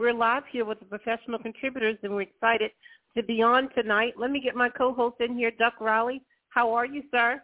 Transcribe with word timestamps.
We're 0.00 0.14
live 0.14 0.44
here 0.50 0.64
with 0.64 0.78
the 0.78 0.86
professional 0.86 1.38
contributors, 1.38 1.98
and 2.02 2.14
we're 2.14 2.22
excited 2.22 2.70
to 3.14 3.22
be 3.22 3.42
on 3.42 3.68
tonight. 3.74 4.14
Let 4.16 4.30
me 4.30 4.40
get 4.40 4.56
my 4.56 4.70
co-host 4.70 5.16
in 5.20 5.36
here, 5.36 5.50
Duck 5.50 5.74
Riley. 5.78 6.22
How 6.48 6.72
are 6.72 6.86
you, 6.86 7.02
sir? 7.10 7.42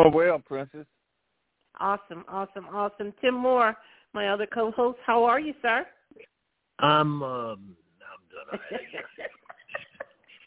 Oh, 0.00 0.10
well, 0.10 0.40
Princess. 0.40 0.86
Awesome, 1.78 2.24
awesome, 2.26 2.66
awesome. 2.74 3.14
Tim 3.20 3.34
Moore, 3.34 3.76
my 4.12 4.30
other 4.30 4.44
co-host. 4.52 4.98
How 5.06 5.22
are 5.22 5.38
you, 5.38 5.54
sir? 5.62 5.86
I'm 6.80 7.22
um, 7.22 7.76
I'm 8.10 8.58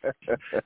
done. 0.04 0.12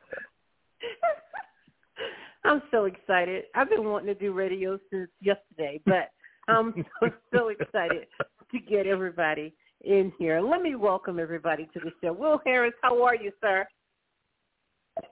I'm 2.43 2.63
so 2.71 2.85
excited. 2.85 3.43
I've 3.54 3.70
been 3.70 3.84
wanting 3.84 4.07
to 4.07 4.15
do 4.15 4.34
radio 4.34 4.79
since 4.90 5.12
yesterday, 5.21 5.79
but 5.85 6.09
I'm 6.48 6.73
so, 7.04 7.09
so 7.31 7.48
excited 7.49 8.07
to 8.52 8.59
get 8.68 8.88
everybody 8.88 9.54
in 9.81 10.12
here. 10.17 10.41
Let 10.41 10.62
me 10.62 10.76
welcome 10.76 11.20
everybody 11.20 11.68
to 11.74 11.79
the 11.79 11.91
show. 12.01 12.13
Will 12.13 12.41
Harris, 12.46 12.74
how 12.82 13.04
are 13.04 13.15
you, 13.15 13.32
sir? 13.41 13.68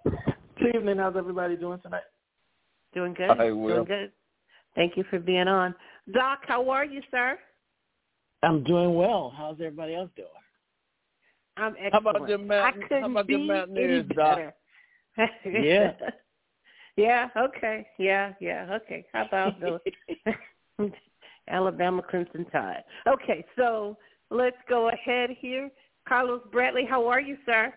Good 0.04 0.76
evening. 0.76 0.98
How's 0.98 1.16
everybody 1.16 1.56
doing 1.56 1.80
tonight? 1.82 2.04
Doing 2.94 3.14
good. 3.14 3.30
Hi, 3.30 3.52
Will. 3.52 3.76
Doing 3.76 3.86
good. 3.86 4.12
Thank 4.76 4.98
you 4.98 5.04
for 5.10 5.20
being 5.20 5.48
on. 5.48 5.76
Doc, 6.14 6.40
how 6.48 6.70
are 6.70 6.86
you, 6.86 7.02
sir? 7.12 7.38
I'm 8.44 8.64
doing 8.64 8.96
well. 8.96 9.34
How's 9.36 9.56
everybody 9.56 9.96
else 9.96 10.10
doing? 10.16 10.28
I'm 11.58 11.76
excellent. 11.80 11.94
How 11.94 12.00
about 12.12 12.28
the 12.28 12.38
mountain, 12.38 12.84
I 12.84 12.88
couldn't 12.88 13.04
how 13.04 13.10
about 13.10 13.28
be 13.28 13.34
the 13.34 13.44
Mountaineers, 13.46 14.06
Doc? 14.16 14.40
Yeah. 15.46 15.94
yeah, 16.98 17.30
okay. 17.38 17.88
Yeah, 17.98 18.34
yeah, 18.42 18.78
okay. 18.84 19.06
How 19.14 19.26
about 19.26 19.62
the 19.62 19.80
Alabama 21.50 22.02
Crimson 22.02 22.46
Tide? 22.52 22.84
Okay, 23.08 23.46
so 23.56 23.98
let's 24.30 24.58
go 24.68 24.90
ahead 24.90 25.32
here. 25.40 25.70
Carlos 26.08 26.42
Bradley, 26.52 26.86
how 26.86 27.08
are 27.08 27.22
you, 27.22 27.38
sir? 27.46 27.74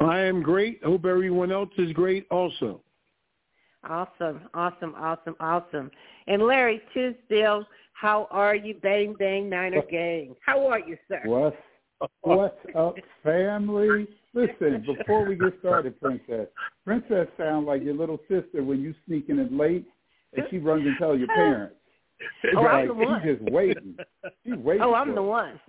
I 0.00 0.20
am 0.20 0.42
great. 0.42 0.82
Hope 0.82 1.04
everyone 1.04 1.52
else 1.52 1.70
is 1.78 1.92
great 1.92 2.26
also. 2.30 2.80
Awesome, 3.88 4.42
awesome, 4.54 4.94
awesome, 4.96 5.36
awesome. 5.40 5.90
And 6.26 6.42
Larry 6.42 6.82
Tisdale, 6.92 7.64
how 7.92 8.28
are 8.30 8.54
you, 8.54 8.74
Bang 8.74 9.14
Bang 9.18 9.48
Niner 9.48 9.82
Gang? 9.90 10.34
How 10.44 10.66
are 10.66 10.80
you, 10.80 10.96
sir? 11.08 11.20
What's, 11.24 11.56
what's 12.22 12.56
up, 12.74 12.94
family? 13.22 14.06
Listen, 14.32 14.84
before 14.86 15.26
we 15.26 15.36
get 15.36 15.54
started, 15.60 16.00
Princess, 16.00 16.46
Princess 16.84 17.26
sounds 17.36 17.66
like 17.66 17.82
your 17.82 17.94
little 17.94 18.18
sister 18.28 18.62
when 18.62 18.80
you 18.80 18.94
sneaking 19.06 19.38
in 19.38 19.56
late 19.56 19.86
and 20.34 20.46
she 20.50 20.58
runs 20.58 20.86
and 20.86 20.96
tells 20.98 21.18
your 21.18 21.28
parents. 21.34 21.74
Oh, 22.56 22.62
like, 22.62 22.72
I'm 22.72 22.88
the 22.88 22.94
one. 22.94 23.22
She's 23.22 23.38
just 23.38 23.50
waiting. 23.50 23.96
She's 24.44 24.54
waiting. 24.56 24.82
Oh, 24.82 24.94
I'm 24.94 25.14
the 25.14 25.22
it. 25.22 25.26
one. 25.26 25.60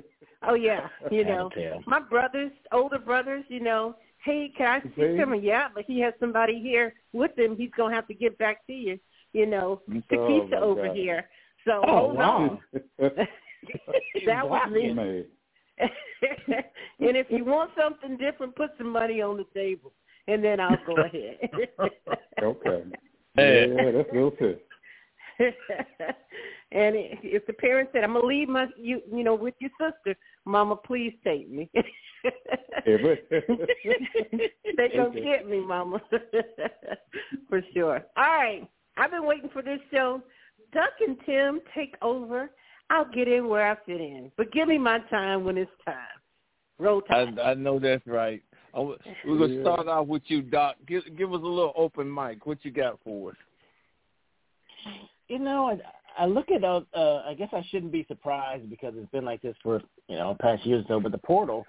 Oh 0.47 0.55
yeah, 0.55 0.87
you 1.11 1.23
know, 1.23 1.49
my 1.85 1.99
brothers, 1.99 2.51
older 2.71 2.99
brothers, 2.99 3.43
you 3.47 3.59
know, 3.59 3.95
hey, 4.23 4.51
can 4.57 4.67
I 4.67 4.81
See? 4.81 4.89
see 4.95 5.15
him? 5.15 5.35
Yeah, 5.35 5.67
but 5.73 5.85
he 5.85 5.99
has 6.01 6.13
somebody 6.19 6.59
here 6.61 6.93
with 7.13 7.37
him. 7.37 7.55
He's 7.55 7.71
gonna 7.77 7.95
have 7.95 8.07
to 8.07 8.13
get 8.13 8.37
back 8.37 8.65
to 8.67 8.73
you, 8.73 8.99
you 9.33 9.45
know, 9.45 9.81
Oh, 9.89 10.01
Takisha 10.11 10.51
my 10.51 10.57
over 10.57 10.87
God. 10.87 10.95
here. 10.95 11.29
So 11.65 11.83
Oh, 11.85 11.97
hold 11.97 12.15
wow. 12.15 12.59
on. 12.73 12.89
that 14.25 14.49
was 14.49 14.71
me. 14.71 14.93
Man. 14.93 15.25
and 15.79 17.17
if 17.17 17.27
you 17.29 17.45
want 17.45 17.71
something 17.79 18.17
different, 18.17 18.55
put 18.55 18.71
some 18.77 18.89
money 18.89 19.21
on 19.21 19.37
the 19.37 19.45
table, 19.53 19.93
and 20.27 20.43
then 20.43 20.59
I'll 20.59 20.77
go 20.85 20.95
ahead. 21.03 21.37
Okay. 22.41 22.83
Yeah, 23.37 23.91
that's 23.91 24.09
real 24.11 24.31
sis. 24.39 24.55
and 26.71 26.95
if 26.95 27.45
the 27.47 27.53
parent 27.53 27.89
said, 27.91 28.03
"I'm 28.03 28.13
gonna 28.13 28.25
leave 28.25 28.49
my 28.49 28.67
you 28.77 29.01
you 29.11 29.23
know 29.23 29.35
with 29.35 29.55
your 29.59 29.71
sister," 29.79 30.17
Mama, 30.45 30.75
please 30.75 31.13
take 31.23 31.49
me. 31.49 31.69
They 34.77 34.89
gonna 34.95 35.21
get 35.21 35.47
me, 35.47 35.59
Mama, 35.59 36.01
for 37.49 37.61
sure. 37.73 38.05
All 38.17 38.23
right, 38.23 38.67
I've 38.97 39.11
been 39.11 39.25
waiting 39.25 39.49
for 39.51 39.61
this 39.61 39.79
show. 39.91 40.21
Duck 40.73 40.93
and 41.05 41.17
Tim 41.25 41.59
take 41.75 41.95
over. 42.01 42.51
I'll 42.89 43.09
get 43.09 43.27
in 43.27 43.47
where 43.47 43.69
I 43.71 43.75
fit 43.85 44.01
in, 44.01 44.31
but 44.37 44.51
give 44.51 44.67
me 44.67 44.77
my 44.77 44.99
time 45.09 45.43
when 45.43 45.57
it's 45.57 45.71
time. 45.85 45.95
Roll 46.79 47.01
time. 47.01 47.37
I 47.41 47.53
know 47.53 47.79
that's 47.79 48.05
right. 48.07 48.41
I 48.73 48.77
w- 48.77 48.97
We're 49.25 49.37
going 49.37 49.49
to 49.49 49.55
Yeah. 49.57 49.61
start 49.61 49.87
off 49.87 50.07
with 50.07 50.23
you, 50.27 50.41
Doc. 50.41 50.75
Give, 50.87 51.03
give 51.17 51.31
us 51.33 51.41
a 51.41 51.45
little 51.45 51.73
open 51.75 52.13
mic. 52.13 52.45
What 52.45 52.65
you 52.65 52.71
got 52.71 52.99
for 53.03 53.31
us? 53.31 53.37
You 55.31 55.39
know, 55.39 55.69
I, 55.69 56.23
I 56.23 56.25
look 56.25 56.51
at 56.51 56.61
uh, 56.61 56.81
uh 56.93 57.23
I 57.25 57.33
guess 57.33 57.47
I 57.53 57.65
shouldn't 57.71 57.93
be 57.93 58.03
surprised 58.09 58.69
because 58.69 58.93
it's 58.97 59.09
been 59.11 59.23
like 59.23 59.41
this 59.41 59.55
for 59.63 59.81
you 60.09 60.17
know 60.17 60.35
past 60.41 60.65
years 60.65 60.83
or 60.89 60.97
so. 60.97 60.99
But 60.99 61.13
the 61.13 61.19
portal, 61.19 61.65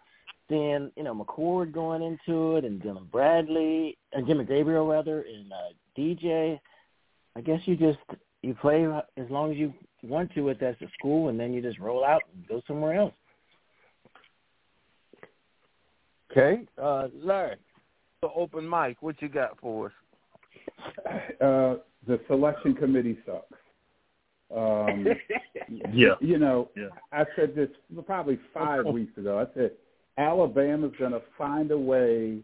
then 0.49 0.91
you 0.97 1.05
know 1.05 1.15
McCord 1.15 1.73
going 1.73 2.03
into 2.03 2.57
it, 2.57 2.65
and 2.65 2.83
Dylan 2.83 3.09
Bradley, 3.09 3.97
and 4.13 4.27
Jimmy 4.27 4.47
Gabriel 4.47 4.89
rather, 4.89 5.21
and 5.21 5.53
uh, 5.53 5.73
DJ. 5.97 6.59
I 7.37 7.41
guess 7.41 7.61
you 7.67 7.77
just 7.77 8.01
you 8.43 8.55
play 8.55 8.85
as 8.85 9.31
long 9.31 9.53
as 9.53 9.57
you 9.57 9.73
want 10.03 10.35
to 10.35 10.51
at 10.51 10.59
that 10.59 10.77
school, 10.99 11.29
and 11.29 11.39
then 11.39 11.55
you 11.55 11.63
just 11.63 11.79
roll 11.79 12.05
out 12.05 12.23
and 12.35 12.49
go 12.49 12.63
somewhere 12.67 12.95
else. 12.95 13.15
Okay. 16.33 16.67
Uh, 16.83 17.07
Larry, 17.15 17.59
the 18.23 18.29
open 18.35 18.69
mic. 18.69 18.97
What 19.03 19.23
you 19.23 19.29
got 19.29 19.57
for 19.61 19.87
us? 21.07 21.13
uh, 21.41 21.75
the 22.07 22.21
selection 22.27 22.75
committee 22.75 23.19
sucks. 23.27 23.59
Um, 24.55 25.07
Yeah. 25.93 26.15
You 26.21 26.39
know, 26.39 26.69
Yeah. 26.77 26.89
I 27.13 27.25
said 27.37 27.55
this 27.55 27.69
probably 28.07 28.39
five 28.53 28.85
weeks 28.87 29.17
ago. 29.17 29.39
I 29.39 29.53
said 29.55 29.73
Alabama's 30.19 30.93
going 30.99 31.13
to 31.13 31.23
find 31.39 31.71
a 31.71 31.79
way 31.79 32.41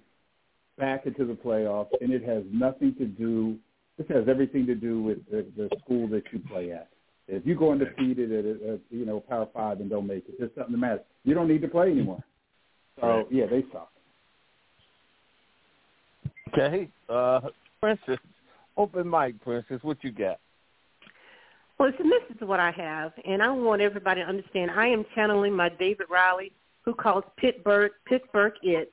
back 0.79 1.07
into 1.07 1.25
the 1.27 1.35
playoffs, 1.35 1.91
and 2.01 2.13
it 2.13 2.23
has 2.25 2.45
nothing 2.51 2.95
to 2.97 3.05
do. 3.05 3.57
This 3.99 4.07
has 4.09 4.29
everything 4.29 4.65
to 4.67 4.75
do 4.75 5.03
with 5.03 5.19
the, 5.31 5.45
the 5.57 5.69
school 5.85 6.07
that 6.09 6.23
you 6.33 6.39
play 6.49 6.73
at. 6.73 6.89
If 7.27 7.47
you 7.47 7.55
go 7.57 7.73
undefeated 7.73 8.33
at, 8.33 8.45
a, 8.45 8.75
a 8.75 8.79
you 8.91 9.05
know 9.05 9.21
Power 9.21 9.49
Five 9.53 9.81
and 9.81 9.91
don't 9.91 10.07
make 10.07 10.25
it, 10.29 10.37
there's 10.39 10.51
something 10.57 10.73
that 10.73 10.79
matters. 10.79 11.01
You 11.25 11.35
don't 11.35 11.49
need 11.49 11.61
to 11.63 11.69
play 11.69 11.91
anymore. 11.91 12.23
So 13.01 13.07
Right. 13.07 13.27
yeah, 13.31 13.47
they 13.47 13.65
suck. 13.73 13.91
Okay. 16.55 16.89
Uh, 17.09 17.41
Princess, 17.81 18.19
open 18.79 19.09
mic, 19.11 19.41
Princess. 19.43 19.81
What 19.83 19.99
you 20.03 20.13
got? 20.13 20.39
Well, 21.79 21.91
Listen, 21.91 22.11
this 22.11 22.37
is 22.37 22.49
what 22.49 22.59
I 22.59 22.71
have, 22.73 23.13
and 23.25 23.43
I 23.43 23.51
want 23.51 23.83
everybody 23.83 24.23
to 24.23 24.27
understand. 24.27 24.71
I 24.71 24.89
am 24.89 25.05
channeling 25.15 25.55
my 25.55 25.69
David 25.69 26.07
Riley, 26.11 26.53
who 26.85 26.95
calls 26.95 27.25
Pittsburgh 27.37 27.93
Pittsburgh 28.07 28.55
it, 28.63 28.93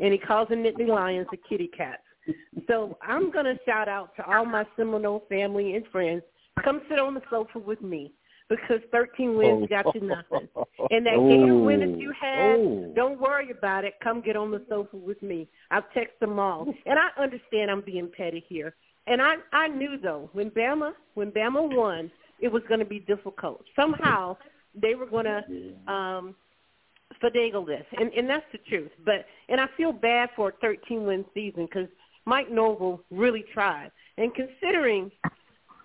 and 0.00 0.12
he 0.12 0.18
calls 0.18 0.48
the 0.48 0.56
Nittany 0.56 0.88
Lions 0.88 1.26
the 1.30 1.36
kitty 1.48 1.68
cats. 1.76 2.02
So 2.66 2.96
I'm 3.02 3.30
going 3.30 3.44
to 3.44 3.58
shout 3.66 3.88
out 3.88 4.16
to 4.16 4.24
all 4.24 4.46
my 4.46 4.64
Seminole 4.76 5.24
family 5.28 5.74
and 5.74 5.84
friends. 5.92 6.22
Come 6.64 6.80
sit 6.88 6.98
on 6.98 7.14
the 7.14 7.22
sofa 7.30 7.58
with 7.58 7.82
me 7.82 8.12
because 8.48 8.80
13 8.92 9.36
wins 9.36 9.64
oh. 9.64 9.66
got 9.66 9.94
you 9.94 10.00
nothing. 10.02 10.48
And 10.90 11.06
that 11.06 11.16
game 11.16 11.64
win 11.64 11.80
that 11.80 11.98
you 11.98 12.12
had, 12.20 12.56
Oh. 12.56 12.92
don't 12.94 13.18
worry 13.18 13.50
about 13.50 13.84
it. 13.84 13.94
Come 14.02 14.20
get 14.20 14.36
on 14.36 14.50
the 14.50 14.62
sofa 14.68 14.96
with 14.96 15.22
me. 15.22 15.48
I've 15.70 15.84
texted 15.96 16.18
them 16.20 16.38
all. 16.38 16.66
And 16.84 16.98
I 16.98 17.08
understand 17.20 17.70
I'm 17.70 17.80
being 17.80 18.10
petty 18.14 18.44
here. 18.48 18.74
And 19.06 19.20
I, 19.20 19.34
I 19.52 19.68
knew, 19.68 19.98
though, 20.02 20.30
when 20.32 20.50
Bama, 20.50 20.92
when 21.14 21.30
Bama 21.30 21.74
won, 21.74 22.10
it 22.40 22.50
was 22.50 22.62
going 22.68 22.80
to 22.80 22.86
be 22.86 23.00
difficult. 23.00 23.62
Somehow 23.76 24.36
they 24.74 24.94
were 24.94 25.06
going 25.06 25.26
to 25.26 25.92
um, 25.92 26.34
finagle 27.22 27.66
this. 27.66 27.84
And, 27.98 28.12
and 28.12 28.28
that's 28.28 28.46
the 28.52 28.58
truth. 28.68 28.90
But 29.04 29.26
And 29.48 29.60
I 29.60 29.66
feel 29.76 29.92
bad 29.92 30.30
for 30.34 30.48
a 30.48 30.52
13-win 30.66 31.24
season 31.34 31.66
because 31.66 31.88
Mike 32.24 32.50
Norvell 32.50 33.00
really 33.10 33.44
tried. 33.52 33.90
And 34.16 34.32
considering 34.34 35.10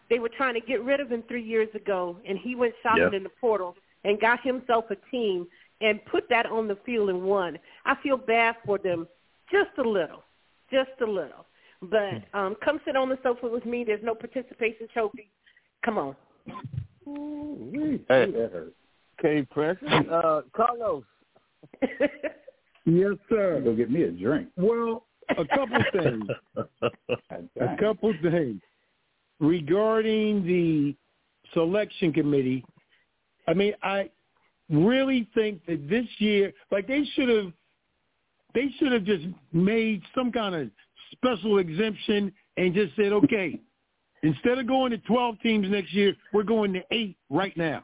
they 0.10 0.20
were 0.20 0.30
trying 0.30 0.54
to 0.56 0.62
get 0.62 0.84
rid 0.84 1.00
of 1.00 1.12
him 1.12 1.24
three 1.28 1.44
years 1.44 1.70
ago, 1.76 2.18
and 2.28 2.38
he 2.38 2.56
went 2.56 2.74
shopping 2.82 3.04
Yep. 3.04 3.14
in 3.14 3.24
the 3.24 3.30
portal 3.42 3.76
and 4.04 4.20
got 4.20 4.42
himself 4.42 4.86
a 4.90 4.96
team 5.12 5.48
and 5.82 6.04
put 6.06 6.28
that 6.30 6.46
on 6.46 6.68
the 6.68 6.78
field 6.86 7.10
and 7.10 7.22
won. 7.22 7.58
I 7.86 7.96
feel 8.02 8.18
bad 8.18 8.56
for 8.66 8.78
them 8.78 9.08
just 9.52 9.72
a 9.78 9.82
little, 9.88 10.24
just 10.72 10.92
a 11.02 11.06
little. 11.06 11.46
But 11.82 12.24
um, 12.34 12.56
come 12.64 12.80
sit 12.86 12.96
on 12.96 13.10
the 13.10 13.18
sofa 13.24 13.48
with 13.48 13.66
me. 13.66 13.84
There's 13.86 14.04
no 14.04 14.14
participation 14.14 14.88
trophy. 14.94 15.30
Come 15.84 15.98
on. 15.98 16.16
Ooh-wee. 17.08 18.04
Hey. 18.08 18.32
That 18.32 18.52
hurt. 18.52 18.74
Okay, 19.20 19.46
Princess. 19.50 19.88
Uh, 20.12 20.42
Carlos. 20.56 21.04
Yes, 22.86 23.14
sir. 23.30 23.62
Go 23.64 23.76
get 23.76 23.92
me 23.92 24.04
a 24.04 24.12
drink. 24.12 24.48
Well, 24.58 25.06
a 25.38 25.46
couple 25.46 25.78
things. 25.92 26.24
a 27.62 27.78
couple 27.80 28.14
things 28.24 28.62
regarding 29.40 30.46
the 30.46 30.96
selection 31.54 32.12
committee. 32.12 32.66
I 33.48 33.54
mean, 33.54 33.74
I 33.84 34.10
really 34.70 35.28
think 35.36 35.66
that 35.68 35.88
this 35.90 36.06
year, 36.18 36.52
like 36.72 36.88
they 36.88 37.04
should 37.14 37.30
have, 37.30 37.52
they 38.56 38.70
should 38.80 38.92
have 38.92 39.04
just 39.04 39.26
made 39.54 40.02
some 40.16 40.32
kind 40.32 40.56
of 40.56 40.70
special 41.12 41.60
exemption 41.60 42.32
and 42.58 42.74
just 42.74 42.96
said, 42.96 43.12
okay, 43.12 43.60
instead 44.24 44.58
of 44.58 44.68
going 44.68 44.92
to 44.92 44.98
12 45.00 45.40
teams 45.42 45.70
next 45.70 45.94
year, 45.94 46.16
we're 46.34 46.44
going 46.44 46.74
to 46.74 46.82
eight 46.92 47.18
right 47.30 47.56
now. 47.58 47.84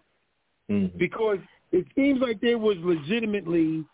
Mm-hmm. 0.69 0.97
Because 0.97 1.39
it 1.71 1.85
seems 1.95 2.21
like 2.21 2.41
there 2.41 2.57
was 2.57 2.77
legitimately 2.79 3.85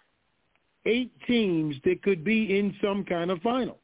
eight 0.86 1.12
teams 1.28 1.76
that 1.84 2.02
could 2.02 2.24
be 2.24 2.58
in 2.58 2.76
some 2.82 3.04
kind 3.04 3.32
of 3.32 3.42
final. 3.42 3.78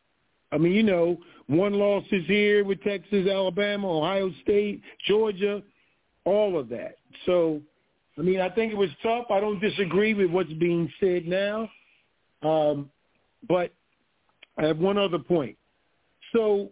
I 0.52 0.58
mean, 0.58 0.72
you 0.72 0.84
know, 0.84 1.18
one 1.48 1.74
loss 1.74 2.04
is 2.12 2.26
here 2.26 2.64
with 2.64 2.82
Texas, 2.82 3.28
Alabama, 3.28 4.00
Ohio 4.00 4.32
State, 4.44 4.82
Georgia, 5.06 5.62
all 6.24 6.58
of 6.58 6.70
that. 6.70 6.98
So, 7.26 7.62
I 8.18 8.22
mean, 8.22 8.40
I 8.40 8.50
think 8.50 8.72
it 8.72 8.78
was 8.78 8.90
tough. 9.04 9.26
I 9.30 9.40
don't 9.40 9.60
disagree 9.60 10.14
with 10.14 10.32
what's 10.32 10.54
being 10.54 10.92
said 11.00 11.28
now. 11.28 11.70
Um, 12.44 12.90
but 13.48 13.74
I 14.58 14.66
have 14.66 14.80
one 14.80 14.98
other 14.98 15.20
point. 15.20 15.58
So, 16.36 16.70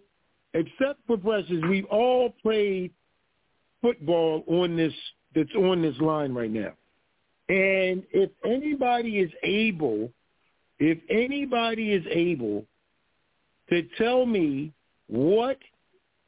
except 0.54 1.00
for 1.08 1.18
Precious, 1.18 1.62
we've 1.70 1.86
all 1.86 2.34
played 2.42 2.92
football 3.82 4.44
on 4.48 4.76
this 4.76 4.94
that's 5.36 5.54
on 5.56 5.82
this 5.82 5.98
line 6.00 6.34
right 6.34 6.52
now. 6.52 6.74
And 7.50 8.04
if 8.12 8.32
anybody 8.44 9.20
is 9.20 9.32
able, 9.44 10.12
if 10.80 10.98
anybody 11.10 11.92
is 11.92 12.04
able 12.10 12.66
to 13.70 13.84
tell 13.98 14.26
me 14.26 14.72
what 15.08 15.58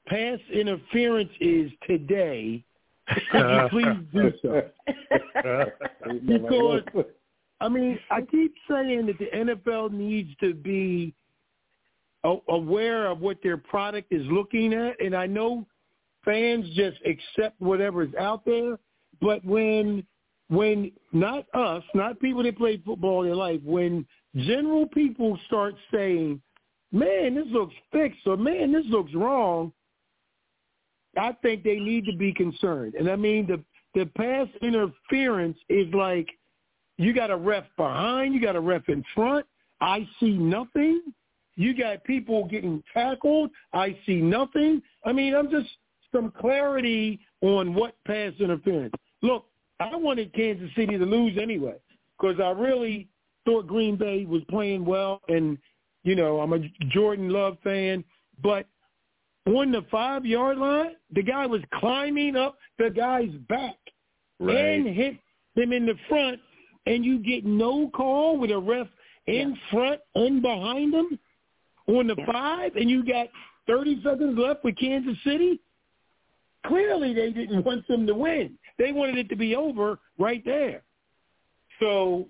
pass 0.07 0.39
interference 0.54 1.31
is 1.39 1.71
today, 1.88 2.63
could 3.31 3.50
you 3.50 3.68
please 3.71 3.98
do 4.13 4.33
so? 4.42 4.62
because 6.27 6.81
I 7.59 7.69
mean, 7.69 7.98
I 8.12 8.21
keep 8.21 8.54
saying 8.69 9.07
that 9.07 9.18
the 9.18 9.30
NFL 9.33 9.92
needs 9.92 10.30
to 10.42 10.54
be 10.54 11.13
aware 12.24 13.08
of 13.08 13.19
what 13.22 13.38
their 13.44 13.58
product 13.58 14.12
is 14.12 14.25
looking 14.28 14.74
at, 14.74 15.00
and 15.00 15.16
I 15.16 15.28
know 15.28 15.66
fans 16.25 16.66
just 16.75 16.98
accept 17.06 17.60
whatever 17.60 18.04
is 18.04 18.14
out 18.19 18.46
there. 18.46 18.78
But 19.22 19.44
when 19.46 20.06
when 20.50 20.92
not 21.12 21.46
us, 21.54 21.84
not 21.94 22.19
people 22.19 22.44
that 22.44 22.58
play 22.58 22.81
football 22.86 23.22
in 23.22 23.28
their 23.28 23.36
life, 23.36 23.62
when 23.64 24.06
general 24.36 24.88
people 24.88 25.38
start 25.48 25.75
saying, 25.92 26.42
"Man, 26.92 27.36
this 27.36 27.48
looks 27.48 27.75
fixed," 27.92 28.25
or 28.25 28.38
"Man, 28.38 28.72
this 28.72 28.86
looks 28.88 29.14
wrong," 29.14 29.74
I 31.18 31.34
think 31.42 31.64
they 31.64 31.80
need 31.80 32.06
to 32.06 32.16
be 32.16 32.34
concerned. 32.34 32.96
And 32.96 33.10
I 33.10 33.16
mean, 33.16 33.48
the 33.48 33.64
the 33.94 34.06
pass 34.06 34.48
interference 34.62 35.58
is 35.69 35.92
like 35.94 36.30
you 36.98 37.14
got 37.14 37.31
a 37.31 37.38
ref 37.38 37.66
behind, 37.78 38.34
you 38.34 38.42
got 38.42 38.56
a 38.56 38.62
ref 38.62 38.88
in 38.90 39.04
front. 39.16 39.46
I 39.81 40.08
see 40.19 40.34
nothing. 40.34 41.02
You 41.57 41.74
got 41.75 42.04
people 42.04 42.45
getting 42.45 42.83
tackled. 42.94 43.50
I 43.74 43.98
see 44.06 44.21
nothing. 44.21 44.81
I 45.04 45.12
mean, 45.12 45.36
I'm 45.36 45.50
just 45.50 45.68
some 46.13 46.31
clarity 46.39 47.19
on 47.42 47.74
what 47.74 47.95
pass 48.06 48.31
interference. 48.39 48.94
Look, 49.21 49.45
I 49.80 49.95
wanted 49.95 50.33
Kansas 50.33 50.69
City 50.75 50.98
to 50.98 51.06
lose 51.06 51.38
anyway 51.42 51.75
because 52.18 52.39
I 52.39 52.51
really 52.51 53.07
thought 53.44 53.68
Green 53.68 53.95
Bay 53.95 54.25
was 54.25 54.42
playing 54.50 54.86
well, 54.86 55.21
and 55.27 55.57
you 56.04 56.15
know 56.15 56.39
I'm 56.39 56.54
a 56.54 56.59
Jordan 56.89 57.30
Love 57.30 57.57
fan, 57.63 58.04
but 58.42 58.68
on 59.48 59.71
the 59.71 59.86
five 59.89 60.25
yard 60.25 60.57
line, 60.57 60.95
the 61.13 61.24
guy 61.24 61.45
was 61.45 61.62
climbing 61.74 62.36
up 62.36 62.57
the 62.77 62.89
guy's 62.89 63.31
back 63.50 63.77
Right. 64.39 64.56
and 64.56 64.88
hit 64.88 65.15
him 65.56 65.74
in 65.74 65.88
the 65.88 65.95
front, 66.07 66.39
and 66.86 67.04
you 67.04 67.18
get 67.18 67.45
no 67.45 67.89
call 67.89 68.38
with 68.38 68.51
a 68.51 68.57
ref 68.59 68.88
in 69.25 69.57
front 69.71 70.00
and 70.13 70.42
behind 70.42 70.94
him 70.94 71.18
on 71.88 72.07
the 72.07 72.16
five, 72.31 72.75
and 72.75 72.89
you 72.89 73.06
got 73.06 73.28
30 73.68 74.01
seconds 74.04 74.38
left 74.38 74.63
with 74.63 74.78
Kansas 74.78 75.18
City. 75.24 75.60
Clearly, 76.66 77.13
they 77.13 77.31
didn't 77.31 77.63
want 77.63 77.88
them 77.88 78.06
to 78.07 78.13
win. 78.13 78.57
They 78.78 78.92
wanted 78.92 79.18
it 79.18 79.30
to 79.30 79.36
be 79.36 79.56
over 79.56 80.00
right 80.18 80.44
there. 80.45 80.84
So, 81.80 82.28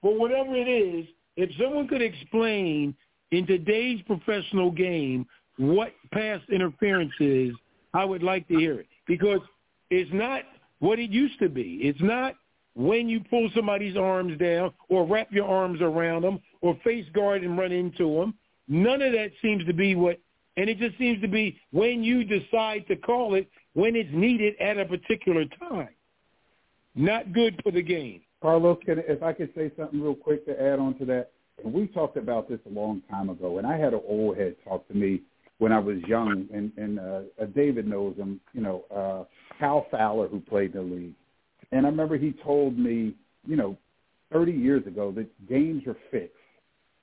for 0.00 0.18
whatever 0.18 0.54
it 0.54 0.68
is, 0.68 1.06
if 1.36 1.50
someone 1.60 1.88
could 1.88 2.02
explain 2.02 2.94
in 3.30 3.46
today's 3.46 4.00
professional 4.02 4.70
game 4.70 5.26
what 5.56 5.92
pass 6.12 6.40
interference 6.50 7.12
is, 7.18 7.54
I 7.92 8.04
would 8.04 8.22
like 8.22 8.46
to 8.48 8.54
hear 8.54 8.80
it 8.80 8.86
because 9.06 9.40
it's 9.90 10.10
not 10.12 10.42
what 10.80 10.98
it 10.98 11.10
used 11.10 11.38
to 11.40 11.48
be. 11.48 11.80
It's 11.82 12.00
not 12.00 12.34
when 12.74 13.08
you 13.08 13.20
pull 13.30 13.48
somebody's 13.54 13.96
arms 13.96 14.38
down 14.38 14.72
or 14.88 15.06
wrap 15.06 15.32
your 15.32 15.46
arms 15.46 15.80
around 15.80 16.22
them 16.22 16.40
or 16.60 16.78
face 16.84 17.06
guard 17.14 17.42
and 17.42 17.56
run 17.56 17.72
into 17.72 18.20
them. 18.20 18.34
None 18.68 19.02
of 19.02 19.12
that 19.12 19.30
seems 19.42 19.64
to 19.66 19.72
be 19.72 19.94
what, 19.94 20.18
and 20.56 20.70
it 20.70 20.78
just 20.78 20.96
seems 20.98 21.20
to 21.20 21.28
be 21.28 21.58
when 21.72 22.02
you 22.02 22.24
decide 22.24 22.86
to 22.88 22.96
call 22.96 23.34
it 23.34 23.48
when 23.74 23.96
it's 23.96 24.10
needed 24.12 24.54
at 24.60 24.78
a 24.78 24.84
particular 24.84 25.44
time. 25.68 25.88
Not 26.94 27.32
good 27.32 27.60
for 27.62 27.72
the 27.72 27.82
game. 27.82 28.22
Carlos, 28.40 28.78
can, 28.84 28.98
if 29.00 29.22
I 29.22 29.32
could 29.32 29.50
say 29.56 29.70
something 29.76 30.00
real 30.00 30.14
quick 30.14 30.46
to 30.46 30.60
add 30.60 30.78
on 30.78 30.96
to 30.98 31.04
that, 31.06 31.30
and 31.62 31.72
we 31.72 31.86
talked 31.88 32.16
about 32.16 32.48
this 32.48 32.60
a 32.66 32.68
long 32.68 33.02
time 33.10 33.30
ago, 33.30 33.58
and 33.58 33.66
I 33.66 33.76
had 33.76 33.94
an 33.94 34.02
old 34.06 34.36
head 34.36 34.56
talk 34.64 34.86
to 34.88 34.94
me 34.94 35.22
when 35.58 35.72
I 35.72 35.78
was 35.78 35.98
young, 36.06 36.46
and, 36.52 36.72
and 36.76 36.98
uh, 36.98 37.20
uh, 37.40 37.46
David 37.54 37.86
knows 37.86 38.16
him, 38.16 38.40
you 38.52 38.60
know, 38.60 38.84
uh, 38.94 39.24
Cal 39.58 39.86
Fowler, 39.90 40.28
who 40.28 40.40
played 40.40 40.74
in 40.74 40.90
the 40.90 40.94
league. 40.94 41.14
And 41.72 41.86
I 41.86 41.88
remember 41.88 42.16
he 42.16 42.32
told 42.44 42.78
me, 42.78 43.14
you 43.46 43.56
know, 43.56 43.76
30 44.32 44.52
years 44.52 44.86
ago 44.86 45.12
that 45.12 45.26
games 45.48 45.84
are 45.86 45.96
fixed. 46.10 46.36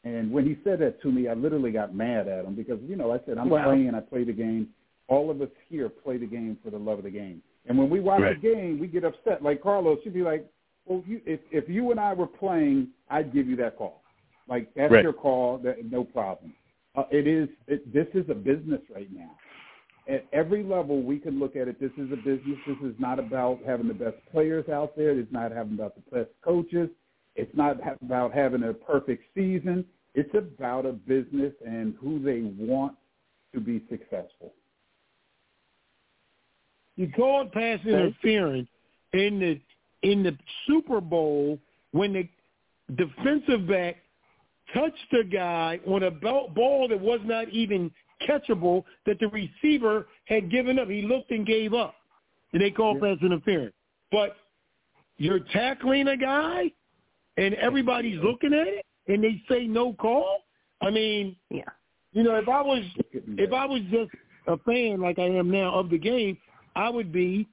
And 0.03 0.31
when 0.31 0.45
he 0.45 0.57
said 0.63 0.79
that 0.79 1.01
to 1.03 1.11
me, 1.11 1.27
I 1.27 1.33
literally 1.33 1.71
got 1.71 1.93
mad 1.93 2.27
at 2.27 2.45
him 2.45 2.55
because, 2.55 2.79
you 2.87 2.95
know, 2.95 3.11
I 3.11 3.19
said, 3.25 3.37
I'm 3.37 3.49
Wow. 3.49 3.65
playing, 3.65 3.93
I 3.93 3.99
play 3.99 4.23
the 4.23 4.33
game. 4.33 4.69
All 5.07 5.29
of 5.29 5.41
us 5.41 5.49
here 5.69 5.89
play 5.89 6.17
the 6.17 6.25
game 6.25 6.57
for 6.63 6.71
the 6.71 6.79
love 6.79 6.97
of 6.97 7.03
the 7.03 7.11
game. 7.11 7.43
And 7.67 7.77
when 7.77 7.89
we 7.89 7.99
watch 7.99 8.21
Right. 8.21 8.41
the 8.41 8.47
game, 8.47 8.79
we 8.79 8.87
get 8.87 9.03
upset. 9.03 9.43
Like 9.43 9.61
Carlos, 9.61 9.99
she'd 10.03 10.13
be 10.13 10.23
like, 10.23 10.45
well, 10.85 11.03
you, 11.05 11.21
if, 11.25 11.39
if 11.51 11.69
you 11.69 11.91
and 11.91 11.99
I 11.99 12.13
were 12.13 12.25
playing, 12.27 12.89
I'd 13.09 13.31
give 13.31 13.47
you 13.47 13.55
that 13.57 13.77
call. 13.77 14.03
Like, 14.47 14.73
that's 14.73 14.91
Right. 14.91 15.03
your 15.03 15.13
call, 15.13 15.59
that, 15.59 15.85
no 15.91 16.03
problem. 16.03 16.53
Uh, 16.95 17.03
it 17.11 17.27
is, 17.27 17.47
it, 17.67 17.93
this 17.93 18.07
is 18.15 18.27
a 18.29 18.33
business 18.33 18.81
right 18.93 19.11
now. 19.13 19.37
At 20.07 20.25
every 20.33 20.63
level, 20.63 21.03
we 21.03 21.19
can 21.19 21.37
look 21.37 21.55
at 21.55 21.67
it. 21.67 21.79
This 21.79 21.91
is 21.97 22.11
a 22.11 22.15
business. 22.15 22.57
This 22.65 22.79
is 22.79 22.95
not 22.99 23.19
about 23.19 23.59
having 23.63 23.87
the 23.87 23.93
best 23.93 24.17
players 24.31 24.67
out 24.67 24.95
there. 24.97 25.11
It's 25.11 25.31
not 25.31 25.51
having 25.51 25.73
about 25.73 25.93
the 25.95 26.01
best 26.09 26.31
coaches. 26.43 26.89
It's 27.35 27.55
not 27.55 27.77
about 28.01 28.33
having 28.33 28.63
a 28.63 28.73
perfect 28.73 29.23
season. 29.35 29.85
It's 30.13 30.33
about 30.35 30.85
a 30.85 30.91
business 30.93 31.53
and 31.65 31.95
who 31.99 32.19
they 32.19 32.41
want 32.41 32.95
to 33.53 33.59
be 33.59 33.81
successful. 33.89 34.53
You 36.97 37.11
called 37.15 37.51
pass 37.51 37.79
interference 37.85 38.67
in 39.13 39.39
the 39.39 39.59
in 40.07 40.23
the 40.23 40.37
Super 40.67 40.99
Bowl 40.99 41.59
when 41.91 42.13
the 42.13 42.27
defensive 42.95 43.67
back 43.67 43.97
touched 44.73 45.05
the 45.11 45.23
guy 45.23 45.79
on 45.87 46.03
a 46.03 46.11
ball 46.11 46.49
ball 46.53 46.87
that 46.89 46.99
was 46.99 47.19
not 47.23 47.49
even 47.49 47.91
catchable 48.27 48.83
that 49.05 49.19
the 49.19 49.27
receiver 49.29 50.07
had 50.25 50.51
given 50.51 50.77
up. 50.79 50.89
He 50.89 51.01
looked 51.01 51.31
and 51.31 51.45
gave 51.45 51.73
up, 51.73 51.95
and 52.53 52.61
they 52.61 52.71
called 52.71 53.01
pass 53.01 53.17
interference. 53.21 53.73
But 54.11 54.35
you're 55.17 55.39
tackling 55.53 56.09
a 56.09 56.17
guy, 56.17 56.71
and 57.37 57.53
everybody's 57.55 58.19
looking 58.21 58.53
at 58.53 58.67
it, 58.67 58.85
and 59.11 59.23
they 59.23 59.41
say 59.49 59.67
no 59.67 59.93
call. 59.93 60.43
I 60.81 60.89
mean, 60.89 61.35
Yeah. 61.49 61.69
you 62.13 62.23
know, 62.23 62.35
if 62.35 62.47
I 62.49 62.61
was 62.61 62.83
if. 63.13 63.51
I 63.53 63.65
was 63.65 63.81
just 63.91 64.11
a 64.47 64.57
fan 64.57 64.99
like 65.01 65.19
I 65.19 65.27
am 65.27 65.51
now 65.51 65.73
of 65.73 65.89
the 65.89 65.97
game, 65.97 66.37
I 66.75 66.89
would 66.89 67.11
be 67.11 67.47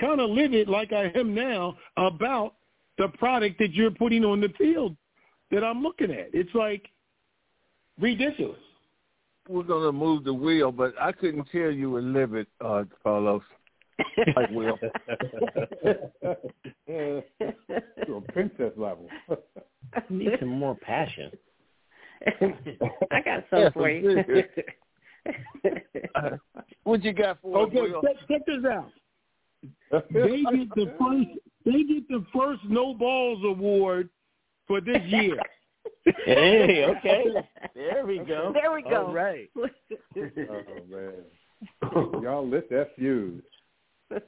kind 0.00 0.20
of 0.20 0.30
livid 0.30 0.68
like 0.68 0.92
I 0.92 1.12
am 1.14 1.34
now 1.34 1.76
about 1.96 2.54
the 2.98 3.08
product 3.08 3.58
that 3.58 3.72
you're 3.72 3.90
putting 3.90 4.24
on 4.24 4.40
the 4.40 4.48
field 4.58 4.96
that 5.50 5.62
I'm 5.62 5.82
looking 5.82 6.10
at. 6.10 6.30
It's 6.32 6.54
like 6.54 6.88
ridiculous. 8.00 8.58
We're 9.48 9.62
gonna 9.62 9.92
move 9.92 10.24
the 10.24 10.34
wheel, 10.34 10.72
but 10.72 10.94
I 11.00 11.12
couldn't 11.12 11.46
tell 11.52 11.70
you 11.70 11.90
were 11.90 12.02
livid, 12.02 12.48
uh, 12.60 12.84
Carlos. 13.02 13.42
Like 14.36 14.50
Will. 14.50 14.78
to 16.86 17.22
a 18.14 18.20
princess 18.32 18.72
level. 18.76 19.08
Need 20.10 20.36
some 20.40 20.48
more 20.48 20.74
passion. 20.74 21.30
I 22.26 23.20
got 23.24 23.44
something 23.50 23.72
for 23.72 23.88
you. 23.90 24.24
Uh, 26.14 26.30
what 26.84 27.04
you 27.04 27.12
got 27.12 27.38
for 27.40 27.62
us, 27.62 27.68
Okay, 27.68 27.92
check, 28.02 28.16
check 28.28 28.46
this 28.46 28.64
out. 28.70 28.90
They 30.12 30.42
get 30.42 30.74
the 30.74 30.94
first 30.98 31.28
they 31.64 31.82
get 31.82 32.08
the 32.08 32.24
first 32.34 32.60
no 32.68 32.94
balls 32.94 33.42
award 33.44 34.08
for 34.66 34.80
this 34.80 35.02
year. 35.06 35.38
hey, 36.24 36.84
okay. 36.84 37.24
There 37.74 38.06
we 38.06 38.18
go. 38.18 38.52
There 38.54 38.72
we 38.72 38.82
go. 38.82 39.06
All 39.06 39.12
right. 39.12 39.50
oh 39.56 39.66
man, 40.88 42.22
y'all 42.22 42.48
lit 42.48 42.70
that 42.70 42.90
fuse. 42.96 43.42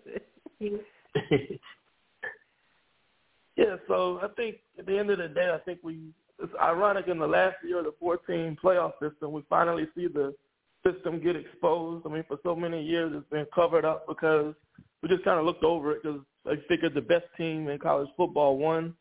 yeah, 3.56 3.76
so 3.87 4.20
I 4.23 4.28
think 4.37 4.56
at 4.78 4.87
the 4.87 4.99
end 4.99 5.11
of 5.11 5.18
the 5.18 5.28
day, 5.28 5.50
I 5.54 5.58
think 5.58 5.80
we. 5.82 5.99
It's 6.40 6.52
ironic 6.62 7.08
in 7.08 7.18
the 7.18 7.26
last 7.26 7.56
year 7.64 7.80
of 7.80 7.85
the 7.87 7.94
14 7.99 8.56
playoff 8.62 8.92
system, 9.02 9.32
we 9.32 9.42
finally 9.50 9.88
see 9.97 10.06
the 10.06 10.32
system 10.87 11.20
get 11.20 11.35
exposed. 11.35 12.06
I 12.06 12.11
mean, 12.11 12.25
for 12.28 12.38
so 12.44 12.54
many 12.54 12.80
years, 12.80 13.12
it's 13.12 13.28
been 13.28 13.47
covered 13.52 13.85
up 13.85 14.06
because 14.06 14.54
we 15.02 15.08
just 15.08 15.25
kind 15.25 15.38
of 15.38 15.47
looked 15.47 15.64
over 15.64 15.92
it 15.92 16.02
because 16.02 16.20
I 16.47 16.54
figured 16.68 16.94
the 16.94 17.00
best 17.00 17.25
team 17.37 17.68
in 17.68 17.78
college 17.78 18.08
football 18.16 18.56
won. 18.56 18.94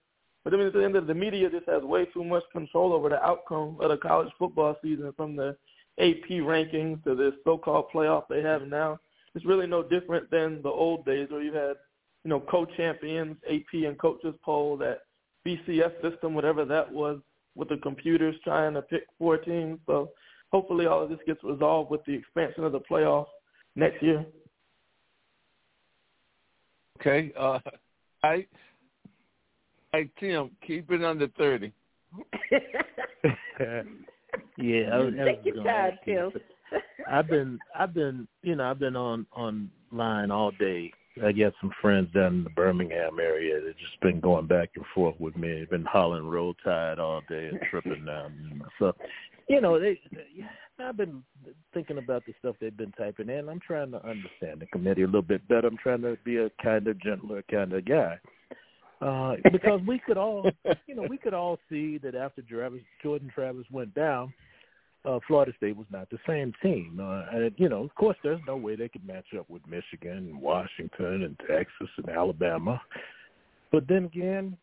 But 0.44 0.54
I 0.54 0.58
mean, 0.58 0.68
at 0.68 0.74
the 0.74 0.84
end 0.84 0.96
of 0.96 1.08
the, 1.08 1.14
media 1.14 1.50
just 1.50 1.68
has 1.68 1.84
way 1.84 2.06
too 2.06 2.24
much 2.24 2.44
control 2.52 2.94
over 2.94 3.10
the 3.10 3.22
outcome 3.24 3.78
of 3.82 3.90
the 3.90 3.98
college 3.98 4.32
football 4.40 4.78
season 4.82 5.14
from 5.16 5.36
the 5.36 5.56
AP 6.00 6.30
rankings 6.30 7.04
to 7.04 7.16
this 7.16 7.34
so-called 7.44 7.88
playoff 7.94 8.24
they 8.30 8.42
have 8.42 8.62
now. 8.64 9.00
It's 9.38 9.46
really 9.46 9.68
no 9.68 9.84
different 9.84 10.32
than 10.32 10.64
the 10.64 10.70
old 10.70 11.06
days 11.06 11.28
where 11.30 11.44
you 11.44 11.54
had, 11.54 11.76
you 12.24 12.30
know, 12.30 12.40
co-champions, 12.40 13.38
AP 13.48 13.86
and 13.86 13.96
coaches 14.00 14.34
poll, 14.44 14.78
that 14.78 15.02
BCS 15.46 15.92
system, 16.02 16.34
whatever 16.34 16.66
that 16.66 16.92
was, 16.92 17.20
with 17.54 17.70
the 17.70 17.78
computers 17.78 18.36
trying 18.44 18.74
to 18.74 18.82
pick 18.82 19.04
four 19.20 19.38
teams. 19.38 19.78
So 19.86 20.10
hopefully 20.52 20.88
all 20.88 21.04
of 21.04 21.10
this 21.12 21.20
gets 21.28 21.44
resolved 21.44 21.92
with 21.92 22.04
the 22.06 22.16
expansion 22.16 22.64
of 22.64 22.72
the 22.72 22.80
playoffs 22.80 23.28
next 23.76 24.02
year. 24.02 24.26
Okay. 27.00 27.32
Uh, 27.38 27.60
I, 28.24 28.48
I 29.94 30.10
Tim, 30.20 30.50
keep 30.66 30.90
it 30.90 31.04
under 31.04 31.28
thirty. 31.28 31.72
yeah, 33.62 33.84
I 34.92 34.98
was, 34.98 35.14
I 35.22 35.26
Take 35.26 35.46
your 35.46 35.64
time, 35.64 35.92
Tim. 36.04 36.32
I've 37.10 37.28
been, 37.28 37.60
I've 37.78 37.94
been, 37.94 38.28
you 38.42 38.56
know, 38.56 38.70
I've 38.70 38.80
been 38.80 38.96
on 38.96 39.26
online 39.36 40.32
all 40.32 40.52
day. 40.52 40.92
I 41.24 41.32
got 41.32 41.54
some 41.60 41.72
friends 41.82 42.10
down 42.14 42.36
in 42.36 42.44
the 42.44 42.50
Birmingham 42.52 43.20
area 43.20 43.60
that 43.60 43.78
just 43.78 44.00
been 44.02 44.20
going 44.20 44.46
back 44.46 44.70
and 44.76 44.86
forth 44.94 45.16
with 45.20 45.36
me. 45.36 45.48
They've 45.48 45.70
been 45.70 45.86
hollering 45.86 46.28
roll 46.28 46.54
tide 46.64 47.00
all 47.00 47.22
day 47.28 47.48
and 47.48 47.60
tripping 47.72 48.06
down. 48.06 48.62
So, 48.78 48.94
you 49.50 49.62
know, 49.62 49.80
they, 49.80 50.00
they 50.12 50.46
I've 50.80 50.98
been 50.98 51.24
thinking 51.74 51.98
about 51.98 52.24
the 52.26 52.34
stuff 52.40 52.56
they've 52.62 52.76
been 52.76 52.92
typing 52.92 53.30
in. 53.30 53.50
I'm 53.50 53.60
trying 53.60 53.92
to 53.92 53.98
understand 54.08 54.60
the 54.60 54.68
committee 54.68 55.04
a 55.04 55.08
little 55.08 55.24
bit 55.24 55.48
better. 55.48 55.68
I'm 55.68 55.78
trying 55.78 56.02
to 56.04 56.18
be 56.24 56.38
a 56.38 56.52
kind 56.62 56.88
of 56.88 57.02
gentler 57.02 57.44
kind 57.50 57.74
of 57.74 57.86
guy. 57.86 58.20
Uh, 59.02 59.36
because 59.52 59.80
we 59.88 60.00
could 60.00 60.18
all, 60.18 60.50
you 60.88 60.96
know, 60.96 61.06
we 61.10 61.18
could 61.18 61.34
all 61.34 61.58
see 61.70 61.98
that 62.00 62.16
after 62.16 62.42
Travis, 62.44 62.82
Jordan 63.02 63.32
Travis 63.34 63.66
went 63.72 63.94
down, 63.96 64.34
uh, 65.06 65.20
Florida 65.28 65.54
State 65.58 65.78
was 65.78 65.88
not 65.92 66.10
the 66.10 66.18
same 66.28 66.54
team. 66.62 67.00
Uh, 67.02 67.24
and, 67.32 67.52
you 67.58 67.70
know, 67.70 67.84
of 67.84 67.94
course, 67.96 68.18
there's 68.24 68.42
no 68.48 68.58
way 68.58 68.76
they 68.76 68.90
could 68.90 69.06
match 69.06 69.28
up 69.38 69.50
with 69.50 69.62
Michigan 69.68 70.18
and 70.18 70.42
Washington 70.42 71.24
and 71.24 71.40
Texas 71.48 71.90
and 71.98 72.10
Alabama. 72.10 72.82
But 73.72 73.88
then 73.88 74.06
again, 74.06 74.58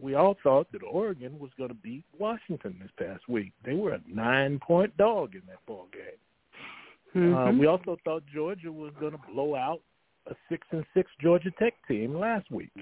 we 0.00 0.14
all 0.14 0.36
thought 0.42 0.70
that 0.72 0.82
Oregon 0.82 1.38
was 1.38 1.50
going 1.58 1.68
to 1.68 1.74
beat 1.74 2.04
Washington 2.18 2.76
this 2.80 2.90
past 2.98 3.28
week. 3.28 3.52
They 3.64 3.74
were 3.74 3.92
a 3.92 4.00
nine-point 4.08 4.96
dog 4.96 5.34
in 5.34 5.42
that 5.48 5.64
ball 5.66 5.86
game. 5.92 7.22
Mm-hmm. 7.22 7.34
Uh, 7.34 7.60
we 7.60 7.66
also 7.66 7.98
thought 8.04 8.22
Georgia 8.34 8.72
was 8.72 8.92
going 8.98 9.12
to 9.12 9.20
blow 9.32 9.54
out 9.54 9.80
a 10.28 10.34
six 10.48 10.66
and 10.70 10.84
six 10.94 11.10
Georgia 11.20 11.50
Tech 11.58 11.74
team 11.86 12.16
last 12.16 12.50
week, 12.50 12.72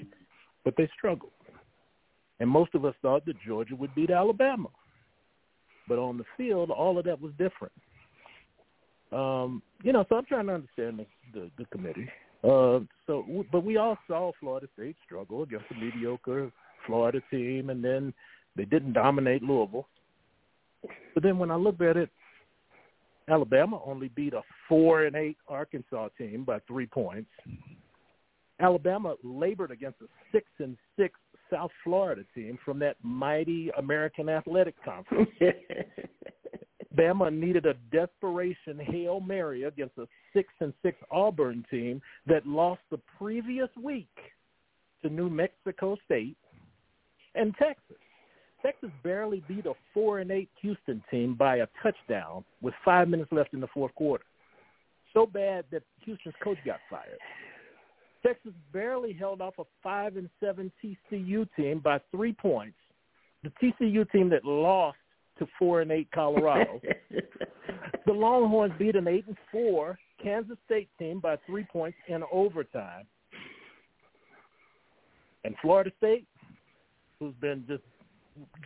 but 0.64 0.74
they 0.76 0.88
struggled. 0.96 1.32
And 2.38 2.48
most 2.48 2.74
of 2.74 2.84
us 2.84 2.94
thought 3.02 3.26
that 3.26 3.36
Georgia 3.44 3.74
would 3.74 3.94
beat 3.94 4.10
Alabama. 4.10 4.68
But 5.90 5.98
on 5.98 6.18
the 6.18 6.24
field, 6.36 6.70
all 6.70 6.98
of 6.98 7.04
that 7.06 7.20
was 7.20 7.32
different. 7.32 7.72
Um, 9.10 9.60
you 9.82 9.92
know, 9.92 10.04
so 10.08 10.14
I'm 10.14 10.24
trying 10.24 10.46
to 10.46 10.54
understand 10.54 11.00
the, 11.00 11.06
the, 11.34 11.50
the 11.58 11.64
committee. 11.64 12.08
Uh, 12.44 12.78
so, 13.08 13.44
but 13.50 13.64
we 13.64 13.76
all 13.76 13.98
saw 14.06 14.30
Florida 14.38 14.68
State 14.74 14.94
struggle 15.04 15.42
against 15.42 15.64
a 15.72 15.74
mediocre 15.74 16.52
Florida 16.86 17.20
team, 17.28 17.70
and 17.70 17.82
then 17.82 18.14
they 18.54 18.64
didn't 18.64 18.92
dominate 18.92 19.42
Louisville. 19.42 19.88
But 21.12 21.24
then 21.24 21.40
when 21.40 21.50
I 21.50 21.56
look 21.56 21.80
at 21.80 21.96
it, 21.96 22.08
Alabama 23.28 23.80
only 23.84 24.10
beat 24.10 24.32
a 24.32 24.42
four 24.68 25.06
and 25.06 25.16
eight 25.16 25.38
Arkansas 25.48 26.10
team 26.16 26.44
by 26.44 26.60
three 26.68 26.86
points. 26.86 27.30
Alabama 28.60 29.16
labored 29.24 29.72
against 29.72 30.00
a 30.02 30.06
six 30.30 30.46
and 30.60 30.76
six 30.96 31.18
South 31.50 31.70
Florida 31.84 32.22
team 32.34 32.58
from 32.64 32.78
that 32.80 32.96
mighty 33.02 33.70
American 33.78 34.28
Athletic 34.28 34.74
Conference. 34.84 35.28
Bama 36.96 37.32
needed 37.32 37.66
a 37.66 37.74
desperation 37.92 38.78
hail 38.78 39.20
mary 39.20 39.64
against 39.64 39.96
a 39.98 40.06
six 40.32 40.48
and 40.60 40.72
six 40.82 40.98
Auburn 41.10 41.64
team 41.70 42.02
that 42.26 42.46
lost 42.46 42.80
the 42.90 42.98
previous 43.18 43.68
week 43.80 44.08
to 45.02 45.08
New 45.08 45.30
Mexico 45.30 45.96
State 46.04 46.36
and 47.34 47.54
Texas. 47.56 47.96
Texas 48.62 48.90
barely 49.02 49.42
beat 49.48 49.66
a 49.66 49.72
four 49.94 50.18
and 50.18 50.30
eight 50.30 50.50
Houston 50.60 51.02
team 51.10 51.34
by 51.34 51.56
a 51.56 51.66
touchdown 51.82 52.44
with 52.60 52.74
five 52.84 53.08
minutes 53.08 53.32
left 53.32 53.54
in 53.54 53.60
the 53.60 53.68
fourth 53.68 53.94
quarter. 53.94 54.24
So 55.14 55.26
bad 55.26 55.64
that 55.70 55.82
Houston's 56.04 56.34
coach 56.42 56.58
got 56.64 56.80
fired. 56.90 57.18
Texas 58.24 58.52
barely 58.72 59.12
held 59.12 59.40
off 59.40 59.54
a 59.58 59.64
five 59.82 60.16
and 60.16 60.28
seven 60.40 60.70
TCU 60.82 61.48
team 61.56 61.80
by 61.80 62.00
three 62.10 62.32
points. 62.32 62.76
The 63.42 63.52
TCU 63.62 64.10
team 64.10 64.28
that 64.30 64.44
lost 64.44 64.98
to 65.38 65.46
four 65.58 65.80
and 65.80 65.90
eight 65.90 66.08
Colorado. 66.14 66.80
the 68.06 68.12
Longhorns 68.12 68.74
beat 68.78 68.96
an 68.96 69.08
eight 69.08 69.24
and 69.26 69.36
four 69.50 69.98
Kansas 70.22 70.58
State 70.66 70.88
team 70.98 71.20
by 71.20 71.36
three 71.46 71.66
points 71.72 71.96
in 72.08 72.22
overtime. 72.30 73.06
And 75.44 75.54
Florida 75.62 75.90
State, 75.96 76.26
who's 77.18 77.34
been 77.40 77.64
just 77.66 77.82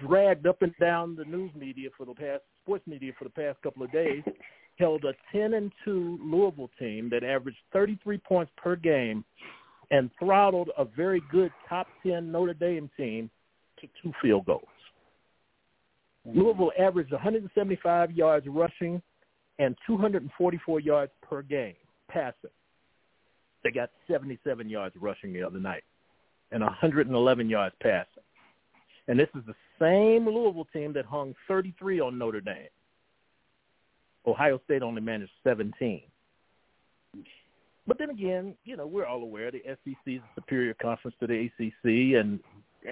dragged 0.05 0.47
up 0.47 0.63
and 0.63 0.75
down 0.81 1.15
the 1.17 1.25
news 1.25 1.53
media 1.55 1.89
for 1.97 2.05
the 2.05 2.15
past 2.15 2.43
sports 2.63 2.87
media 2.87 3.13
for 3.17 3.25
the 3.25 3.31
past 3.31 3.61
couple 3.63 3.85
of 3.85 3.93
days, 3.93 4.23
held 4.79 5.05
a 5.05 5.13
10 5.33 5.55
and 5.55 5.73
2 5.85 6.19
Louisville 6.23 6.71
team 6.79 7.09
that 7.11 7.25
averaged 7.25 7.59
33 7.73 8.19
points 8.19 8.53
per 8.57 8.77
game 8.77 9.25
and 9.91 10.11
throttled 10.19 10.71
a 10.77 10.85
very 10.85 11.23
good 11.31 11.53
top 11.69 11.87
10 12.05 12.31
Notre 12.31 12.55
Dame 12.55 12.91
team 12.97 13.31
to 13.81 13.89
two 14.03 14.13
field 14.21 14.47
goals. 14.47 14.65
Mm-hmm. 16.27 16.41
Louisville 16.41 16.73
averaged 16.79 17.13
175 17.13 18.13
yards 18.13 18.47
rushing 18.49 19.01
and 19.59 19.77
244 19.87 20.81
yards 20.81 21.13
per 21.23 21.43
game 21.43 21.75
passing. 22.09 22.51
They 23.63 23.71
got 23.71 23.91
77 24.09 24.69
yards 24.69 24.95
rushing 25.01 25.33
the 25.33 25.43
other 25.43 25.61
night 25.61 25.85
and 26.51 26.63
111 26.63 27.49
yards 27.49 27.75
passing. 27.81 28.23
And 29.07 29.19
this 29.19 29.29
is 29.35 29.43
the 29.47 29.55
same 29.79 30.27
Louisville 30.27 30.67
team 30.73 30.93
that 30.95 31.05
hung 31.05 31.35
33 31.47 32.01
on 32.01 32.19
Notre 32.19 32.41
Dame. 32.41 32.69
Ohio 34.27 34.61
State 34.65 34.83
only 34.83 35.01
managed 35.01 35.33
17. 35.45 36.03
But 37.87 37.99
then 37.99 38.11
again, 38.11 38.55
you 38.65 38.77
know, 38.77 38.87
we're 38.87 39.07
all 39.07 39.23
aware 39.23 39.51
the 39.51 39.63
SEC 39.65 39.97
is 40.07 40.21
a 40.21 40.35
superior 40.35 40.75
conference 40.75 41.17
to 41.21 41.27
the 41.27 41.51
ACC, 41.59 42.19
and 42.19 42.41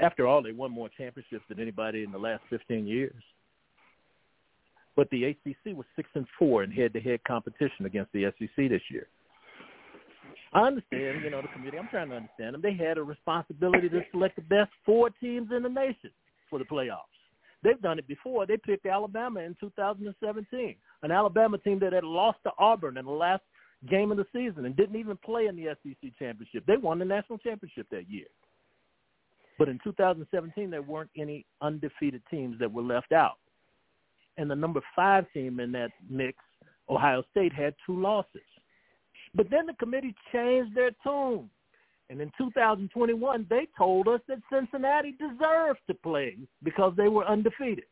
after 0.00 0.26
all, 0.26 0.42
they 0.42 0.52
won 0.52 0.70
more 0.70 0.88
championships 0.88 1.44
than 1.48 1.60
anybody 1.60 2.02
in 2.02 2.12
the 2.12 2.18
last 2.18 2.42
15 2.50 2.86
years. 2.86 3.22
But 4.94 5.08
the 5.10 5.24
ACC 5.24 5.74
was 5.74 5.86
six 5.96 6.10
and 6.14 6.26
four 6.38 6.62
in 6.62 6.70
head-to-head 6.70 7.20
competition 7.26 7.86
against 7.86 8.12
the 8.12 8.30
SEC 8.38 8.68
this 8.68 8.82
year. 8.90 9.06
I 10.52 10.66
understand, 10.66 11.22
you 11.24 11.30
know, 11.30 11.40
the 11.40 11.48
committee. 11.48 11.78
I'm 11.78 11.88
trying 11.88 12.10
to 12.10 12.16
understand 12.16 12.54
them. 12.54 12.60
They 12.60 12.74
had 12.74 12.98
a 12.98 13.02
responsibility 13.02 13.88
to 13.88 14.02
select 14.10 14.36
the 14.36 14.42
best 14.42 14.70
four 14.84 15.08
teams 15.08 15.48
in 15.54 15.62
the 15.62 15.68
nation 15.70 16.10
for 16.50 16.58
the 16.58 16.66
playoffs. 16.66 17.11
They've 17.62 17.80
done 17.80 17.98
it 17.98 18.08
before. 18.08 18.46
They 18.46 18.56
picked 18.56 18.86
Alabama 18.86 19.40
in 19.40 19.56
2017, 19.60 20.76
an 21.02 21.10
Alabama 21.10 21.58
team 21.58 21.78
that 21.80 21.92
had 21.92 22.04
lost 22.04 22.38
to 22.44 22.50
Auburn 22.58 22.96
in 22.96 23.04
the 23.04 23.10
last 23.10 23.42
game 23.90 24.10
of 24.10 24.16
the 24.16 24.26
season 24.32 24.64
and 24.64 24.76
didn't 24.76 24.96
even 24.96 25.16
play 25.24 25.46
in 25.46 25.56
the 25.56 25.76
SEC 25.82 26.10
championship. 26.18 26.64
They 26.66 26.76
won 26.76 26.98
the 26.98 27.04
national 27.04 27.38
championship 27.38 27.86
that 27.90 28.08
year. 28.10 28.26
But 29.58 29.68
in 29.68 29.78
2017, 29.84 30.70
there 30.70 30.82
weren't 30.82 31.10
any 31.16 31.46
undefeated 31.60 32.22
teams 32.30 32.58
that 32.58 32.72
were 32.72 32.82
left 32.82 33.12
out. 33.12 33.38
And 34.38 34.50
the 34.50 34.56
number 34.56 34.80
five 34.96 35.26
team 35.32 35.60
in 35.60 35.72
that 35.72 35.90
mix, 36.08 36.38
Ohio 36.88 37.22
State, 37.30 37.52
had 37.52 37.74
two 37.86 38.00
losses. 38.00 38.40
But 39.34 39.50
then 39.50 39.66
the 39.66 39.74
committee 39.74 40.14
changed 40.32 40.74
their 40.74 40.90
tune. 41.04 41.48
And 42.12 42.20
in 42.20 42.30
2021, 42.36 43.46
they 43.48 43.66
told 43.76 44.06
us 44.06 44.20
that 44.28 44.36
Cincinnati 44.52 45.12
deserved 45.12 45.80
to 45.86 45.94
play 45.94 46.36
because 46.62 46.92
they 46.94 47.08
were 47.08 47.26
undefeated. 47.26 47.86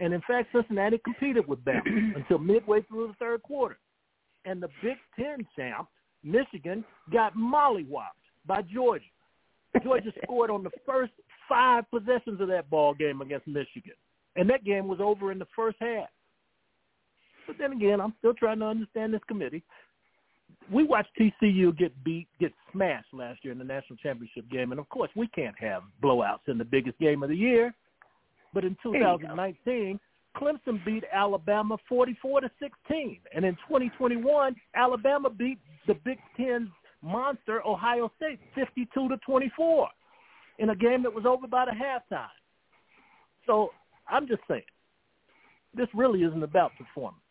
And 0.00 0.12
in 0.12 0.20
fact, 0.26 0.48
Cincinnati 0.52 0.98
competed 1.04 1.46
with 1.46 1.64
Bama 1.64 1.82
until 2.16 2.38
midway 2.38 2.82
through 2.82 3.06
the 3.06 3.14
third 3.20 3.44
quarter. 3.44 3.78
And 4.44 4.60
the 4.60 4.70
Big 4.82 4.96
Ten 5.16 5.46
champ, 5.54 5.86
Michigan, 6.24 6.84
got 7.12 7.36
mollywopped 7.36 8.18
by 8.44 8.62
Georgia. 8.62 9.04
Georgia 9.84 10.10
scored 10.24 10.50
on 10.50 10.64
the 10.64 10.72
first 10.84 11.12
five 11.48 11.88
possessions 11.92 12.40
of 12.40 12.48
that 12.48 12.68
ball 12.70 12.92
game 12.92 13.20
against 13.20 13.46
Michigan, 13.46 13.94
and 14.34 14.50
that 14.50 14.64
game 14.64 14.88
was 14.88 14.98
over 15.00 15.30
in 15.30 15.38
the 15.38 15.46
first 15.54 15.76
half. 15.78 16.08
But 17.46 17.56
then 17.60 17.70
again, 17.70 18.00
I'm 18.00 18.14
still 18.18 18.34
trying 18.34 18.58
to 18.58 18.66
understand 18.66 19.14
this 19.14 19.20
committee. 19.28 19.62
We 20.70 20.84
watched 20.84 21.10
TCU 21.18 21.76
get 21.76 21.92
beat, 22.04 22.28
get 22.40 22.52
smashed 22.72 23.12
last 23.12 23.44
year 23.44 23.52
in 23.52 23.58
the 23.58 23.64
national 23.64 23.96
championship 23.96 24.48
game, 24.50 24.72
and 24.72 24.80
of 24.80 24.88
course, 24.88 25.10
we 25.14 25.26
can't 25.28 25.58
have 25.58 25.82
blowouts 26.02 26.48
in 26.48 26.58
the 26.58 26.64
biggest 26.64 26.98
game 26.98 27.22
of 27.22 27.28
the 27.28 27.36
year. 27.36 27.74
But 28.54 28.64
in 28.64 28.76
2019, 28.82 29.98
Clemson 30.36 30.84
beat 30.84 31.04
Alabama 31.12 31.76
44 31.88 32.42
to 32.42 32.50
16, 32.60 33.18
and 33.34 33.44
in 33.44 33.54
2021, 33.68 34.54
Alabama 34.74 35.30
beat 35.30 35.58
the 35.86 35.94
Big 36.04 36.18
Ten 36.36 36.70
monster 37.02 37.66
Ohio 37.66 38.10
State 38.16 38.38
52 38.54 39.08
to 39.08 39.16
24 39.18 39.88
in 40.58 40.70
a 40.70 40.76
game 40.76 41.02
that 41.02 41.12
was 41.12 41.26
over 41.26 41.46
by 41.46 41.64
the 41.64 41.72
halftime. 41.72 42.26
So 43.46 43.70
I'm 44.08 44.26
just 44.28 44.42
saying, 44.48 44.62
this 45.74 45.88
really 45.94 46.22
isn't 46.22 46.42
about 46.42 46.72
performance. 46.78 47.21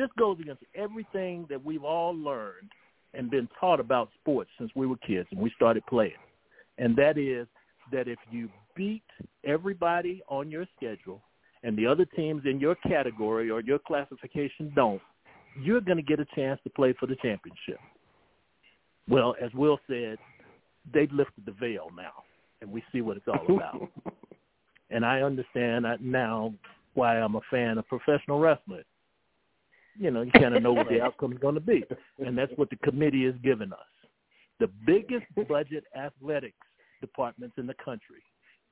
This 0.00 0.08
goes 0.18 0.38
against 0.40 0.62
everything 0.74 1.44
that 1.50 1.62
we've 1.62 1.84
all 1.84 2.16
learned 2.16 2.70
and 3.12 3.30
been 3.30 3.46
taught 3.60 3.80
about 3.80 4.08
sports 4.18 4.48
since 4.56 4.70
we 4.74 4.86
were 4.86 4.96
kids 5.06 5.28
and 5.30 5.38
we 5.38 5.52
started 5.54 5.84
playing. 5.84 6.14
And 6.78 6.96
that 6.96 7.18
is 7.18 7.46
that 7.92 8.08
if 8.08 8.18
you 8.30 8.48
beat 8.74 9.02
everybody 9.44 10.22
on 10.26 10.50
your 10.50 10.64
schedule 10.74 11.20
and 11.62 11.76
the 11.76 11.86
other 11.86 12.06
teams 12.16 12.44
in 12.46 12.58
your 12.58 12.76
category 12.76 13.50
or 13.50 13.60
your 13.60 13.78
classification 13.78 14.72
don't, 14.74 15.02
you're 15.60 15.82
going 15.82 15.98
to 15.98 16.02
get 16.02 16.18
a 16.18 16.26
chance 16.34 16.58
to 16.64 16.70
play 16.70 16.94
for 16.98 17.04
the 17.04 17.16
championship. 17.16 17.78
Well, 19.06 19.34
as 19.38 19.52
Will 19.52 19.78
said, 19.86 20.16
they've 20.94 21.12
lifted 21.12 21.44
the 21.44 21.52
veil 21.52 21.88
now, 21.94 22.24
and 22.62 22.72
we 22.72 22.82
see 22.90 23.02
what 23.02 23.18
it's 23.18 23.28
all 23.28 23.44
about. 23.54 23.90
and 24.88 25.04
I 25.04 25.20
understand 25.20 25.84
now 26.00 26.54
why 26.94 27.18
I'm 27.20 27.34
a 27.34 27.40
fan 27.50 27.76
of 27.76 27.86
professional 27.86 28.38
wrestling. 28.38 28.84
You 30.00 30.10
know, 30.10 30.22
you 30.22 30.32
kind 30.32 30.56
of 30.56 30.62
know 30.62 30.72
what 30.72 30.88
the 30.88 31.02
outcome 31.02 31.34
is 31.34 31.38
going 31.38 31.56
to 31.56 31.60
be, 31.60 31.84
and 32.24 32.36
that's 32.36 32.52
what 32.56 32.70
the 32.70 32.76
committee 32.76 33.26
has 33.26 33.34
given 33.44 33.70
us. 33.70 33.78
The 34.58 34.68
biggest 34.86 35.26
budget 35.46 35.84
athletics 35.94 36.56
departments 37.02 37.56
in 37.58 37.66
the 37.66 37.74
country, 37.84 38.22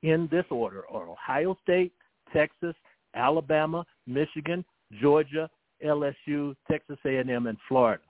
in 0.01 0.27
this 0.31 0.45
order, 0.49 0.83
are 0.91 1.07
Ohio 1.07 1.55
State, 1.61 1.93
Texas, 2.33 2.73
Alabama, 3.13 3.85
Michigan, 4.07 4.65
Georgia, 4.99 5.47
LSU, 5.85 6.55
Texas 6.69 6.97
A&M, 7.05 7.45
and 7.45 7.57
Florida. 7.67 8.01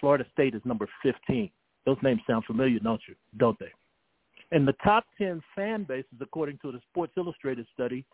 Florida 0.00 0.24
State 0.32 0.54
is 0.54 0.62
number 0.64 0.88
15. 1.02 1.50
Those 1.84 1.98
names 2.02 2.22
sound 2.26 2.46
familiar, 2.46 2.78
don't 2.78 3.02
you? 3.06 3.14
Don't 3.36 3.58
they? 3.58 3.72
And 4.52 4.66
the 4.66 4.74
top 4.82 5.04
10 5.18 5.42
fan 5.54 5.84
bases, 5.84 6.18
according 6.22 6.58
to 6.62 6.72
the 6.72 6.80
Sports 6.90 7.12
Illustrated 7.18 7.66
study, 7.74 8.06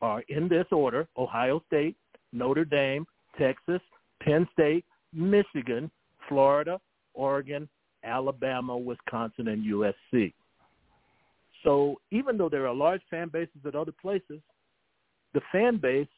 are 0.00 0.22
in 0.28 0.48
this 0.48 0.66
order, 0.72 1.06
Ohio 1.18 1.62
State, 1.66 1.96
Notre 2.32 2.64
Dame, 2.64 3.06
Texas, 3.38 3.80
Penn 4.22 4.48
State, 4.52 4.84
Michigan, 5.12 5.90
Florida, 6.28 6.80
Oregon, 7.14 7.68
Alabama, 8.04 8.76
Wisconsin, 8.76 9.48
and 9.48 9.64
USC. 9.64 10.32
So 11.64 12.00
even 12.10 12.38
though 12.38 12.48
there 12.48 12.66
are 12.66 12.74
large 12.74 13.02
fan 13.10 13.28
bases 13.28 13.60
at 13.66 13.74
other 13.74 13.92
places, 14.00 14.40
the 15.34 15.40
fan 15.50 15.78
base 15.78 16.08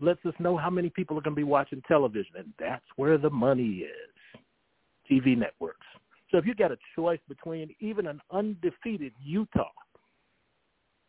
lets 0.00 0.24
us 0.26 0.34
know 0.38 0.56
how 0.56 0.70
many 0.70 0.90
people 0.90 1.16
are 1.16 1.20
going 1.20 1.36
to 1.36 1.40
be 1.40 1.44
watching 1.44 1.82
television, 1.86 2.32
and 2.36 2.52
that's 2.58 2.84
where 2.96 3.18
the 3.18 3.30
money 3.30 3.84
is. 3.86 4.40
TV 5.10 5.36
networks. 5.36 5.86
So 6.30 6.38
if 6.38 6.46
you 6.46 6.54
got 6.54 6.72
a 6.72 6.78
choice 6.96 7.20
between 7.28 7.74
even 7.80 8.06
an 8.06 8.20
undefeated 8.30 9.12
Utah 9.22 9.70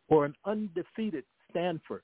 or 0.08 0.26
an 0.26 0.34
undefeated 0.44 1.24
Stanford 1.50 2.02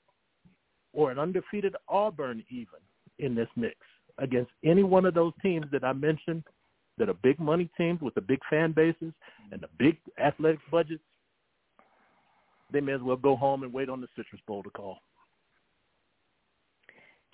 or 0.93 1.11
an 1.11 1.19
undefeated 1.19 1.75
Auburn 1.87 2.43
even 2.49 2.79
in 3.19 3.35
this 3.35 3.49
mix 3.55 3.75
against 4.17 4.51
any 4.63 4.83
one 4.83 5.05
of 5.05 5.13
those 5.13 5.33
teams 5.41 5.65
that 5.71 5.83
I 5.83 5.93
mentioned 5.93 6.43
that 6.97 7.09
are 7.09 7.15
big 7.15 7.39
money 7.39 7.69
teams 7.77 8.01
with 8.01 8.13
the 8.15 8.21
big 8.21 8.39
fan 8.49 8.73
bases 8.73 9.13
and 9.51 9.61
the 9.61 9.67
big 9.77 9.97
athletic 10.23 10.59
budgets, 10.69 11.03
they 12.71 12.79
may 12.79 12.93
as 12.93 13.01
well 13.01 13.15
go 13.15 13.35
home 13.35 13.63
and 13.63 13.73
wait 13.73 13.89
on 13.89 14.01
the 14.01 14.07
Citrus 14.15 14.41
Bowl 14.47 14.63
to 14.63 14.69
call. 14.69 14.97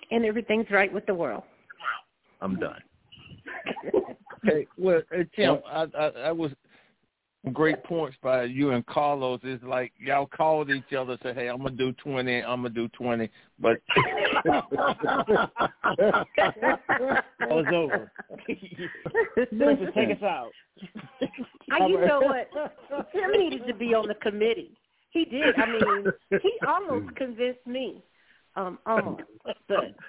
And 0.09 0.25
everything's 0.25 0.69
right 0.71 0.91
with 0.91 1.05
the 1.05 1.13
world. 1.13 1.43
I'm 2.41 2.57
done. 2.59 2.81
hey, 4.43 4.67
well, 4.77 5.01
uh, 5.13 5.23
Tim, 5.35 5.59
I, 5.69 5.85
I, 5.97 6.05
I 6.27 6.31
was 6.31 6.51
great 7.53 7.83
points 7.83 8.17
by 8.21 8.43
you 8.43 8.71
and 8.71 8.85
Carlos. 8.85 9.39
It's 9.43 9.63
like 9.63 9.93
y'all 9.99 10.27
called 10.27 10.69
each 10.69 10.93
other, 10.97 11.17
say, 11.23 11.33
"Hey, 11.33 11.47
I'm 11.47 11.57
gonna 11.57 11.71
do 11.71 11.91
20. 11.93 12.43
I'm 12.43 12.63
gonna 12.63 12.69
do 12.69 12.87
20," 12.89 13.29
but 13.59 13.77
it 13.95 14.45
was 17.41 17.65
over. 17.73 18.11
Just 18.47 19.93
take 19.93 20.11
us 20.17 20.23
out. 20.23 20.51
I, 21.71 21.87
you 21.87 22.05
know 22.05 22.21
what? 22.21 22.49
Tim 23.11 23.31
needed 23.31 23.67
to 23.67 23.73
be 23.73 23.93
on 23.93 24.07
the 24.07 24.15
committee. 24.15 24.71
He 25.11 25.25
did. 25.25 25.55
I 25.57 25.65
mean, 25.65 26.05
he 26.41 26.51
almost 26.67 27.15
convinced 27.15 27.65
me. 27.65 28.03
Um, 28.55 28.79
almost. 28.85 29.23
But 29.45 29.57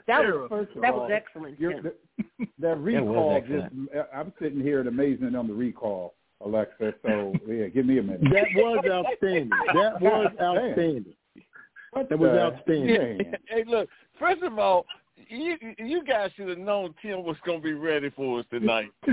that 0.06 0.20
was 0.22 0.66
that 0.80 0.94
was 0.94 1.10
excellent. 1.12 1.58
Tim. 1.58 1.82
The, 1.82 2.46
that 2.58 2.78
recall 2.78 3.40
just 3.40 3.66
I'm 4.14 4.32
sitting 4.40 4.60
here 4.60 4.80
and 4.80 4.88
amazing 4.88 5.34
on 5.34 5.46
the 5.46 5.54
recall, 5.54 6.14
Alexa. 6.44 6.94
So 7.03 7.33
yeah, 7.46 7.68
give 7.68 7.87
me 7.87 7.98
a 7.98 8.03
minute. 8.03 8.20
That 8.33 8.46
was 8.55 8.85
outstanding. 8.90 9.51
That 9.74 10.01
was 10.01 10.33
outstanding. 10.40 11.14
That 11.94 12.18
was 12.18 12.38
outstanding. 12.38 13.35
Hey, 13.48 13.64
look. 13.66 13.88
First 14.18 14.42
of 14.42 14.59
all, 14.59 14.87
you 15.29 15.57
you 15.79 16.05
guys 16.05 16.31
should 16.37 16.48
have 16.48 16.59
known 16.59 16.94
Tim 17.03 17.24
was 17.24 17.37
going 17.44 17.61
to 17.61 17.64
be 17.64 17.74
ready 17.74 18.11
for 18.11 18.40
us 18.40 18.46
tonight. 18.51 18.90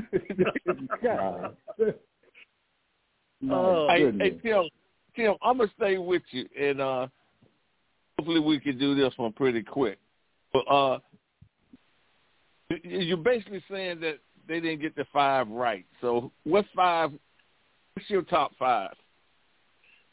oh, 3.52 3.88
hey, 3.90 4.12
hey, 4.18 4.30
Tim, 4.42 4.70
Tim, 5.16 5.36
I'm 5.42 5.58
gonna 5.58 5.72
stay 5.76 5.98
with 5.98 6.24
you, 6.32 6.46
and 6.60 6.82
uh 6.82 7.08
hopefully 8.18 8.40
we 8.40 8.60
can 8.60 8.78
do 8.78 8.96
this 8.96 9.14
one 9.18 9.34
pretty 9.34 9.64
quick. 9.64 9.98
But 10.54 10.68
uh 10.68 11.00
you're 12.84 13.18
basically 13.18 13.64
saying 13.70 14.00
that 14.02 14.20
they 14.48 14.60
didn't 14.60 14.82
get 14.82 14.96
the 14.96 15.06
five 15.12 15.48
right. 15.48 15.86
So 16.02 16.32
what's 16.44 16.68
five? 16.76 17.12
What's 17.94 18.10
your 18.10 18.24
top 18.24 18.52
five? 18.58 18.94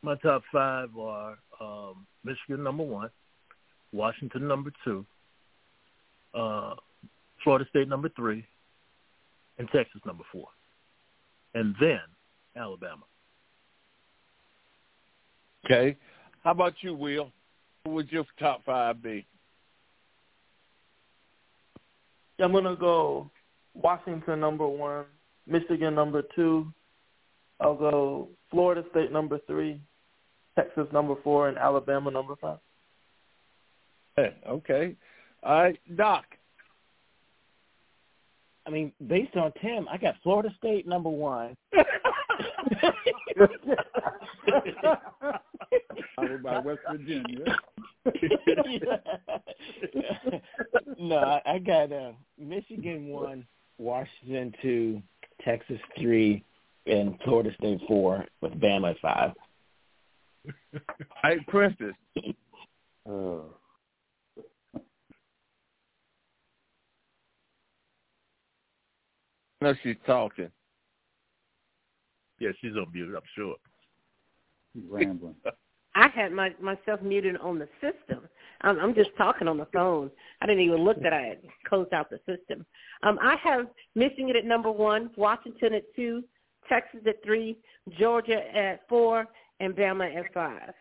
My 0.03 0.17
top 0.17 0.43
five 0.53 0.89
are 0.99 1.39
um, 1.61 2.07
Michigan 2.25 2.63
number 2.63 2.83
one, 2.83 3.11
Washington 3.93 4.49
number 4.49 4.73
two, 4.85 5.07
uh, 6.35 6.75
Florida 7.45 7.65
State 7.71 7.89
number 7.89 8.09
three, 8.17 8.45
and 9.59 9.69
Texas 9.73 10.01
number 10.05 10.25
four, 10.33 10.49
and 11.55 11.75
then 11.81 12.01
Alabama. 12.57 13.05
Okay. 15.65 15.97
How 16.43 16.51
about 16.51 16.75
you, 16.81 16.95
Will? 16.95 17.31
What 17.85 17.95
would 17.95 18.13
your 18.13 18.25
top 18.39 18.65
five 18.65 19.03
be? 19.03 19.25
I'm 22.41 22.53
gonna 22.53 22.75
go 22.75 23.31
Washington 23.75 24.41
number 24.41 24.67
one, 24.67 25.05
Michigan 25.47 25.95
number 25.95 26.23
two. 26.35 26.73
I'll 27.61 27.77
go 27.77 28.29
Florida 28.51 28.85
State 28.91 29.13
number 29.13 29.39
three, 29.47 29.81
Texas 30.57 30.87
number 30.93 31.15
four, 31.23 31.49
and 31.49 31.59
Alabama 31.59 32.11
number 32.11 32.35
five. 32.41 32.59
Okay. 34.19 34.35
okay. 34.47 34.97
All 35.43 35.63
right, 35.63 35.79
Doc. 35.97 36.25
I 38.67 38.71
mean, 38.71 38.93
based 39.09 39.35
on 39.37 39.53
Tim, 39.61 39.89
I 39.89 39.97
got 39.97 40.15
Florida 40.23 40.51
State 40.59 40.87
number 40.87 41.09
one. 41.09 41.57
Followed 46.17 46.43
by 46.43 46.59
West 46.61 46.81
Virginia. 46.91 47.45
no, 50.99 51.17
I, 51.17 51.41
I 51.47 51.59
got 51.59 51.93
uh, 51.93 52.13
Michigan 52.39 53.09
one, 53.09 53.47
Washington 53.83 54.55
two, 54.63 55.03
Texas 55.45 55.79
three, 55.99 56.45
and 56.87 57.19
Florida 57.25 57.51
State 57.59 57.81
four, 57.89 58.25
with 58.41 58.53
Bama 58.55 58.91
at 58.93 59.01
five. 59.01 59.33
Hey, 61.23 61.37
Princess. 61.47 61.95
Uh, 62.17 63.11
oh. 63.11 63.45
No, 69.61 69.75
she's 69.85 69.95
talking. 70.05 70.51
Yeah, 72.41 72.51
she's 72.61 72.73
on 72.73 72.87
mute, 72.93 73.15
I'm 73.15 73.23
sure. 73.37 73.55
He's 74.75 74.83
rambling. 74.89 75.37
I 75.95 76.09
had 76.09 76.33
my 76.33 76.55
myself 76.61 77.03
muted 77.03 77.37
on 77.39 77.59
the 77.59 77.69
system. 77.81 78.29
I'm, 78.63 78.79
I'm 78.79 78.95
just 78.95 79.11
talking 79.17 79.49
on 79.49 79.59
the 79.59 79.67
phone. 79.73 80.11
I 80.41 80.47
didn't 80.47 80.63
even 80.63 80.85
look 80.85 81.03
that 81.03 81.13
I 81.13 81.23
had 81.23 81.39
closed 81.67 81.93
out 81.93 82.11
the 82.11 82.21
system. 82.27 82.65
Um, 83.03 83.19
I 83.21 83.37
have 83.43 83.67
missing 83.95 84.29
it 84.29 84.37
at 84.37 84.45
number 84.45 84.71
one, 84.71 85.11
Washington 85.17 85.75
at 85.75 85.95
two, 85.95 86.23
Texas 86.69 87.01
at 87.07 87.23
three, 87.25 87.59
Georgia 87.99 88.41
at 88.57 88.89
four, 88.89 89.27
and 89.61 89.75
Bama 89.75 90.15
at 90.15 90.33
five. 90.33 90.73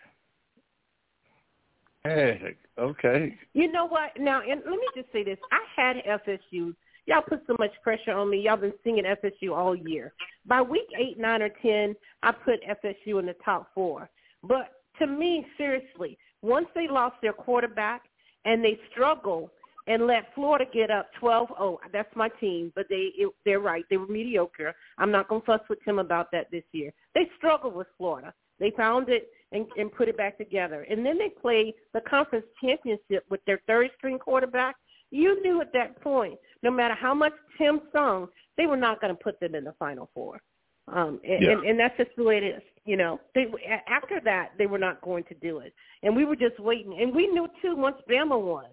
Hey, 2.04 2.56
okay. 2.80 3.38
You 3.54 3.72
know 3.72 3.88
what? 3.88 4.12
Now, 4.20 4.42
and 4.42 4.62
let 4.66 4.80
me 4.80 4.88
just 4.96 5.12
say 5.12 5.24
this: 5.24 5.38
I 5.52 5.60
had 5.76 6.22
FSU. 6.26 6.74
Y'all 7.08 7.22
put 7.28 7.42
so 7.48 7.56
much 7.60 7.72
pressure 7.84 8.12
on 8.12 8.30
me. 8.30 8.42
Y'all 8.42 8.58
been 8.58 8.74
singing 8.84 9.06
FSU 9.06 9.56
all 9.56 9.76
year. 9.76 10.14
By 10.46 10.62
week 10.62 10.88
eight, 10.98 11.20
nine, 11.20 11.42
or 11.42 11.50
ten, 11.62 11.96
I 12.24 12.32
put 12.32 12.60
FSU 12.64 13.20
in 13.20 13.26
the 13.26 13.36
top 13.44 13.72
four. 13.74 14.10
But 14.44 14.81
to 15.02 15.08
me, 15.08 15.46
seriously, 15.58 16.18
once 16.42 16.68
they 16.76 16.88
lost 16.88 17.16
their 17.22 17.34
quarterback 17.34 18.04
and 18.46 18.64
they 18.64 18.80
struggle 18.92 19.52
and 19.88 20.06
let 20.06 20.34
Florida 20.36 20.66
get 20.72 20.92
up 20.92 21.10
12-0. 21.22 21.78
That's 21.92 22.16
my 22.16 22.30
team, 22.40 22.72
but 22.76 22.86
they 22.90 23.12
it, 23.18 23.34
they're 23.46 23.60
right. 23.60 23.84
They 23.90 23.98
were 23.98 24.08
mediocre. 24.08 24.74
I'm 24.98 25.12
not 25.12 25.28
going 25.28 25.42
to 25.42 25.46
fuss 25.46 25.62
with 25.70 25.80
Tim 25.84 26.00
about 26.00 26.32
that 26.32 26.52
this 26.52 26.64
year. 26.72 26.92
They 27.16 27.30
struggled 27.38 27.76
with 27.76 27.88
Florida. 27.98 28.34
They 28.60 28.72
found 28.78 29.10
it 29.10 29.30
and, 29.52 29.66
and 29.78 29.92
put 29.92 30.08
it 30.08 30.18
back 30.18 30.38
together. 30.38 30.86
And 30.90 31.06
then 31.06 31.18
they 31.18 31.30
played 31.30 31.74
the 31.94 32.02
conference 32.02 32.46
championship 32.64 33.26
with 33.30 33.44
their 33.46 33.60
third 33.66 33.90
string 33.98 34.20
quarterback. 34.20 34.76
You 35.10 35.42
knew 35.42 35.62
at 35.62 35.74
that 35.74 36.00
point, 36.02 36.36
no 36.62 36.70
matter 36.70 36.94
how 36.94 37.14
much 37.14 37.34
Tim 37.58 37.82
sung, 37.92 38.28
they 38.58 38.68
were 38.68 38.78
not 38.78 39.02
going 39.02 39.14
to 39.14 39.22
put 39.22 39.40
them 39.40 39.56
in 39.56 39.64
the 39.64 39.74
final 39.80 40.10
four. 40.14 40.40
Um, 40.88 41.20
and, 41.24 41.44
yeah. 41.44 41.52
and, 41.52 41.66
and 41.66 41.80
that's 41.80 41.98
just 41.98 42.12
the 42.16 42.24
way 42.24 42.38
it 42.38 42.44
is. 42.44 42.62
You 42.86 42.98
know, 42.98 43.20
they 43.36 43.46
after 43.88 44.20
that 44.26 44.54
they 44.58 44.66
were 44.66 44.80
not 44.80 45.02
going 45.02 45.24
to 45.26 45.36
do 45.36 45.60
it, 45.60 45.74
and 46.02 46.16
we 46.16 46.26
were 46.26 46.36
just 46.36 46.60
waiting. 46.60 47.00
And 47.00 47.14
we 47.16 47.28
knew 47.28 47.48
too 47.62 47.76
once 47.76 47.98
Bama 48.10 48.42
won, 48.42 48.66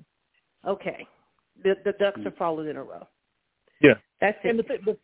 okay, 0.66 1.06
the 1.62 1.74
the 1.84 1.92
ducks 1.92 2.20
are 2.24 2.32
falling 2.38 2.68
in 2.68 2.76
a 2.76 2.82
row. 2.82 3.06
Yeah, 3.82 3.94
that's 4.20 4.38
it. 4.44 4.48
And 4.48 4.58
the 4.58 4.62
thing, 4.62 4.78
the, 4.84 4.96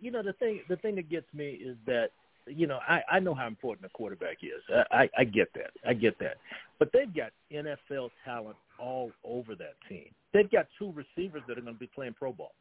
you 0.00 0.12
know, 0.12 0.22
the 0.22 0.34
thing 0.34 0.60
the 0.68 0.76
thing 0.76 0.94
that 0.94 1.10
gets 1.10 1.26
me 1.34 1.50
is 1.50 1.76
that 1.86 2.10
you 2.46 2.68
know 2.68 2.78
I 2.88 3.02
I 3.10 3.18
know 3.18 3.34
how 3.34 3.48
important 3.48 3.86
a 3.86 3.90
quarterback 3.90 4.38
is. 4.42 4.62
I, 4.92 5.02
I 5.02 5.10
I 5.18 5.24
get 5.24 5.48
that. 5.54 5.72
I 5.84 5.94
get 5.94 6.16
that. 6.20 6.36
But 6.78 6.90
they've 6.92 7.12
got 7.14 7.32
NFL 7.52 8.10
talent 8.24 8.56
all 8.78 9.10
over 9.24 9.54
that 9.56 9.74
team. 9.88 10.10
They've 10.32 10.50
got 10.50 10.66
two 10.78 10.92
receivers 10.92 11.42
that 11.48 11.58
are 11.58 11.62
going 11.62 11.74
to 11.74 11.80
be 11.80 11.90
playing 11.94 12.14
Pro 12.14 12.32
ball 12.32 12.52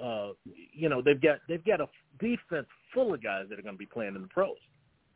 Uh, 0.00 0.32
you 0.72 0.88
know, 0.88 1.02
they've 1.02 1.20
got 1.20 1.40
they've 1.48 1.64
got 1.64 1.80
a 1.80 1.88
defense 2.20 2.66
full 2.94 3.12
of 3.14 3.22
guys 3.22 3.46
that 3.50 3.58
are 3.58 3.62
going 3.62 3.74
to 3.74 3.78
be 3.78 3.86
playing 3.86 4.14
in 4.14 4.22
the 4.22 4.28
pros. 4.28 4.56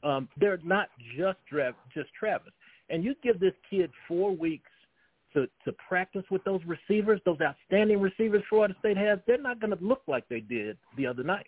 Um, 0.07 0.29
they're 0.39 0.61
not 0.63 0.89
just 1.17 1.39
Tra- 1.49 1.75
just 1.93 2.11
Travis. 2.19 2.53
And 2.91 3.03
you 3.03 3.15
give 3.23 3.41
this 3.41 3.55
kid 3.69 3.91
four 4.07 4.31
weeks 4.35 4.71
to 5.35 5.49
to 5.65 5.73
practice 5.89 6.23
with 6.31 6.45
those 6.45 6.61
receivers, 6.65 7.21
those 7.25 7.41
outstanding 7.41 8.01
receivers 8.01 8.43
Florida 8.49 8.75
State 8.79 8.97
has. 8.97 9.19
They're 9.27 9.43
not 9.43 9.61
going 9.61 9.77
to 9.77 9.85
look 9.85 10.03
like 10.07 10.29
they 10.29 10.41
did 10.41 10.79
the 10.97 11.07
other 11.07 11.25
night. 11.25 11.47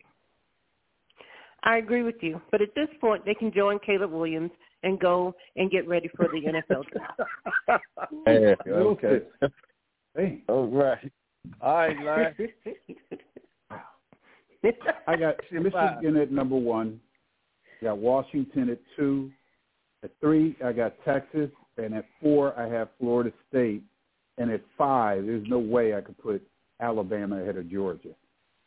I 1.63 1.79
agree 1.79 2.03
with 2.03 2.17
you, 2.21 2.41
but 2.51 2.61
at 2.63 2.75
this 2.75 2.89
point, 3.01 3.25
they 3.25 3.35
can 3.35 3.53
join 3.53 3.79
Caleb 3.81 4.13
Williams 4.13 4.51
and 4.85 4.99
go 5.01 5.35
and 5.57 5.71
get 5.71 5.89
ready 5.89 6.09
for 6.17 6.29
the 6.29 6.41
NFL 6.41 6.85
draft. 6.93 7.83
hey, 8.27 8.55
okay. 8.67 9.21
Hey. 10.17 10.43
All 10.49 10.67
right. 10.67 11.13
All 11.61 11.77
right, 11.77 11.97
Larry. 12.05 12.55
I 15.07 15.17
got 15.17 15.37
Michigan 15.53 16.17
at 16.17 16.33
number 16.33 16.57
one. 16.57 17.01
I 17.81 17.85
got 17.85 17.99
Washington 17.99 18.71
at 18.71 18.79
two. 18.97 19.31
At 20.03 20.11
three, 20.21 20.57
I 20.65 20.73
got 20.73 20.95
Texas, 21.05 21.51
and 21.77 21.95
at 21.95 22.05
four, 22.23 22.59
I 22.59 22.69
have 22.69 22.89
Florida 23.01 23.33
State, 23.49 23.83
and 24.37 24.51
at 24.51 24.61
five, 24.77 25.27
there's 25.27 25.47
no 25.49 25.59
way 25.59 25.95
I 25.95 26.01
could 26.01 26.19
put 26.19 26.41
Alabama 26.81 27.43
ahead 27.43 27.57
of 27.57 27.69
Georgia. 27.69 28.11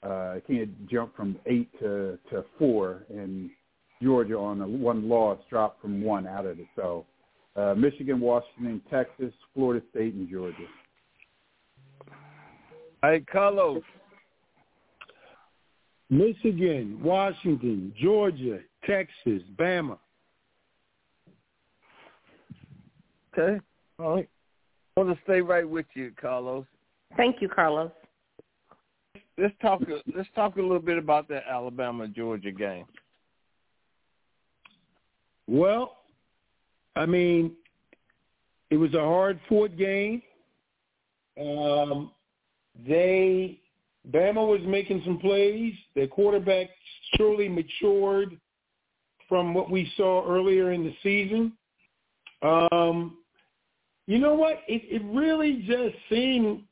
Uh, 0.03 0.35
I 0.35 0.41
can't 0.45 0.89
jump 0.89 1.15
from 1.15 1.37
eight 1.45 1.69
to 1.79 2.17
to 2.31 2.43
four, 2.57 3.03
and 3.09 3.49
Georgia 4.01 4.37
on 4.37 4.61
a 4.61 4.67
one 4.67 5.07
loss 5.07 5.39
dropped 5.49 5.81
from 5.81 6.01
one 6.03 6.27
out 6.27 6.45
of 6.45 6.59
it. 6.59 6.65
So, 6.75 7.05
uh, 7.55 7.75
Michigan, 7.75 8.19
Washington, 8.19 8.81
Texas, 8.89 9.31
Florida 9.53 9.85
State, 9.91 10.15
and 10.15 10.29
Georgia. 10.29 10.67
Hey, 13.03 13.23
Carlos. 13.31 13.81
Michigan, 16.09 16.99
Washington, 17.01 17.93
Georgia, 17.97 18.59
Texas, 18.85 19.43
Bama. 19.57 19.97
Okay. 23.33 23.59
All 23.99 24.15
right. 24.15 24.29
I 24.97 24.99
want 24.99 25.15
to 25.15 25.23
stay 25.23 25.41
right 25.41 25.67
with 25.67 25.85
you, 25.93 26.11
Carlos. 26.19 26.65
Thank 27.15 27.41
you, 27.41 27.47
Carlos. 27.47 27.91
Let's 29.37 29.53
talk. 29.61 29.81
Let's 30.15 30.29
talk 30.35 30.57
a 30.57 30.61
little 30.61 30.79
bit 30.79 30.97
about 30.97 31.27
that 31.29 31.43
Alabama 31.49 32.07
Georgia 32.07 32.51
game. 32.51 32.85
Well, 35.47 35.97
I 36.95 37.05
mean, 37.05 37.53
it 38.69 38.77
was 38.77 38.93
a 38.93 38.99
hard 38.99 39.39
fought 39.47 39.77
game. 39.77 40.21
Um, 41.39 42.11
they 42.85 43.61
Bama 44.09 44.45
was 44.45 44.61
making 44.65 45.01
some 45.05 45.19
plays. 45.19 45.73
Their 45.95 46.07
quarterback 46.07 46.67
surely 47.15 47.47
matured 47.47 48.37
from 49.31 49.53
what 49.53 49.71
we 49.71 49.89
saw 49.95 50.29
earlier 50.29 50.73
in 50.73 50.83
the 50.83 50.93
season. 51.01 51.53
Um, 52.41 53.19
you 54.05 54.19
know 54.19 54.33
what? 54.33 54.59
It, 54.67 54.81
it 54.89 55.01
really 55.05 55.63
just 55.65 55.95
seemed 56.09 56.63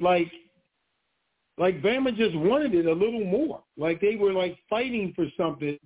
like 0.00 0.32
like 1.58 1.82
Bama 1.82 2.16
just 2.16 2.34
wanted 2.34 2.74
it 2.74 2.86
a 2.86 2.92
little 2.92 3.26
more. 3.26 3.62
Like 3.76 4.00
they 4.00 4.16
were 4.16 4.32
like 4.32 4.56
fighting 4.70 5.12
for 5.14 5.26
something 5.36 5.78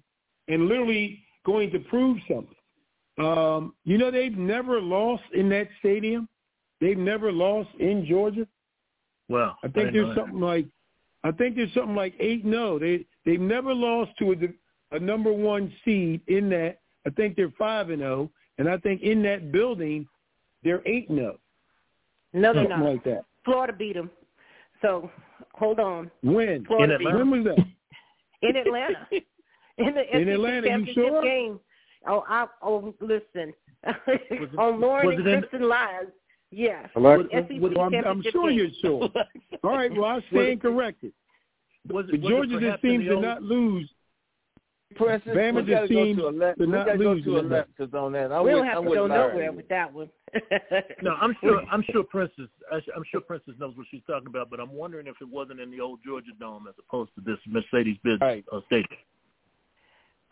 and 0.47 0.69
literally 0.69 1.25
going 1.45 1.73
to 1.73 1.81
prove 1.81 2.19
something. 2.29 2.55
Um, 3.19 3.75
you 3.83 3.99
know, 3.99 4.13
they've 4.13 4.39
never 4.39 4.81
lost 4.81 5.25
in 5.35 5.49
that 5.49 5.67
stadium. 5.81 6.29
They've 6.81 6.97
never 6.97 7.33
lost 7.33 7.71
in 7.81 8.07
Georgia. 8.07 8.47
Well, 9.29 9.59
I 9.65 9.69
think 9.69 9.89
I 9.89 9.91
there's 9.91 10.15
something 10.15 10.39
that. 10.39 10.47
like 10.47 10.67
I 11.25 11.33
think 11.33 11.57
there's 11.57 11.75
something 11.75 11.97
like 11.97 12.15
eight. 12.21 12.45
No, 12.45 12.79
they 12.79 13.07
they've 13.27 13.41
never 13.41 13.75
lost 13.75 14.13
to 14.21 14.31
a, 14.31 14.37
a 14.93 14.99
number 14.99 15.33
one 15.33 15.73
seed 15.85 16.21
in 16.29 16.49
that. 16.51 16.79
I 17.07 17.11
think 17.11 17.37
they're 17.37 17.53
five 17.59 17.91
and 17.91 17.99
zero, 18.01 18.31
and 18.59 18.69
I 18.69 18.77
think 18.79 19.03
in 19.03 19.23
that 19.25 19.51
building 19.53 20.07
they're 20.63 20.83
eight 20.87 21.09
and 21.09 21.19
zero. 21.19 21.39
No, 22.33 22.53
they're 22.53 22.65
something 22.65 22.79
not. 22.81 22.93
like 22.93 23.05
that. 23.05 23.25
Florida 23.45 23.73
beat 23.73 23.95
them. 23.95 24.11
So 24.81 25.11
hold 25.55 25.81
on. 25.81 26.11
When? 26.23 26.65
Florida 26.65 26.95
in 26.95 27.01
Atlanta? 27.01 27.19
When 27.19 27.45
was 27.45 27.57
that? 27.57 27.67
in 28.49 28.57
Atlanta. 28.57 29.07
in 29.79 29.95
the 29.95 30.17
in 30.17 30.29
Atlanta, 30.29 30.69
championship 30.69 30.97
you 30.97 31.09
sure? 31.11 31.23
game. 31.23 31.61
Oh, 32.07 32.25
I, 32.29 32.47
oh, 32.63 32.95
listen. 33.01 33.53
it, 33.85 34.51
on 34.59 34.81
Lauren 34.81 35.13
and 35.19 35.27
it 35.27 35.33
in- 35.33 35.41
Kristen 35.41 35.69
Live. 35.69 36.07
Yes. 36.51 36.89
Alexa? 36.95 37.29
Well, 37.61 37.81
I'm, 37.81 37.95
I'm 37.95 38.23
sure 38.31 38.51
game. 38.51 38.59
you're 38.59 38.69
sure. 38.83 39.09
All 39.65 39.71
right, 39.71 39.91
well, 39.91 40.05
I 40.05 40.21
stand 40.31 40.61
corrected. 40.61 41.13
Was 41.89 42.05
it, 42.13 42.21
was 42.21 42.31
Georgia 42.31 42.61
just 42.61 42.83
seems 42.83 43.07
to 43.07 43.15
old, 43.15 43.23
not 43.23 43.43
lose. 43.43 43.91
Precious, 44.95 45.29
Bama 45.29 45.55
we 45.55 45.61
just 45.63 45.71
gotta 45.71 45.89
go 45.89 46.05
seems 46.05 46.19
to, 46.19 46.27
Ale- 46.29 46.55
to 46.55 46.55
we 46.59 46.67
not 46.67 46.87
gotta 46.87 46.99
go 46.99 47.13
lose 47.13 47.25
to 47.25 47.37
in 47.39 47.49
that. 47.51 47.69
On 47.95 48.13
that. 48.13 48.33
I 48.33 48.41
We 48.41 48.51
don't 48.51 48.67
have 48.67 48.77
to 48.77 48.83
would 48.83 48.95
go 48.97 49.07
nowhere 49.07 49.53
with 49.53 49.69
that 49.69 49.93
one. 49.93 50.11
No, 51.03 51.15
I'm 51.21 51.37
sure. 51.43 51.63
I'm 51.71 51.85
sure 51.91 52.03
Princess. 52.05 52.49
I'm 52.73 53.05
sure 53.11 53.21
Princess 53.21 53.55
knows 53.59 53.77
what 53.77 53.87
she's 53.91 54.03
talking 54.07 54.29
about. 54.29 54.51
But 54.51 54.61
I'm 54.61 54.73
wondering 54.73 55.07
if 55.07 55.17
it 55.21 55.29
wasn't 55.29 55.61
in 55.61 55.71
the 55.71 55.81
old 55.81 56.01
Georgia 56.05 56.31
Dome 56.39 56.67
as 56.69 56.75
opposed 56.79 57.11
to 57.17 57.21
this 57.21 57.39
Mercedes-Benz 57.47 58.21
Right. 58.21 58.45
uh, 58.53 58.61
stadium. 58.67 58.89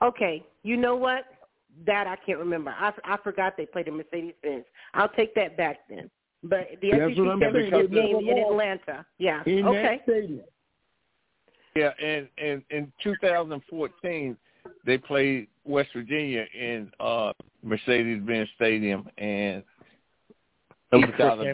Okay, 0.03 0.42
you 0.62 0.77
know 0.77 0.96
what? 0.96 1.25
That 1.87 2.07
I 2.07 2.16
can't 2.16 2.38
remember. 2.38 2.75
I, 2.77 2.92
I 3.05 3.16
forgot 3.23 3.57
they 3.57 3.66
played 3.66 3.88
in 3.88 3.96
Mercedes 3.96 4.35
Benz. 4.42 4.64
I'll 4.94 5.09
take 5.11 5.35
that 5.35 5.57
back 5.57 5.81
then. 5.88 6.11
But 6.42 6.68
the 6.81 6.90
That's 6.92 7.11
SEC 7.14 7.18
what 7.18 7.29
I'm 7.29 7.40
championship 7.40 7.90
game 7.92 8.16
in. 8.29 8.38
Atlanta. 8.38 9.05
Yeah. 9.18 9.42
In 9.44 9.66
okay. 9.66 9.83
that 9.83 10.01
stadium. 10.05 10.40
Yeah, 11.77 11.90
and 12.03 12.29
and 12.38 12.62
in 12.70 12.92
2014 13.03 14.37
they 14.85 14.99
played 14.99 15.49
West 15.64 15.90
Virginia 15.94 16.44
in 16.59 16.90
uh 17.01 17.33
Mercedes-Benz 17.62 18.49
Stadium, 18.57 19.09
and 19.18 19.62
That 20.90 20.96
was 20.99 21.03
the 21.03 21.09
East 21.09 21.16
first 21.18 21.20
out 21.20 21.38
of 21.38 21.46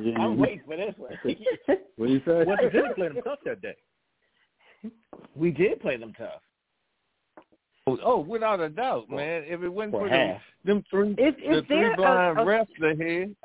yeah, 0.00 0.18
I'm 0.18 0.38
waiting 0.38 0.62
for 0.66 0.76
this 0.76 0.94
one. 0.96 1.12
What 1.96 2.06
do 2.08 2.12
you 2.12 2.20
say? 2.26 2.44
West 2.44 2.62
Virginia 2.62 2.94
played 2.94 3.10
them 3.14 3.22
tough 3.24 3.38
that 3.44 3.62
day. 3.62 3.76
we 5.36 5.50
did 5.52 5.80
play 5.80 5.96
them 5.96 6.12
tough. 6.18 6.40
Oh, 7.86 7.98
oh, 8.02 8.18
without 8.20 8.60
a 8.60 8.68
doubt, 8.68 9.10
man. 9.10 9.44
If 9.46 9.62
it 9.62 9.68
wasn't 9.68 9.92
For 9.92 10.00
for 10.00 10.08
them, 10.08 10.40
them 10.64 10.84
three, 10.90 11.10
Is- 11.12 11.34
the 11.38 11.62
three 11.66 11.76
there 11.80 11.92
a- 11.92 11.96
blind 11.96 12.38
a- 12.38 12.42
refs 12.42 12.92
ahead. 12.92 13.36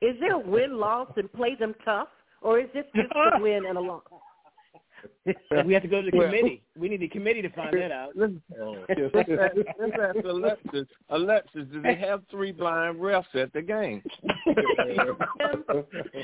Is 0.00 0.16
there 0.20 0.34
a 0.34 0.38
win 0.38 0.78
loss 0.78 1.08
and 1.16 1.32
play 1.32 1.54
them 1.54 1.74
tough, 1.84 2.08
or 2.40 2.58
is 2.58 2.66
this 2.74 2.84
just 2.94 3.12
a 3.14 3.38
win 3.40 3.64
and 3.66 3.78
a 3.78 3.80
loss? 3.80 4.02
We 5.66 5.74
have 5.74 5.82
to 5.82 5.88
go 5.88 6.02
to 6.02 6.10
the 6.10 6.16
Well- 6.16 6.26
committee. 6.28 6.62
We 6.76 6.88
need 6.88 7.00
the 7.00 7.08
committee 7.08 7.42
to 7.42 7.50
find 7.50 7.76
that 7.78 7.92
out. 7.92 8.10
Let's, 8.14 8.32
let's 9.14 9.30
ask, 9.30 9.56
let's 9.78 9.92
ask 10.00 10.24
Alexis. 10.24 10.86
Alexis, 11.10 11.66
do 11.72 11.82
they 11.82 11.94
have 11.94 12.22
three 12.30 12.52
blind 12.52 12.98
refs 12.98 13.34
at 13.34 13.52
the 13.52 13.62
game? 13.62 14.02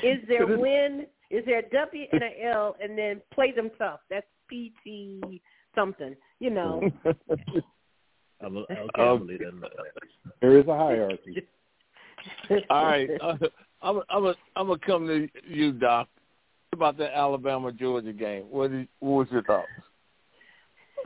is 0.03 0.19
there 0.27 0.45
win? 0.47 1.05
Is 1.29 1.45
there 1.45 1.59
a 1.59 1.69
W 1.69 2.05
and 2.11 2.23
a 2.23 2.43
L, 2.45 2.75
and 2.81 2.97
then 2.97 3.21
play 3.33 3.51
them 3.51 3.69
tough? 3.77 3.99
That's 4.09 4.27
PT 4.51 5.41
something. 5.75 6.15
You 6.39 6.49
know. 6.49 6.81
I'm 8.41 8.55
a, 8.55 8.59
okay, 8.59 8.79
I'm 8.97 9.27
that. 9.27 9.69
There 10.41 10.57
is 10.57 10.67
a 10.67 10.75
hierarchy. 10.75 11.45
All 12.69 12.85
right, 12.85 13.09
uh, 13.21 13.35
I'm 13.81 14.01
I'm 14.09 14.25
a, 14.25 14.35
I'm 14.55 14.67
gonna 14.67 14.79
come 14.79 15.07
to 15.07 15.27
you, 15.47 15.73
Doc, 15.73 16.07
about 16.73 16.97
the 16.97 17.15
Alabama 17.15 17.71
Georgia 17.71 18.13
game. 18.13 18.43
What 18.49 18.71
is, 18.71 18.87
what 18.99 19.19
was 19.19 19.27
your 19.31 19.43
thoughts? 19.43 19.67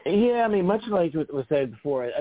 Yeah, 0.05 0.43
I 0.45 0.47
mean, 0.47 0.65
much 0.65 0.81
like 0.89 1.13
what 1.13 1.33
was 1.33 1.45
said 1.49 1.71
before, 1.71 2.11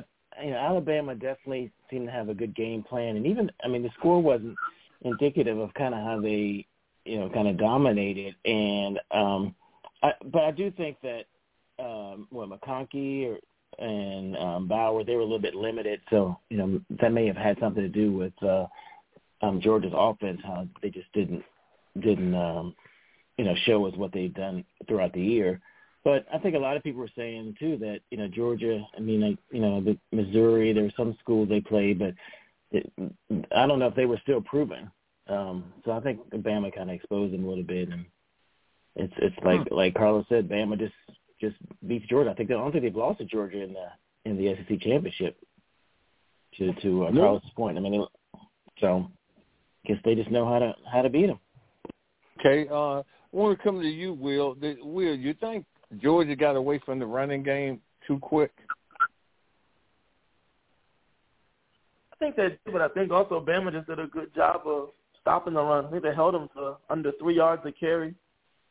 you 0.43 0.51
know, 0.51 0.57
Alabama 0.57 1.15
definitely 1.15 1.71
seemed 1.91 2.07
to 2.07 2.13
have 2.13 2.29
a 2.29 2.35
good 2.35 2.55
game 2.55 2.83
plan, 2.83 3.17
and 3.17 3.27
even 3.27 3.51
I 3.65 3.69
mean, 3.69 3.83
the 3.83 3.91
score 3.99 4.23
wasn't 4.23 4.57
indicative 5.03 5.59
of 5.59 5.75
kind 5.75 5.95
of 5.95 6.01
how 6.01 6.21
they, 6.21 6.65
you 7.05 7.19
know, 7.19 7.29
kind 7.29 7.49
of 7.49 7.59
dominated. 7.59 8.37
And 8.45 9.01
um, 9.11 9.55
I, 10.03 10.13
but 10.27 10.45
I 10.45 10.51
do 10.53 10.71
think 10.71 10.97
that 11.03 11.25
um, 11.79 12.29
what 12.31 12.49
McConkey 12.49 13.27
or 13.27 13.39
and 13.79 14.37
um, 14.37 14.69
Bauer 14.69 15.03
they 15.03 15.15
were 15.15 15.23
a 15.23 15.25
little 15.25 15.39
bit 15.39 15.55
limited, 15.55 16.01
so 16.11 16.39
you 16.51 16.59
know 16.59 16.81
that 17.01 17.13
may 17.13 17.27
have 17.27 17.37
had 17.37 17.59
something 17.59 17.83
to 17.83 17.89
do 17.89 18.13
with 18.13 18.33
uh, 18.43 18.67
um, 19.41 19.61
Georgia's 19.61 19.93
offense, 19.95 20.41
how 20.45 20.69
they 20.83 20.91
just 20.91 21.13
didn't 21.13 21.43
didn't 22.01 22.35
um, 22.35 22.75
you 23.43 23.49
know 23.49 23.57
show 23.67 23.85
us 23.87 23.95
what 23.97 24.13
they've 24.13 24.33
done 24.33 24.65
throughout 24.87 25.13
the 25.13 25.21
year. 25.21 25.61
But 26.05 26.27
I 26.33 26.39
think 26.39 26.55
a 26.55 26.61
lot 26.61 26.77
of 26.77 26.85
people 26.85 27.01
were 27.01 27.11
saying 27.17 27.57
too 27.59 27.77
that 27.79 27.99
you 28.11 28.17
know 28.17 28.29
Georgia. 28.29 28.87
I 28.97 29.01
mean, 29.01 29.21
like 29.21 29.39
you 29.51 29.61
know, 29.61 29.81
the 29.81 29.99
Missouri. 30.13 30.73
There 30.73 30.85
were 30.85 30.93
some 30.97 31.17
schools 31.21 31.49
they 31.49 31.61
played, 31.61 31.99
but 31.99 32.15
it, 32.71 32.93
I 33.53 33.67
don't 33.67 33.81
know 33.81 33.89
if 33.89 33.97
they 33.97 34.07
were 34.07 34.21
still 34.23 34.41
proven. 34.41 34.93
Um, 35.27 35.73
so 35.85 35.91
I 35.91 35.99
think 36.01 36.21
Bama 36.31 36.73
kind 36.73 36.89
of 36.89 36.95
exposed 36.95 37.35
them 37.35 37.45
a 37.45 37.49
little 37.49 37.65
bit, 37.65 37.89
and 37.89 38.05
it's 38.95 39.15
it's 39.19 39.37
like 39.45 39.67
hmm. 39.67 39.75
like 39.75 39.95
Carlos 39.95 40.25
said, 40.29 40.49
Bama 40.49 40.79
just 40.79 40.95
just 41.41 41.57
beats 41.89 42.07
Georgia. 42.07 42.31
I 42.31 42.35
think 42.35 42.49
they, 42.49 42.55
I 42.55 42.59
don't 42.59 42.71
think 42.71 42.85
they've 42.85 42.95
lost 42.95 43.19
to 43.19 43.25
Georgia 43.25 43.61
in 43.61 43.75
the 43.75 43.87
in 44.31 44.37
the 44.37 44.55
SEC 44.55 44.81
championship. 44.83 45.37
To 46.59 46.73
to 46.75 47.07
uh, 47.07 47.11
no. 47.11 47.21
Carlos's 47.23 47.51
point, 47.57 47.77
I 47.77 47.81
mean, 47.81 47.95
it, 47.95 48.09
so 48.79 49.11
I 49.85 49.89
guess 49.89 49.99
they 50.05 50.15
just 50.15 50.31
know 50.31 50.47
how 50.47 50.61
to 50.61 50.77
how 50.93 51.03
to 51.03 51.09
beat 51.09 51.27
them. 51.27 51.41
Okay, 52.39 52.69
uh, 52.73 53.03
want 53.33 53.57
to 53.57 53.63
come 53.63 53.81
to 53.81 53.87
you, 53.87 54.13
Will. 54.13 54.57
Will, 54.83 55.15
you 55.15 55.35
think 55.35 55.65
Georgia 56.03 56.37
got 56.37 56.57
away 56.57 56.81
from 56.85 56.99
the 56.99 57.07
running 57.07 57.43
game 57.43 57.81
too 58.07 58.19
quick? 58.19 58.53
I 62.13 62.17
think 62.19 62.37
they 62.37 62.49
did, 62.51 62.59
but 62.71 62.83
I 62.83 62.89
think 62.89 63.11
also 63.11 63.45
Bama 63.45 63.73
just 63.73 63.89
did 63.89 63.99
a 63.99 64.07
good 64.07 64.35
job 64.35 64.63
of 64.67 64.91
stopping 65.21 65.55
the 65.55 65.63
run. 65.63 65.87
I 65.87 65.91
think 65.91 66.03
they 66.03 66.15
held 66.15 66.35
them 66.35 66.49
to 66.57 66.77
under 66.89 67.13
three 67.21 67.37
yards 67.37 67.63
a 67.65 67.73
carry. 67.73 68.15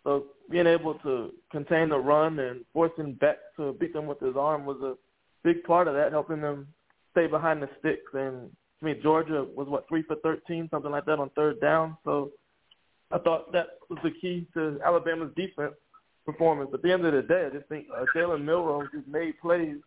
So 0.04 0.26
being 0.50 0.68
able 0.68 0.96
to 0.96 1.32
contain 1.52 1.90
the 1.90 1.98
run 1.98 2.40
and 2.40 2.66
forcing 2.74 3.14
Beck 3.14 3.38
to 3.58 3.74
beat 3.74 3.94
them 3.94 4.08
with 4.08 4.20
his 4.20 4.36
arm 4.36 4.66
was 4.66 4.78
a 4.82 4.96
big 5.44 5.64
part 5.64 5.88
of 5.88 5.94
that, 5.94 6.12
helping 6.12 6.42
them 6.42 6.68
stay 7.12 7.28
behind 7.28 7.62
the 7.62 7.70
sticks. 7.80 8.12
And 8.14 8.50
I 8.82 8.86
mean, 8.86 9.00
Georgia 9.04 9.46
was 9.56 9.68
what 9.68 9.88
three 9.88 10.02
for 10.04 10.16
thirteen, 10.18 10.70
something 10.72 10.92
like 10.92 11.06
that 11.06 11.20
on 11.20 11.30
third 11.32 11.62
down. 11.62 11.98
So 12.04 12.32
I 13.14 13.18
thought 13.18 13.52
that 13.52 13.80
was 13.90 14.00
the 14.04 14.12
key 14.12 14.48
to 14.54 14.80
Alabama's 14.86 15.32
defense 15.36 15.74
performance. 16.26 16.72
At 16.74 16.82
the 16.82 16.92
end 16.92 17.06
of 17.06 17.14
the 17.14 17.22
day, 17.22 17.48
I 17.48 17.56
just 17.56 17.68
think 17.68 17.88
uh, 17.96 18.06
Jalen 18.16 18.44
Milroe 18.44 18.88
just 18.94 19.08
made 19.08 19.40
plays 19.42 19.78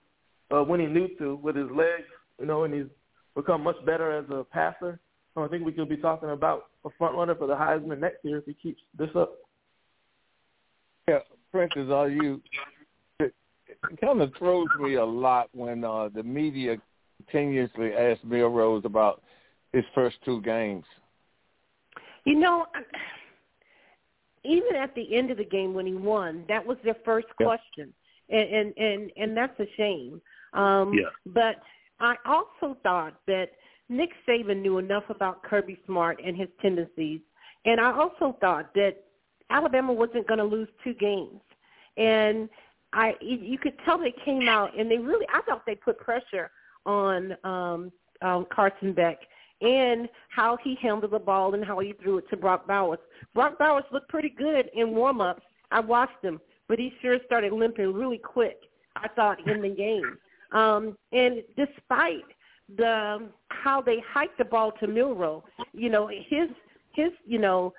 uh, 0.51 0.63
when 0.63 0.81
he 0.81 0.87
knew 0.87 1.09
to 1.19 1.37
with 1.37 1.57
his 1.57 1.71
legs, 1.71 2.05
you 2.39 2.47
know, 2.47 2.65
and 2.65 2.75
he's 2.75 2.87
become 3.35 3.63
much 3.63 3.77
better 3.87 4.13
as 4.13 4.25
a 4.31 4.45
passer. 4.45 5.01
So 5.35 5.45
I 5.45 5.49
think 5.49 5.65
we 5.65 5.73
could 5.73 5.89
be 5.89 5.97
talking 5.97 6.31
about 6.31 6.67
a 6.85 6.91
front 6.99 7.17
runner 7.17 7.35
for 7.35 7.47
the 7.47 7.55
Heisman 7.55 7.99
next 7.99 8.25
year 8.25 8.39
if 8.39 8.45
he 8.45 8.55
keeps 8.55 8.81
this 8.97 9.11
up. 9.17 9.35
Yeah, 11.09 11.19
Princess, 11.51 11.91
are 11.91 12.09
you? 12.09 12.41
It, 13.19 13.35
kind 14.01 14.21
of 14.21 14.33
throws 14.39 14.69
me 14.79 14.95
a 14.95 15.05
lot 15.05 15.49
when 15.53 15.85
uh, 15.85 16.09
the 16.15 16.23
media 16.23 16.77
continuously 17.19 17.93
asks 17.93 18.23
Milroe 18.25 18.77
about 18.77 19.23
his 19.73 19.85
first 19.95 20.17
two 20.25 20.41
games. 20.43 20.85
You 22.25 22.39
know, 22.39 22.67
even 24.45 24.77
at 24.77 24.95
the 24.95 25.15
end 25.15 25.31
of 25.31 25.39
the 25.39 25.45
game 25.45 25.75
when 25.75 25.87
he 25.87 25.95
won, 25.95 26.45
that 26.49 26.65
was 26.65 26.77
their 26.85 26.97
first 27.05 27.27
yeah. 27.39 27.47
question, 27.47 27.93
and, 28.29 28.49
and 28.49 28.75
and 28.77 29.11
and 29.17 29.37
that's 29.37 29.59
a 29.61 29.67
shame. 29.77 30.21
Um, 30.53 30.95
yeah. 30.95 31.09
But 31.27 31.57
I 32.01 32.17
also 32.27 32.77
thought 32.83 33.15
that 33.27 33.51
Nick 33.89 34.11
Saban 34.29 34.63
knew 34.63 34.79
enough 34.79 35.05
about 35.11 35.43
Kirby 35.43 35.79
Smart 35.87 36.21
and 36.25 36.37
his 36.37 36.49
tendencies, 36.61 37.21
and 37.65 37.81
I 37.81 37.93
also 37.93 38.37
thought 38.41 38.73
that 38.75 39.05
Alabama 39.51 39.93
wasn't 39.93 40.27
going 40.27 40.39
to 40.39 40.45
lose 40.45 40.69
two 40.83 40.95
games, 40.95 41.41
and 41.97 42.49
I 42.93 43.15
you 43.21 43.59
could 43.59 43.75
tell 43.85 43.99
they 43.99 44.15
came 44.25 44.49
out 44.49 44.79
and 44.79 44.91
they 44.91 44.99
really 44.99 45.27
I 45.33 45.43
thought 45.43 45.65
they 45.67 45.75
put 45.75 45.99
pressure 45.99 46.51
on 46.87 47.37
um, 47.45 47.93
um, 48.23 48.47
Carson 48.55 48.93
Beck 48.93 49.19
and 49.61 50.09
how 50.29 50.59
he 50.63 50.77
handled 50.81 51.13
the 51.13 51.19
ball 51.19 51.55
and 51.55 51.65
how 51.65 51.79
he 51.79 51.93
threw 52.03 52.19
it 52.19 52.29
to 52.31 52.37
Brock 52.37 52.67
Bowers. 52.67 52.99
Brock 53.35 53.59
Bowers 53.59 53.85
looked 53.93 54.09
pretty 54.09 54.31
good 54.31 54.71
in 54.75 54.91
warm-ups. 54.91 55.43
I 55.71 55.81
watched 55.81 56.23
him, 56.23 56.41
but 56.69 56.79
he 56.79 56.93
sure 57.01 57.19
started 57.27 57.53
limping 57.53 57.93
really 57.93 58.19
quick, 58.19 58.59
I 58.97 59.09
thought, 59.09 59.47
in 59.49 59.63
the 59.63 59.69
game. 59.69 60.19
Um, 60.53 60.97
and 61.13 61.43
despite 61.57 62.25
the 62.77 63.29
how 63.49 63.81
they 63.83 64.03
hiked 64.07 64.39
the 64.39 64.45
ball 64.45 64.73
to 64.81 64.87
Milroe, 64.87 65.45
you 65.73 65.91
know, 65.91 66.07
his 66.09 66.49
his, 66.95 67.11
you 67.27 67.39
know, 67.39 67.73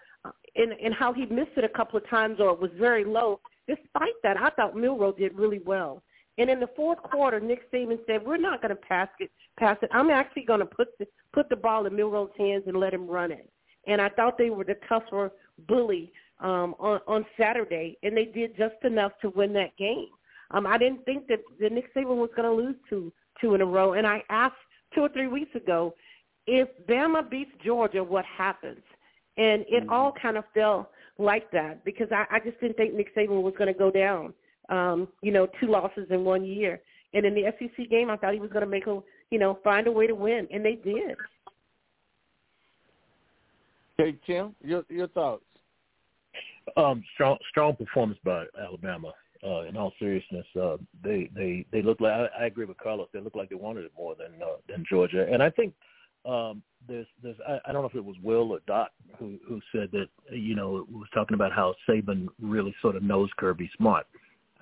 and 0.55 0.73
and 0.73 0.93
how 0.93 1.13
he 1.13 1.25
missed 1.25 1.51
it 1.57 1.63
a 1.63 1.69
couple 1.69 1.97
of 1.97 2.07
times 2.09 2.39
or 2.39 2.51
it 2.51 2.59
was 2.59 2.71
very 2.77 3.05
low. 3.05 3.39
Despite 3.67 4.13
that, 4.23 4.37
I 4.39 4.49
thought 4.51 4.75
Milroe 4.75 5.11
did 5.11 5.33
really 5.35 5.59
well. 5.65 6.03
And 6.37 6.49
in 6.49 6.59
the 6.59 6.69
fourth 6.75 7.01
quarter, 7.03 7.39
Nick 7.39 7.71
Saban 7.71 7.99
said, 8.05 8.25
"We're 8.25 8.37
not 8.37 8.61
going 8.61 8.75
to 8.75 8.81
pass 8.81 9.07
it. 9.19 9.31
Pass 9.57 9.77
it. 9.81 9.89
I'm 9.93 10.09
actually 10.09 10.43
going 10.43 10.59
to 10.59 10.65
put 10.65 10.97
the 10.99 11.07
put 11.33 11.49
the 11.49 11.55
ball 11.55 11.85
in 11.85 11.95
Milroe's 11.95 12.31
hands 12.37 12.63
and 12.67 12.77
let 12.77 12.93
him 12.93 13.07
run 13.07 13.31
it." 13.31 13.49
And 13.87 14.01
I 14.01 14.09
thought 14.09 14.37
they 14.37 14.49
were 14.49 14.65
the 14.65 14.77
tougher 14.89 15.31
bully 15.67 16.11
um, 16.39 16.75
on 16.79 16.99
on 17.07 17.25
Saturday, 17.39 17.97
and 18.03 18.15
they 18.15 18.25
did 18.25 18.57
just 18.57 18.75
enough 18.83 19.13
to 19.21 19.29
win 19.29 19.53
that 19.53 19.75
game. 19.77 20.09
Um, 20.51 20.67
I 20.67 20.77
didn't 20.77 21.03
think 21.05 21.27
that, 21.27 21.39
that 21.59 21.71
Nick 21.71 21.93
Saban 21.93 22.17
was 22.17 22.29
going 22.35 22.49
to 22.49 22.63
lose 22.63 22.75
two 22.89 23.13
two 23.39 23.55
in 23.55 23.61
a 23.61 23.65
row, 23.65 23.93
and 23.93 24.05
I 24.05 24.21
asked 24.29 24.55
two 24.93 25.01
or 25.01 25.09
three 25.09 25.27
weeks 25.27 25.55
ago 25.55 25.95
if 26.47 26.67
Bama 26.87 27.29
beats 27.29 27.51
Georgia, 27.63 28.03
what 28.03 28.25
happens? 28.25 28.81
And 29.37 29.65
it 29.67 29.83
mm-hmm. 29.83 29.89
all 29.89 30.13
kind 30.21 30.37
of 30.37 30.43
felt 30.53 30.89
like 31.17 31.49
that 31.51 31.83
because 31.83 32.07
I, 32.11 32.25
I 32.29 32.39
just 32.39 32.59
didn't 32.59 32.77
think 32.77 32.93
Nick 32.93 33.15
Saban 33.15 33.41
was 33.41 33.53
going 33.57 33.71
to 33.71 33.77
go 33.77 33.91
down 33.91 34.33
um, 34.69 35.07
you 35.21 35.31
know, 35.31 35.47
two 35.59 35.67
losses 35.67 36.07
in 36.09 36.23
one 36.23 36.45
year. 36.45 36.81
And 37.13 37.25
in 37.25 37.33
the 37.33 37.43
SEC 37.59 37.89
game, 37.89 38.09
I 38.09 38.17
thought 38.17 38.33
he 38.33 38.39
was 38.39 38.51
going 38.51 38.65
to 38.65 38.69
make 38.69 38.87
a, 38.87 38.99
you 39.31 39.39
know, 39.39 39.59
find 39.63 39.87
a 39.87 39.91
way 39.91 40.07
to 40.07 40.15
win, 40.15 40.47
and 40.51 40.65
they 40.65 40.75
did. 40.75 41.15
Okay, 43.99 44.17
Tim, 44.27 44.53
your 44.61 44.83
your 44.89 45.07
thoughts? 45.09 45.43
Um, 46.75 47.03
strong 47.13 47.37
strong 47.49 47.75
performance 47.75 48.19
by 48.23 48.45
Alabama. 48.61 49.13
Uh, 49.45 49.61
in 49.61 49.77
all 49.77 49.93
seriousness, 49.99 50.45
uh, 50.59 50.77
they 51.03 51.29
they 51.35 51.65
they 51.71 51.81
look 51.81 52.01
like 52.01 52.11
I, 52.11 52.43
I 52.43 52.45
agree 52.47 52.65
with 52.65 52.77
Carlos. 52.77 53.07
They 53.13 53.21
look 53.21 53.35
like 53.35 53.49
they 53.49 53.55
wanted 53.55 53.85
it 53.85 53.91
more 53.97 54.15
than 54.15 54.41
uh, 54.41 54.57
than 54.67 54.83
Georgia, 54.89 55.27
and 55.31 55.41
I 55.41 55.49
think 55.49 55.73
um, 56.25 56.63
there's 56.87 57.07
there's 57.21 57.37
I, 57.47 57.59
I 57.65 57.71
don't 57.71 57.83
know 57.83 57.87
if 57.87 57.95
it 57.95 58.03
was 58.03 58.15
Will 58.23 58.51
or 58.51 58.59
Doc 58.67 58.89
who 59.19 59.37
who 59.47 59.61
said 59.71 59.89
that 59.91 60.07
you 60.31 60.55
know 60.55 60.85
was 60.91 61.07
talking 61.13 61.35
about 61.35 61.51
how 61.51 61.75
Saban 61.87 62.27
really 62.41 62.75
sort 62.81 62.95
of 62.95 63.03
knows 63.03 63.29
Kirby 63.37 63.69
Smart. 63.77 64.07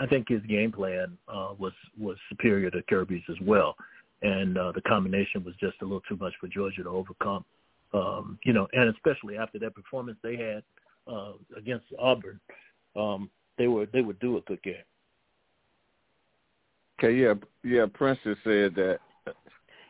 I 0.04 0.06
think 0.06 0.28
his 0.28 0.42
game 0.50 0.72
plan 0.72 1.18
uh, 1.30 1.54
was 1.58 1.72
was 1.98 2.18
superior 2.28 2.70
to 2.72 2.82
Kirby's 2.90 3.24
as 3.30 3.38
well, 3.42 3.74
and 4.22 4.58
uh, 4.58 4.74
the 4.74 4.82
combination 4.82 5.46
was 5.46 5.56
just 5.62 5.76
a 5.82 5.86
little 5.86 6.02
too 6.02 6.18
much 6.18 6.34
for 6.42 6.48
Georgia 6.48 6.84
to 6.84 6.90
overcome. 6.90 7.46
Um, 7.94 8.38
you 8.44 8.52
know, 8.52 8.68
and 8.74 8.90
especially 8.90 9.38
after 9.38 9.60
that 9.60 9.76
performance 9.76 10.18
they 10.22 10.36
had 10.36 10.64
uh, 11.08 11.34
against 11.56 11.86
Auburn, 11.98 12.38
um, 12.98 13.30
they 13.58 13.68
were 13.68 13.86
they 13.94 14.02
would 14.02 14.20
do 14.20 14.36
a 14.36 14.42
good 14.42 14.62
game. 14.62 14.76
Okay, 17.00 17.16
yeah, 17.16 17.36
yeah. 17.64 17.86
Princess 17.94 18.38
said 18.44 18.76
that. 18.76 19.00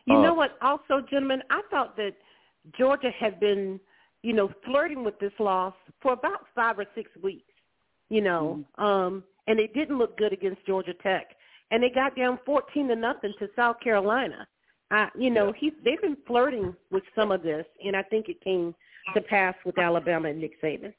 You 0.06 0.14
know 0.14 0.32
uh, 0.32 0.36
what? 0.36 0.58
Also, 0.62 1.04
gentlemen, 1.10 1.42
I 1.50 1.62
thought 1.72 1.96
that 1.96 2.12
Georgia 2.78 3.10
had 3.18 3.40
been, 3.40 3.80
you 4.22 4.32
know, 4.32 4.52
flirting 4.64 5.02
with 5.02 5.18
this 5.18 5.32
loss 5.40 5.74
for 6.00 6.12
about 6.12 6.46
five 6.54 6.78
or 6.78 6.84
six 6.94 7.10
weeks. 7.20 7.50
You 8.10 8.20
know, 8.20 8.64
mm-hmm. 8.78 8.84
um, 8.84 9.24
and 9.46 9.58
they 9.58 9.66
didn't 9.68 9.98
look 9.98 10.16
good 10.16 10.32
against 10.32 10.64
Georgia 10.66 10.94
Tech, 11.02 11.28
and 11.70 11.82
they 11.82 11.90
got 11.90 12.16
down 12.16 12.38
fourteen 12.46 12.88
to 12.88 12.96
nothing 12.96 13.32
to 13.38 13.48
South 13.56 13.80
Carolina. 13.80 14.46
I, 14.90 15.08
you 15.18 15.30
know, 15.30 15.52
he 15.56 15.72
they've 15.84 16.00
been 16.00 16.16
flirting 16.26 16.74
with 16.90 17.02
some 17.14 17.32
of 17.32 17.42
this, 17.42 17.66
and 17.84 17.96
I 17.96 18.02
think 18.02 18.28
it 18.28 18.40
came 18.42 18.74
to 19.14 19.20
pass 19.20 19.54
with 19.64 19.78
Alabama 19.78 20.28
and 20.28 20.40
Nick 20.40 20.60
Saban. 20.62 20.92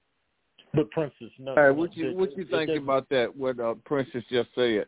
But 0.73 0.91
Princess, 0.91 1.29
no. 1.39 1.51
All 1.51 1.63
right, 1.63 1.71
what 1.71 1.95
you 1.95 2.13
what 2.15 2.36
you 2.38 2.45
think 2.45 2.69
about 2.71 3.08
that? 3.10 3.36
What 3.36 3.60
uh, 3.60 3.75
Princess 3.86 4.23
just 4.29 4.49
said? 4.55 4.86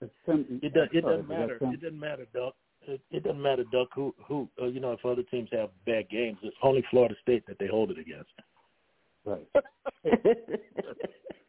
It, 0.00 0.74
does, 0.74 0.88
it 0.92 1.04
doesn't 1.04 1.28
matter. 1.28 1.58
It 1.60 1.80
doesn't 1.80 1.98
matter, 1.98 2.26
Duck. 2.34 2.54
It, 2.86 3.00
it 3.10 3.22
doesn't 3.22 3.40
matter, 3.40 3.64
Duck. 3.72 3.88
Who 3.94 4.14
who 4.26 4.48
uh, 4.60 4.66
you 4.66 4.80
know 4.80 4.92
if 4.92 5.04
other 5.04 5.22
teams 5.24 5.48
have 5.52 5.70
bad 5.86 6.08
games, 6.08 6.38
it's 6.42 6.56
only 6.62 6.84
Florida 6.90 7.14
State 7.22 7.46
that 7.46 7.58
they 7.58 7.66
hold 7.66 7.90
it 7.90 7.98
against. 7.98 8.30
Right. 9.24 9.46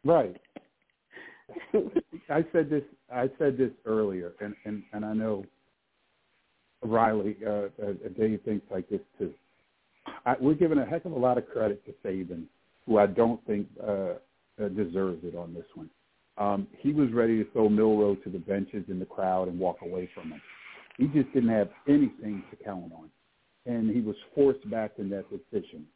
right. 0.04 0.36
I 2.30 2.44
said 2.52 2.70
this. 2.70 2.82
I 3.12 3.28
said 3.38 3.58
this 3.58 3.70
earlier, 3.84 4.32
and 4.40 4.54
and 4.64 4.82
and 4.92 5.04
I 5.04 5.12
know 5.12 5.44
Riley, 6.82 7.36
uh, 7.46 7.50
uh, 7.50 7.92
Dave 8.18 8.40
thinks 8.44 8.66
like 8.70 8.88
this 8.88 9.00
too. 9.18 9.32
I, 10.26 10.34
we're 10.40 10.54
giving 10.54 10.78
a 10.78 10.86
heck 10.86 11.04
of 11.04 11.12
a 11.12 11.18
lot 11.18 11.38
of 11.38 11.48
credit 11.48 11.84
to 11.86 11.92
Saban, 12.04 12.44
who 12.86 12.98
I 12.98 13.06
don't 13.06 13.44
think 13.46 13.66
uh, 13.82 14.14
uh, 14.62 14.68
deserves 14.68 15.24
it 15.24 15.34
on 15.36 15.54
this 15.54 15.64
one. 15.74 15.90
Um, 16.36 16.66
he 16.78 16.92
was 16.92 17.12
ready 17.12 17.42
to 17.42 17.50
throw 17.52 17.68
Milroe 17.68 18.16
to 18.16 18.30
the 18.30 18.38
benches 18.38 18.84
in 18.88 18.98
the 18.98 19.06
crowd 19.06 19.48
and 19.48 19.58
walk 19.58 19.78
away 19.82 20.10
from 20.14 20.32
him. 20.32 20.42
He 20.98 21.06
just 21.06 21.32
didn't 21.32 21.50
have 21.50 21.70
anything 21.88 22.42
to 22.50 22.64
count 22.64 22.92
on, 22.92 23.10
and 23.66 23.90
he 23.90 24.00
was 24.00 24.16
forced 24.34 24.68
back 24.70 24.92
in 24.98 25.08
that 25.10 25.26
position. 25.28 25.86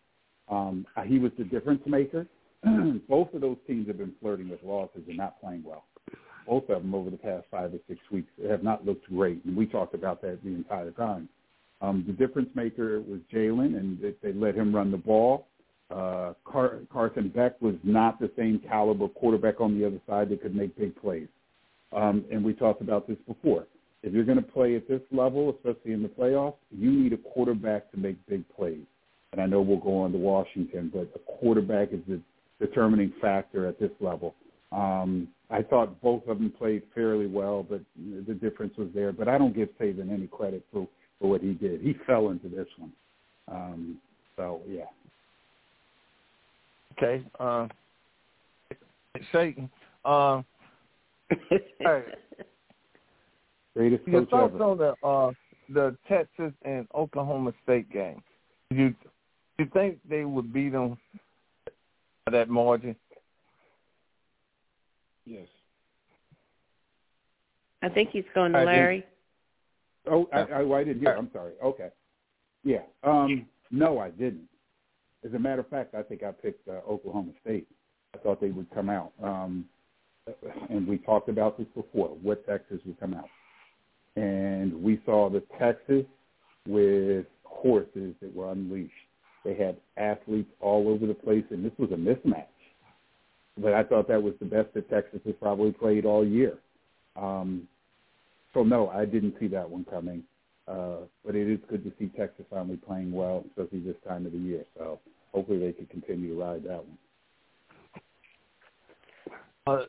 Um, 0.48 0.86
he 1.06 1.18
was 1.18 1.32
the 1.38 1.44
difference 1.44 1.82
maker. 1.86 2.26
Both 3.08 3.34
of 3.34 3.40
those 3.40 3.56
teams 3.66 3.86
have 3.88 3.98
been 3.98 4.14
flirting 4.20 4.48
with 4.48 4.62
losses 4.62 5.02
and 5.06 5.16
not 5.16 5.40
playing 5.40 5.62
well. 5.64 5.84
Both 6.46 6.70
of 6.70 6.82
them 6.82 6.94
over 6.94 7.10
the 7.10 7.18
past 7.18 7.44
five 7.50 7.74
or 7.74 7.78
six 7.86 8.00
weeks 8.10 8.30
have 8.48 8.62
not 8.62 8.86
looked 8.86 9.06
great, 9.08 9.44
and 9.44 9.54
we 9.56 9.66
talked 9.66 9.94
about 9.94 10.22
that 10.22 10.42
the 10.42 10.48
entire 10.48 10.90
time. 10.92 11.28
Um, 11.80 12.04
the 12.06 12.12
difference 12.12 12.48
maker 12.54 13.00
was 13.00 13.20
Jalen, 13.32 13.78
and 13.78 14.00
they, 14.00 14.14
they 14.22 14.32
let 14.32 14.54
him 14.54 14.74
run 14.74 14.90
the 14.90 14.96
ball. 14.96 15.46
Uh, 15.90 16.32
Car- 16.44 16.80
Carson 16.92 17.28
Beck 17.28 17.60
was 17.60 17.74
not 17.84 18.18
the 18.18 18.30
same 18.36 18.60
caliber 18.66 19.08
quarterback 19.08 19.60
on 19.60 19.78
the 19.78 19.86
other 19.86 20.00
side 20.08 20.30
that 20.30 20.42
could 20.42 20.56
make 20.56 20.76
big 20.76 21.00
plays. 21.00 21.28
Um, 21.92 22.24
and 22.30 22.44
we 22.44 22.52
talked 22.52 22.80
about 22.80 23.06
this 23.06 23.18
before. 23.26 23.66
If 24.02 24.12
you're 24.12 24.24
going 24.24 24.38
to 24.38 24.42
play 24.42 24.76
at 24.76 24.88
this 24.88 25.00
level, 25.10 25.50
especially 25.50 25.92
in 25.92 26.02
the 26.02 26.08
playoffs, 26.08 26.54
you 26.70 26.90
need 26.90 27.12
a 27.12 27.16
quarterback 27.16 27.90
to 27.92 27.98
make 27.98 28.16
big 28.26 28.44
plays. 28.54 28.84
And 29.32 29.40
I 29.40 29.46
know 29.46 29.60
we'll 29.60 29.78
go 29.78 29.98
on 29.98 30.12
to 30.12 30.18
Washington, 30.18 30.90
but 30.92 31.10
a 31.14 31.18
quarterback 31.38 31.92
is 31.92 32.00
the 32.08 32.20
determining 32.60 33.12
factor 33.20 33.66
at 33.66 33.78
this 33.78 33.90
level. 34.00 34.34
Um, 34.72 35.28
I 35.50 35.62
thought 35.62 36.00
both 36.02 36.26
of 36.28 36.38
them 36.38 36.52
played 36.56 36.82
fairly 36.94 37.26
well, 37.26 37.62
but 37.62 37.80
the 38.26 38.34
difference 38.34 38.76
was 38.76 38.88
there. 38.94 39.12
But 39.12 39.28
I 39.28 39.38
don't 39.38 39.54
give 39.54 39.68
Saban 39.80 40.12
any 40.12 40.26
credit 40.26 40.64
for, 40.72 40.86
for 41.20 41.30
what 41.30 41.40
he 41.40 41.52
did. 41.52 41.80
He 41.80 41.94
fell 42.06 42.30
into 42.30 42.48
this 42.48 42.66
one. 42.76 42.92
Um, 43.50 43.98
so, 44.36 44.60
yeah. 44.68 44.84
Okay. 46.96 47.24
Uh, 47.38 47.68
Satan. 49.32 49.70
Uh, 50.04 50.42
hey. 51.80 52.02
Greatest 53.74 54.06
Your 54.08 54.22
coach 54.22 54.30
thoughts 54.30 54.52
ever. 54.54 54.64
on 54.64 54.78
the 54.78 55.06
uh, 55.06 55.30
the 55.68 55.96
Texas 56.08 56.52
and 56.62 56.86
Oklahoma 56.94 57.52
State 57.62 57.90
game? 57.92 58.22
Do 58.70 58.76
you 58.76 58.88
do 58.90 59.64
you 59.64 59.66
think 59.72 59.98
they 60.08 60.24
would 60.24 60.52
beat 60.52 60.72
them 60.72 60.98
that 62.30 62.48
margin? 62.48 62.96
Yes. 65.24 65.46
I 67.82 67.88
think 67.88 68.10
he's 68.10 68.24
going 68.34 68.52
to 68.52 68.58
I 68.58 68.64
Larry. 68.64 69.04
Oh, 70.10 70.28
I, 70.32 70.40
I, 70.40 70.78
I 70.78 70.84
didn't 70.84 71.00
hear. 71.00 71.14
I'm 71.14 71.30
sorry. 71.32 71.52
Okay. 71.62 71.88
Yeah. 72.64 72.82
Um, 73.04 73.46
no, 73.70 73.98
I 73.98 74.10
didn't. 74.10 74.48
As 75.24 75.32
a 75.34 75.38
matter 75.38 75.60
of 75.60 75.68
fact, 75.68 75.94
I 75.94 76.02
think 76.02 76.22
I 76.22 76.30
picked 76.30 76.66
uh, 76.68 76.80
Oklahoma 76.88 77.32
State. 77.42 77.66
I 78.14 78.18
thought 78.18 78.40
they 78.40 78.50
would 78.50 78.70
come 78.74 78.88
out. 78.88 79.12
Um, 79.22 79.66
and 80.70 80.86
we 80.86 80.98
talked 80.98 81.28
about 81.28 81.58
this 81.58 81.66
before. 81.74 82.08
What 82.08 82.46
Texas 82.46 82.80
would 82.86 82.98
come 83.00 83.14
out, 83.14 83.28
and 84.16 84.82
we 84.82 85.00
saw 85.04 85.30
the 85.30 85.42
Texas 85.58 86.04
with 86.66 87.26
horses 87.44 88.14
that 88.20 88.34
were 88.34 88.52
unleashed. 88.52 88.92
They 89.44 89.54
had 89.54 89.76
athletes 89.96 90.50
all 90.60 90.88
over 90.88 91.06
the 91.06 91.14
place, 91.14 91.44
and 91.50 91.64
this 91.64 91.72
was 91.78 91.90
a 91.92 91.94
mismatch. 91.94 92.44
But 93.56 93.72
I 93.72 93.82
thought 93.82 94.08
that 94.08 94.22
was 94.22 94.34
the 94.38 94.46
best 94.46 94.72
that 94.74 94.90
Texas 94.90 95.20
has 95.24 95.34
probably 95.40 95.72
played 95.72 96.04
all 96.04 96.26
year. 96.26 96.58
Um, 97.16 97.66
so 98.54 98.62
no, 98.62 98.88
I 98.88 99.04
didn't 99.04 99.34
see 99.40 99.48
that 99.48 99.68
one 99.68 99.84
coming. 99.84 100.22
Uh, 100.68 100.98
but 101.24 101.34
it 101.34 101.50
is 101.50 101.58
good 101.68 101.82
to 101.82 101.92
see 101.98 102.08
Texas 102.16 102.44
finally 102.50 102.76
playing 102.76 103.10
well, 103.10 103.42
especially 103.48 103.80
this 103.80 103.96
time 104.06 104.26
of 104.26 104.32
the 104.32 104.38
year. 104.38 104.64
So 104.76 105.00
hopefully 105.32 105.58
they 105.58 105.72
can 105.72 105.86
continue 105.86 106.34
to 106.34 106.40
ride 106.40 106.62
that 106.64 106.84
one. 106.84 106.98
Uh, 109.66 109.84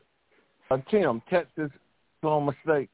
uh, 0.70 0.78
Tim, 0.90 1.22
Texas, 1.28 1.70
Oklahoma 2.22 2.52
State. 2.64 2.90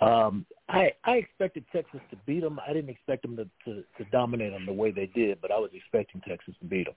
Um, 0.00 0.46
I 0.68 0.92
I 1.04 1.16
expected 1.16 1.64
Texas 1.72 2.00
to 2.10 2.16
beat 2.26 2.40
them. 2.40 2.58
I 2.66 2.72
didn't 2.72 2.90
expect 2.90 3.22
them 3.22 3.36
to, 3.36 3.44
to 3.64 3.82
to 3.98 4.10
dominate 4.10 4.52
them 4.52 4.66
the 4.66 4.72
way 4.72 4.90
they 4.90 5.06
did, 5.06 5.40
but 5.42 5.50
I 5.50 5.58
was 5.58 5.70
expecting 5.74 6.20
Texas 6.26 6.54
to 6.60 6.66
beat 6.66 6.86
them. 6.86 6.94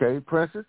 Okay, 0.00 0.20
Princess. 0.24 0.64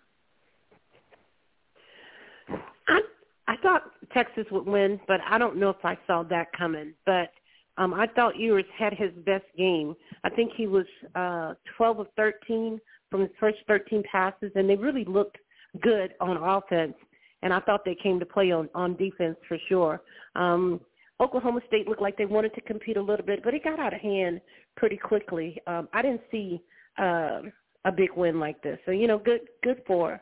I 2.88 3.00
I 3.46 3.56
thought 3.62 3.84
Texas 4.12 4.44
would 4.50 4.66
win, 4.66 5.00
but 5.06 5.20
I 5.26 5.38
don't 5.38 5.56
know 5.56 5.70
if 5.70 5.84
I 5.84 5.96
saw 6.06 6.22
that 6.24 6.52
coming. 6.52 6.92
But 7.06 7.30
um 7.78 7.94
I 7.94 8.08
thought 8.08 8.36
Ewers 8.36 8.64
had 8.76 8.92
his 8.92 9.12
best 9.24 9.46
game. 9.56 9.94
I 10.24 10.30
think 10.30 10.52
he 10.54 10.66
was 10.66 10.86
uh 11.14 11.54
12 11.76 12.00
of 12.00 12.06
13 12.16 12.78
from 13.10 13.20
his 13.22 13.30
first 13.38 13.58
13 13.68 14.02
passes, 14.10 14.52
and 14.54 14.68
they 14.68 14.76
really 14.76 15.04
looked 15.04 15.38
good 15.80 16.14
on 16.20 16.36
offense. 16.36 16.94
And 17.42 17.52
I 17.54 17.60
thought 17.60 17.84
they 17.84 17.94
came 17.94 18.18
to 18.20 18.26
play 18.26 18.52
on 18.52 18.68
on 18.74 18.96
defense 18.96 19.36
for 19.48 19.58
sure. 19.68 20.02
Um 20.36 20.80
Oklahoma 21.20 21.60
State 21.66 21.86
looked 21.86 22.00
like 22.00 22.16
they 22.16 22.24
wanted 22.24 22.54
to 22.54 22.62
compete 22.62 22.96
a 22.96 23.02
little 23.02 23.24
bit, 23.24 23.44
but 23.44 23.52
it 23.52 23.62
got 23.62 23.78
out 23.78 23.92
of 23.92 24.00
hand 24.00 24.40
pretty 24.76 24.96
quickly. 24.96 25.60
Um, 25.66 25.86
I 25.92 26.00
didn't 26.00 26.22
see 26.30 26.62
uh, 26.98 27.42
a 27.84 27.92
big 27.94 28.10
win 28.16 28.40
like 28.40 28.62
this, 28.62 28.78
so 28.86 28.90
you 28.90 29.06
know, 29.06 29.18
good 29.18 29.42
good 29.62 29.82
for 29.86 30.20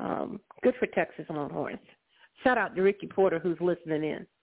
um, 0.00 0.40
good 0.62 0.74
for 0.80 0.86
Texas 0.86 1.26
Longhorns. 1.30 1.78
Shout 2.42 2.58
out 2.58 2.74
to 2.74 2.82
Ricky 2.82 3.06
Porter 3.06 3.38
who's 3.38 3.58
listening 3.60 4.04
in. 4.04 4.26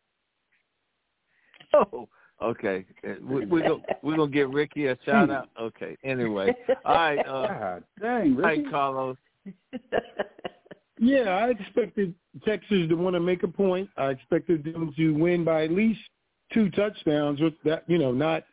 Oh, 1.72 2.10
okay. 2.42 2.84
Uh, 3.08 3.14
We, 3.22 3.46
we're 3.46 3.62
gonna 3.62 3.84
we're 4.02 4.16
gonna 4.16 4.32
give 4.32 4.50
Ricky 4.50 4.88
a 4.88 4.98
shout 5.06 5.30
out. 5.30 5.50
Okay. 5.62 5.96
Anyway, 6.04 6.56
all 6.84 6.96
right. 6.96 7.20
Uh, 7.20 7.48
God 7.48 7.84
dang, 8.02 8.36
all 8.36 8.42
right, 8.42 8.58
Ricky. 8.58 8.70
Carlos. 8.72 9.18
Yeah, 11.00 11.30
I 11.30 11.50
expected 11.50 12.14
Texas 12.46 12.90
to 12.90 12.96
want 12.96 13.16
to 13.16 13.22
make 13.22 13.44
a 13.44 13.48
point. 13.48 13.90
I 13.98 14.10
expected 14.10 14.66
them 14.66 14.94
to 14.98 15.12
win 15.12 15.46
by 15.46 15.64
at 15.64 15.72
least 15.72 16.02
two 16.54 16.70
touchdowns. 16.72 17.40
With 17.40 17.54
that, 17.64 17.84
you 17.88 17.98
know, 17.98 18.12
not 18.12 18.44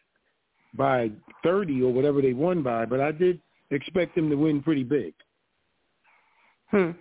by 0.74 1.10
thirty 1.42 1.82
or 1.82 1.92
whatever 1.92 2.22
they 2.22 2.32
won 2.32 2.62
by, 2.62 2.84
but 2.84 3.00
I 3.00 3.10
did 3.10 3.40
expect 3.70 4.14
them 4.14 4.30
to 4.30 4.36
win 4.36 4.62
pretty 4.62 4.84
big. 4.84 5.12
hmm. 6.70 6.92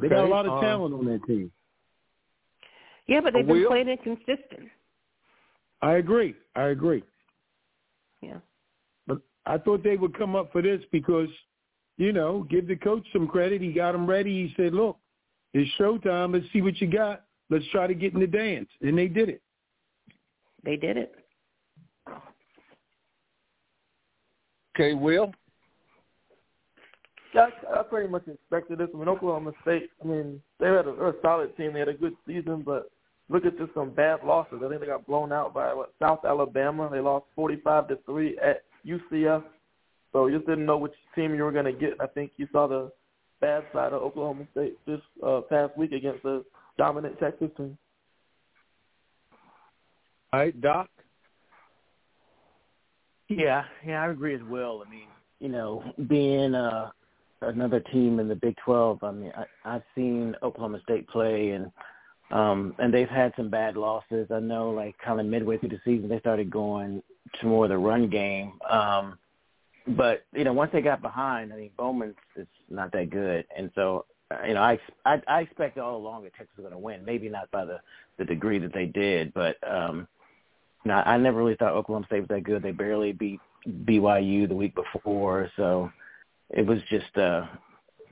They 0.00 0.08
got 0.08 0.24
a 0.24 0.28
lot 0.28 0.46
of 0.46 0.52
um, 0.52 0.60
talent 0.62 0.94
on 0.94 1.04
that 1.06 1.24
team. 1.26 1.50
Yeah, 3.06 3.20
but 3.20 3.32
they've 3.32 3.46
been 3.46 3.66
playing 3.66 3.88
inconsistent. 3.88 4.68
I 5.82 5.94
agree. 5.94 6.34
I 6.54 6.68
agree. 6.68 7.02
Yeah. 8.20 8.38
But 9.06 9.18
I 9.46 9.58
thought 9.58 9.82
they 9.82 9.96
would 9.96 10.16
come 10.16 10.36
up 10.36 10.52
for 10.52 10.62
this 10.62 10.80
because, 10.92 11.28
you 11.96 12.12
know, 12.12 12.46
give 12.50 12.66
the 12.66 12.76
coach 12.76 13.06
some 13.12 13.28
credit. 13.28 13.60
He 13.60 13.72
got 13.72 13.92
them 13.92 14.06
ready. 14.06 14.48
He 14.48 14.54
said, 14.56 14.74
"Look, 14.74 14.98
it's 15.52 15.70
showtime. 15.78 16.32
Let's 16.32 16.46
see 16.52 16.62
what 16.62 16.80
you 16.80 16.86
got. 16.86 17.24
Let's 17.50 17.66
try 17.72 17.86
to 17.86 17.94
get 17.94 18.14
in 18.14 18.20
the 18.20 18.26
dance." 18.26 18.68
And 18.80 18.96
they 18.96 19.08
did 19.08 19.28
it. 19.28 19.42
They 20.64 20.76
did 20.76 20.96
it. 20.96 21.14
Okay, 24.74 24.94
Will. 24.94 25.32
Yeah, 27.34 27.48
I, 27.70 27.80
I 27.80 27.82
pretty 27.82 28.08
much 28.08 28.26
expected 28.26 28.78
this. 28.78 28.88
I 28.94 28.96
mean, 28.96 29.08
Oklahoma 29.08 29.52
State. 29.62 29.90
I 30.02 30.06
mean, 30.06 30.40
they 30.58 30.66
had 30.66 30.86
a, 30.86 30.94
they're 30.94 31.08
a 31.08 31.22
solid 31.22 31.56
team. 31.56 31.72
They 31.72 31.80
had 31.80 31.88
a 31.88 31.94
good 31.94 32.16
season, 32.26 32.62
but 32.64 32.90
look 33.28 33.44
at 33.44 33.58
just 33.58 33.74
some 33.74 33.90
bad 33.90 34.20
losses. 34.24 34.60
I 34.64 34.68
think 34.68 34.80
they 34.80 34.86
got 34.86 35.06
blown 35.06 35.32
out 35.32 35.54
by 35.54 35.72
what 35.74 35.92
South 36.00 36.24
Alabama. 36.24 36.88
They 36.90 37.00
lost 37.00 37.26
forty-five 37.36 37.88
to 37.88 37.98
three 38.06 38.38
at 38.38 38.64
UCF. 38.86 39.44
So 40.12 40.26
you 40.26 40.36
just 40.36 40.48
didn't 40.48 40.66
know 40.66 40.78
which 40.78 40.94
team 41.14 41.34
you 41.34 41.44
were 41.44 41.52
going 41.52 41.66
to 41.66 41.72
get. 41.72 41.94
I 42.00 42.06
think 42.06 42.32
you 42.36 42.48
saw 42.52 42.66
the 42.66 42.90
bad 43.40 43.64
side 43.72 43.92
of 43.92 44.02
Oklahoma 44.02 44.46
State 44.52 44.78
this 44.86 45.00
uh, 45.26 45.40
past 45.48 45.76
week 45.76 45.92
against 45.92 46.22
the 46.22 46.44
dominant 46.78 47.18
Texas 47.18 47.50
team. 47.56 47.76
All 50.32 50.40
right, 50.40 50.60
Doc. 50.60 50.88
Yeah, 53.28 53.64
yeah, 53.86 54.02
I 54.02 54.10
agree 54.10 54.34
as 54.34 54.40
well. 54.48 54.82
I 54.84 54.90
mean, 54.90 55.06
you 55.38 55.48
know, 55.48 55.84
being 56.08 56.54
uh 56.54 56.90
another 57.42 57.80
team 57.80 58.18
in 58.18 58.28
the 58.28 58.34
Big 58.34 58.56
Twelve, 58.64 59.02
I 59.04 59.12
mean, 59.12 59.32
I 59.36 59.44
I've 59.64 59.82
seen 59.94 60.34
Oklahoma 60.42 60.80
State 60.82 61.08
play 61.08 61.50
and 61.50 61.70
um 62.32 62.74
and 62.78 62.92
they've 62.92 63.08
had 63.08 63.32
some 63.36 63.48
bad 63.48 63.76
losses. 63.76 64.28
I 64.32 64.40
know 64.40 64.70
like 64.70 64.96
kind 64.98 65.20
of 65.20 65.26
midway 65.26 65.58
through 65.58 65.70
the 65.70 65.80
season 65.84 66.08
they 66.08 66.18
started 66.18 66.50
going 66.50 67.02
to 67.40 67.46
more 67.46 67.66
of 67.66 67.70
the 67.70 67.78
run 67.78 68.10
game. 68.10 68.52
Um 68.68 69.16
but, 69.88 70.24
you 70.32 70.44
know, 70.44 70.52
once 70.52 70.70
they 70.72 70.80
got 70.80 71.02
behind, 71.02 71.52
I 71.52 71.56
mean 71.56 71.70
Bowman's 71.76 72.14
is 72.36 72.46
not 72.68 72.92
that 72.92 73.10
good. 73.10 73.44
And 73.56 73.70
so 73.74 74.04
uh, 74.30 74.46
you 74.46 74.54
know, 74.54 74.62
I 74.62 74.78
I, 75.04 75.20
I 75.26 75.40
expected 75.40 75.80
all 75.80 75.96
along 75.96 76.24
that 76.24 76.34
Texas 76.34 76.56
was 76.56 76.64
going 76.64 76.72
to 76.72 76.78
win. 76.78 77.04
Maybe 77.04 77.28
not 77.28 77.50
by 77.50 77.64
the 77.64 77.80
the 78.18 78.24
degree 78.24 78.58
that 78.58 78.72
they 78.72 78.86
did, 78.86 79.32
but 79.34 79.56
um 79.68 80.06
no, 80.84 80.94
I 80.94 81.18
never 81.18 81.38
really 81.38 81.56
thought 81.56 81.72
Oklahoma 81.72 82.06
State 82.06 82.20
was 82.20 82.28
that 82.28 82.44
good. 82.44 82.62
They 82.62 82.70
barely 82.70 83.12
beat 83.12 83.40
BYU 83.68 84.48
the 84.48 84.54
week 84.54 84.74
before, 84.74 85.50
so 85.56 85.90
it 86.48 86.66
was 86.66 86.78
just 86.88 87.16
uh, 87.18 87.46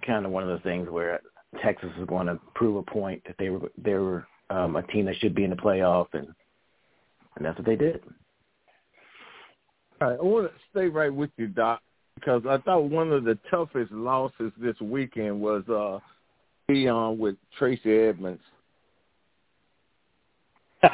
kind 0.06 0.26
of 0.26 0.32
one 0.32 0.42
of 0.42 0.48
those 0.50 0.62
things 0.62 0.88
where 0.90 1.20
Texas 1.62 1.90
was 1.98 2.06
going 2.06 2.26
to 2.26 2.38
prove 2.54 2.76
a 2.76 2.82
point 2.82 3.22
that 3.26 3.36
they 3.38 3.48
were 3.48 3.70
they 3.78 3.94
were 3.94 4.26
um, 4.50 4.76
a 4.76 4.82
team 4.82 5.06
that 5.06 5.16
should 5.16 5.34
be 5.34 5.44
in 5.44 5.50
the 5.50 5.56
playoff, 5.56 6.08
and 6.12 6.28
and 7.36 7.44
that's 7.44 7.56
what 7.56 7.66
they 7.66 7.76
did. 7.76 8.02
All 10.00 10.10
right, 10.10 10.18
I 10.18 10.22
want 10.22 10.46
to 10.46 10.52
stay 10.70 10.86
right 10.86 11.12
with 11.12 11.30
you, 11.36 11.48
Doc, 11.48 11.80
because 12.14 12.42
I 12.48 12.58
thought 12.58 12.84
one 12.84 13.12
of 13.12 13.24
the 13.24 13.36
toughest 13.50 13.90
losses 13.90 14.52
this 14.56 14.80
weekend 14.80 15.40
was 15.40 15.64
uh, 15.68 15.98
Deion 16.70 17.18
with 17.18 17.34
Tracey 17.58 17.98
Edmonds. 17.98 18.42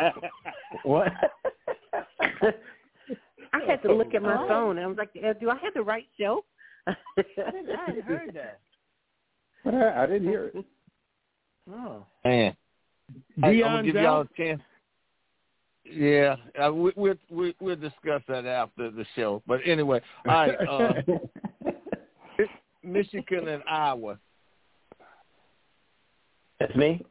what? 0.84 1.12
I 3.52 3.60
had 3.66 3.82
to 3.82 3.92
look 3.92 4.14
at 4.14 4.22
my 4.22 4.36
phone. 4.48 4.78
and 4.78 4.84
I 4.84 4.88
was 4.88 4.96
like, 4.96 5.10
uh, 5.22 5.34
"Do 5.34 5.50
I 5.50 5.56
have 5.58 5.74
the 5.74 5.82
right 5.82 6.06
show?" 6.18 6.44
I 6.86 6.94
didn't, 7.16 7.70
I 7.70 7.84
hadn't 7.86 8.04
heard 8.04 8.34
that. 8.34 8.60
But 9.64 9.74
I, 9.74 10.04
I 10.04 10.06
didn't 10.06 10.28
hear 10.28 10.46
it. 10.46 10.64
Oh. 11.70 12.06
Man, 12.24 12.56
hey, 13.42 13.42
I'm 13.42 13.60
gonna 13.60 13.82
give 13.82 13.96
y'all 13.96 14.22
a 14.22 14.28
chance. 14.36 14.62
Yeah, 15.84 16.36
uh, 16.62 16.72
we, 16.72 16.92
we'll 16.96 17.14
we, 17.30 17.54
we'll 17.60 17.76
discuss 17.76 18.22
that 18.28 18.46
after 18.46 18.90
the 18.90 19.04
show. 19.14 19.42
But 19.46 19.60
anyway, 19.66 20.00
all 20.26 20.34
right. 20.34 20.56
Uh, 20.68 20.92
Michigan 22.82 23.48
and 23.48 23.62
Iowa. 23.68 24.18
That's 26.58 26.74
me. 26.74 27.04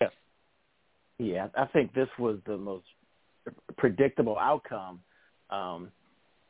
Yes. 0.00 0.10
Yeah, 1.18 1.48
I 1.56 1.66
think 1.66 1.94
this 1.94 2.08
was 2.18 2.38
the 2.46 2.56
most 2.56 2.86
predictable 3.76 4.38
outcome. 4.38 5.00
Um, 5.50 5.90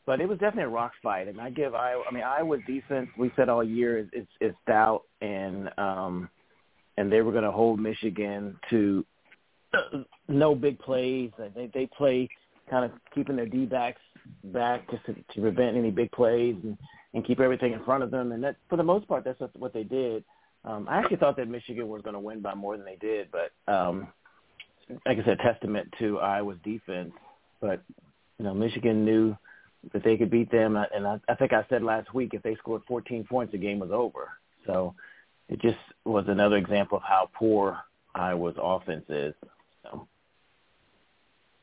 but 0.07 0.21
it 0.21 0.29
was 0.29 0.39
definitely 0.39 0.65
a 0.65 0.69
rock 0.69 0.93
fight, 1.03 1.29
and 1.29 1.41
I 1.41 1.51
give 1.51 1.75
Iowa. 1.75 2.03
I 2.09 2.13
mean, 2.13 2.25
Iowa's 2.25 2.61
defense. 2.67 3.09
We 3.17 3.31
said 3.37 3.49
all 3.49 3.63
year 3.63 3.99
is 3.99 4.07
is, 4.13 4.27
is 4.41 4.55
stout, 4.63 5.03
and 5.21 5.71
um, 5.79 6.29
and 6.97 7.11
they 7.11 7.21
were 7.21 7.33
going 7.33 7.45
to 7.45 7.53
hold 7.53 7.79
Michigan 7.79 8.57
to 8.71 9.05
no 10.29 10.55
big 10.55 10.79
plays. 10.79 11.31
They 11.55 11.71
they 11.73 11.87
play 11.97 12.29
kind 12.71 12.85
of 12.85 12.93
keeping 13.15 13.37
their 13.37 13.47
D 13.47 13.65
backs 13.65 14.01
back 14.45 14.89
just 14.91 15.05
to, 15.07 15.15
to 15.15 15.41
prevent 15.41 15.77
any 15.77 15.91
big 15.91 16.11
plays 16.13 16.57
and, 16.63 16.77
and 17.15 17.25
keep 17.25 17.41
everything 17.41 17.73
in 17.73 17.85
front 17.85 18.03
of 18.03 18.11
them. 18.11 18.33
And 18.33 18.43
that, 18.45 18.57
for 18.69 18.77
the 18.77 18.83
most 18.83 19.07
part, 19.09 19.25
that's 19.25 19.41
what 19.57 19.73
they 19.73 19.83
did. 19.83 20.25
Um, 20.65 20.87
I 20.89 20.99
actually 20.99 21.17
thought 21.17 21.37
that 21.37 21.49
Michigan 21.49 21.89
was 21.89 22.03
going 22.03 22.15
to 22.15 22.21
win 22.21 22.41
by 22.41 22.55
more 22.55 22.77
than 22.77 22.87
they 22.87 22.97
did, 22.97 23.29
but 23.33 23.73
um, 23.73 24.09
like 25.07 25.19
I 25.19 25.25
said, 25.25 25.39
testament 25.39 25.93
to 25.99 26.21
Iowa's 26.21 26.59
defense. 26.63 27.13
But 27.61 27.83
you 28.39 28.45
know, 28.45 28.55
Michigan 28.55 29.05
knew 29.05 29.37
that 29.93 30.05
they 30.05 30.17
could 30.17 30.31
beat 30.31 30.51
them, 30.53 30.77
and 30.77 31.07
I, 31.07 31.19
I 31.29 31.35
think 31.35 31.53
I 31.53 31.67
said 31.69 31.83
last 31.83 32.15
week 32.15 32.31
if 32.33 32.43
they 32.43 32.55
scored 32.57 32.83
14 32.87 33.25
points, 33.29 33.53
the 33.53 33.59
game 33.59 33.81
was 33.81 33.91
over. 33.91 34.29
So 34.67 34.95
it 35.49 35.61
just 35.61 35.79
was 36.05 36.25
another 36.29 36.57
example 36.57 36.99
of 36.99 37.03
how 37.03 37.29
poor 37.35 37.79
Iowa's 38.15 38.55
offense 38.63 39.05
is. 39.09 39.35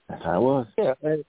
So 0.10 0.14
that's 0.16 0.24
how 0.24 0.38
it 0.38 0.42
was. 0.42 0.68
Yeah, 0.78 0.94
and, 1.04 1.26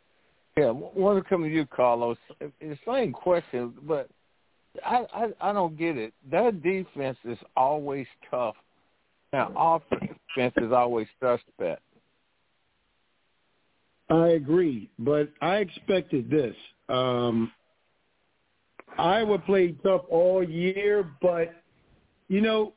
yeah. 0.56 0.70
Want 0.70 1.22
to 1.22 1.28
come 1.28 1.42
to 1.42 1.48
you, 1.48 1.66
Carlos? 1.66 2.16
It's 2.40 2.52
the 2.60 2.78
same 2.86 3.12
question, 3.12 3.74
but 3.82 4.08
I, 4.84 5.06
I 5.14 5.50
I 5.50 5.52
don't 5.52 5.76
get 5.76 5.96
it. 5.96 6.12
Their 6.30 6.52
defense 6.52 7.18
is 7.24 7.38
always 7.56 8.06
tough. 8.30 8.56
Now, 9.32 9.52
offense 9.56 10.54
is 10.56 10.72
always 10.72 11.06
suspect. 11.20 11.82
I 14.08 14.28
agree, 14.30 14.90
but 14.98 15.30
I 15.40 15.58
expected 15.58 16.28
this. 16.28 16.56
Um, 16.88 17.52
Iowa 18.98 19.38
played 19.38 19.80
tough 19.84 20.02
all 20.10 20.42
year, 20.42 21.08
but 21.22 21.54
you 22.28 22.40
know, 22.40 22.72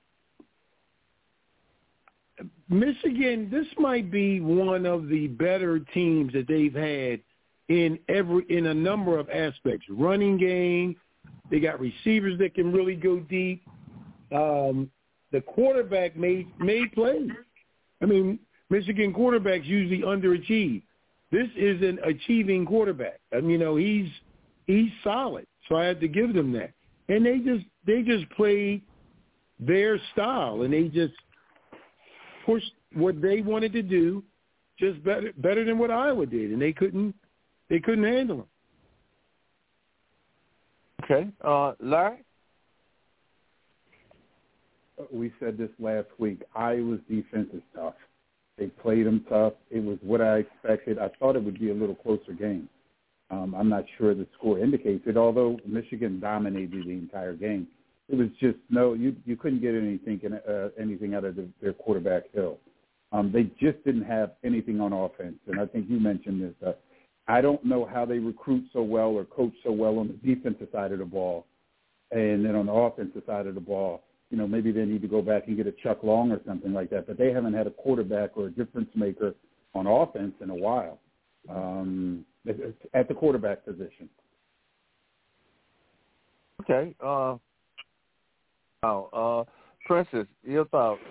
Michigan. 2.70 3.50
This 3.52 3.68
might 3.78 4.12
be 4.12 4.40
one 4.40 4.86
of 4.86 5.08
the 5.08 5.28
better 5.28 5.80
teams 5.80 6.34
that 6.34 6.48
they've 6.48 6.74
had 6.74 7.20
in 7.70 8.00
every 8.10 8.46
in 8.50 8.68
a 8.68 8.74
number 8.74 9.18
of 9.20 9.30
aspects. 9.30 9.86
Running 9.90 10.38
game, 10.38 10.96
they 11.50 11.60
got 11.60 11.80
receivers 11.80 12.38
that 12.40 12.56
can 12.56 12.72
really 12.72 12.96
go 12.96 13.20
deep. 13.20 13.64
Um, 14.34 14.90
the 15.32 15.42
quarterback 15.42 16.16
made 16.16 16.48
made 16.60 16.92
plays. 16.94 17.30
I 18.02 18.06
mean, 18.06 18.40
Michigan 18.70 19.14
quarterbacks 19.14 19.66
usually 19.66 20.02
underachieve. 20.02 20.84
This 21.32 21.48
is 21.56 21.82
an 21.82 22.00
achieving 22.04 22.66
quarterback. 22.66 23.20
I 23.34 23.42
mean, 23.42 23.52
you 23.52 23.58
know, 23.58 23.76
he's 23.76 24.10
he's 24.68 24.92
solid. 25.04 25.48
So 25.68 25.76
I 25.76 25.86
had 25.86 26.00
to 26.02 26.08
give 26.08 26.34
them 26.34 26.52
that. 26.54 26.72
And 27.10 27.26
they 27.26 27.40
just 27.40 27.66
they 27.86 28.02
just 28.02 28.30
played 28.32 28.82
their 29.60 30.00
style 30.12 30.64
and 30.64 30.74
they 30.74 30.84
just 30.84 31.14
pushed 32.46 32.74
what 32.94 33.22
they 33.22 33.42
wanted 33.42 33.74
to 33.74 33.82
do 33.82 34.24
just 34.80 35.04
better 35.04 35.32
better 35.38 35.64
than 35.64 35.78
what 35.78 35.92
Iowa 35.92 36.26
did 36.26 36.52
and 36.52 36.62
they 36.62 36.74
couldn't 36.74 37.16
they 37.70 37.80
couldn't 37.80 38.04
handle 38.04 38.38
them. 38.38 38.48
Okay. 41.04 41.30
Uh 41.42 41.74
Larry? 41.80 42.24
We 45.12 45.34
said 45.40 45.58
this 45.58 45.70
last 45.80 46.08
week. 46.18 46.42
Iowa's 46.56 47.00
defense 47.10 47.50
is 47.54 47.62
tough. 47.76 47.96
They 48.58 48.68
played 48.68 49.06
them 49.08 49.26
tough. 49.28 49.54
It 49.72 49.84
was 49.84 49.98
what 50.02 50.22
I 50.22 50.40
expected. 50.40 51.00
I 51.00 51.10
thought 51.20 51.36
it 51.36 51.44
would 51.44 51.60
be 51.60 51.72
a 51.72 51.74
little 51.74 51.96
closer 51.96 52.34
game. 52.34 52.70
Um, 53.32 53.56
I'm 53.58 53.70
not 53.70 53.86
sure 53.98 54.14
the 54.14 54.28
score 54.38 54.60
indicates 54.60 55.04
it, 55.08 55.18
although 55.18 55.58
Michigan 55.66 56.20
dominated 56.20 56.86
the 56.86 56.92
entire 56.92 57.34
game. 57.34 57.68
It 58.10 58.16
was 58.16 58.28
just 58.40 58.58
no, 58.70 58.94
you 58.94 59.16
you 59.26 59.36
couldn't 59.36 59.62
get 59.62 59.76
anything 59.76 60.20
uh, 60.48 60.70
anything 60.80 61.16
out 61.16 61.24
of 61.24 61.36
the, 61.36 61.48
their 61.62 61.74
quarterback 61.74 62.24
Hill. 62.34 62.60
Um, 63.12 63.32
they 63.32 63.44
just 63.44 63.84
didn't 63.86 64.04
have 64.04 64.34
anything 64.44 64.82
on 64.82 64.92
offense, 64.92 65.36
and 65.48 65.60
I 65.60 65.66
think 65.68 65.90
you 65.90 66.00
mentioned 66.00 66.42
this. 66.42 66.68
Uh, 66.68 66.74
I 67.28 67.42
don't 67.42 67.64
know 67.64 67.86
how 67.86 68.06
they 68.06 68.20
recruit 68.20 68.66
so 68.74 68.82
well 68.82 69.10
or 69.10 69.24
coach 69.24 69.54
so 69.64 69.72
well 69.72 70.00
on 70.00 70.08
the 70.08 70.36
defensive 70.36 70.68
side 70.72 70.92
of 70.92 71.00
the 71.00 71.06
ball, 71.06 71.46
and 72.12 72.44
then 72.44 72.56
on 72.56 72.66
the 72.66 72.74
offensive 72.74 73.24
side 73.26 73.48
of 73.48 73.56
the 73.56 73.62
ball, 73.62 74.04
you 74.30 74.38
know, 74.38 74.48
maybe 74.48 74.72
they 74.72 74.84
need 74.84 75.02
to 75.04 75.08
go 75.08 75.22
back 75.22 75.48
and 75.48 75.56
get 75.56 75.68
a 75.68 75.72
Chuck 75.84 76.00
Long 76.04 76.32
or 76.32 76.42
something 76.46 76.74
like 76.74 76.90
that. 76.90 77.08
But 77.08 77.18
they 77.18 77.32
haven't 77.32 77.54
had 77.54 77.68
a 77.68 77.72
quarterback 77.72 78.36
or 78.36 78.48
a 78.48 78.52
difference 78.52 78.90
maker 78.96 79.36
on 79.76 79.88
offense 79.88 80.34
in 80.42 80.50
a 80.50 80.56
while 80.56 81.00
um, 81.50 82.26
at 82.94 83.08
the 83.08 83.14
quarterback 83.14 83.64
position. 83.64 84.10
Okay. 86.62 86.96
Uh, 87.00 87.38
oh, 88.84 89.10
uh, 89.14 89.52
Princess, 89.86 90.28
your 90.44 90.66
thoughts? 90.66 91.02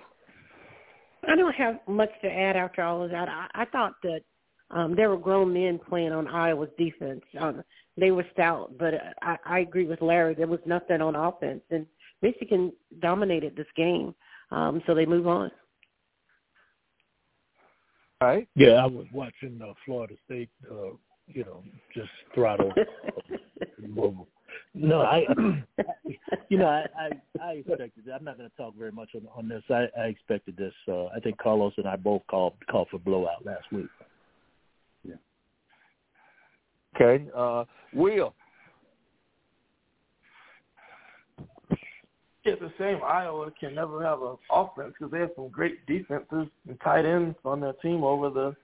I 1.27 1.35
don't 1.35 1.55
have 1.55 1.79
much 1.87 2.09
to 2.21 2.27
add 2.27 2.55
after 2.55 2.81
all 2.81 3.03
of 3.03 3.11
that. 3.11 3.29
I, 3.29 3.47
I 3.53 3.65
thought 3.65 3.93
that 4.03 4.21
um, 4.71 4.95
there 4.95 5.09
were 5.09 5.17
grown 5.17 5.53
men 5.53 5.79
playing 5.87 6.11
on 6.11 6.27
Iowa's 6.27 6.69
defense. 6.77 7.21
Um, 7.39 7.63
they 7.97 8.11
were 8.11 8.25
stout, 8.33 8.71
but 8.77 8.93
I, 9.21 9.37
I 9.45 9.59
agree 9.59 9.85
with 9.85 10.01
Larry. 10.01 10.33
There 10.33 10.47
was 10.47 10.59
nothing 10.65 11.01
on 11.01 11.15
offense, 11.15 11.61
and 11.69 11.85
Michigan 12.21 12.73
dominated 12.99 13.55
this 13.55 13.67
game, 13.75 14.15
um, 14.51 14.81
so 14.87 14.95
they 14.95 15.05
move 15.05 15.27
on. 15.27 15.51
All 18.21 18.29
right. 18.29 18.47
Yeah, 18.55 18.73
I 18.75 18.85
was 18.85 19.05
watching 19.13 19.59
uh, 19.61 19.73
Florida 19.85 20.15
State, 20.25 20.49
uh, 20.71 20.91
you 21.27 21.43
know, 21.43 21.63
just 21.93 22.09
throttle. 22.33 22.71
no, 24.73 25.01
I, 25.01 25.25
you 26.49 26.57
know, 26.57 26.67
I, 26.67 26.85
I, 26.99 27.09
I 27.41 27.51
expected. 27.53 28.05
I'm 28.13 28.23
not 28.23 28.37
going 28.37 28.49
to 28.49 28.55
talk 28.55 28.75
very 28.75 28.91
much 28.91 29.09
on, 29.15 29.27
on 29.35 29.47
this. 29.47 29.63
I, 29.69 29.85
I 29.99 30.05
expected 30.05 30.57
this. 30.57 30.73
Uh, 30.87 31.05
I 31.07 31.19
think 31.23 31.37
Carlos 31.37 31.73
and 31.77 31.87
I 31.87 31.95
both 31.95 32.21
called 32.29 32.53
called 32.69 32.87
for 32.89 32.99
blowout 32.99 33.45
last 33.45 33.71
week. 33.71 33.87
Yeah. 35.03 35.15
Okay, 36.95 37.25
uh, 37.35 37.65
Will. 37.93 38.33
it's 42.45 42.61
the 42.61 42.71
same. 42.77 42.99
Iowa 43.03 43.51
can 43.59 43.75
never 43.75 44.03
have 44.03 44.21
an 44.21 44.35
offense 44.51 44.93
because 44.97 45.11
they 45.11 45.19
have 45.19 45.31
some 45.35 45.49
great 45.49 45.85
defenses 45.85 46.47
and 46.67 46.79
tight 46.83 47.05
ends 47.05 47.37
on 47.45 47.59
their 47.61 47.73
team 47.73 48.03
over 48.03 48.29
the 48.29 48.55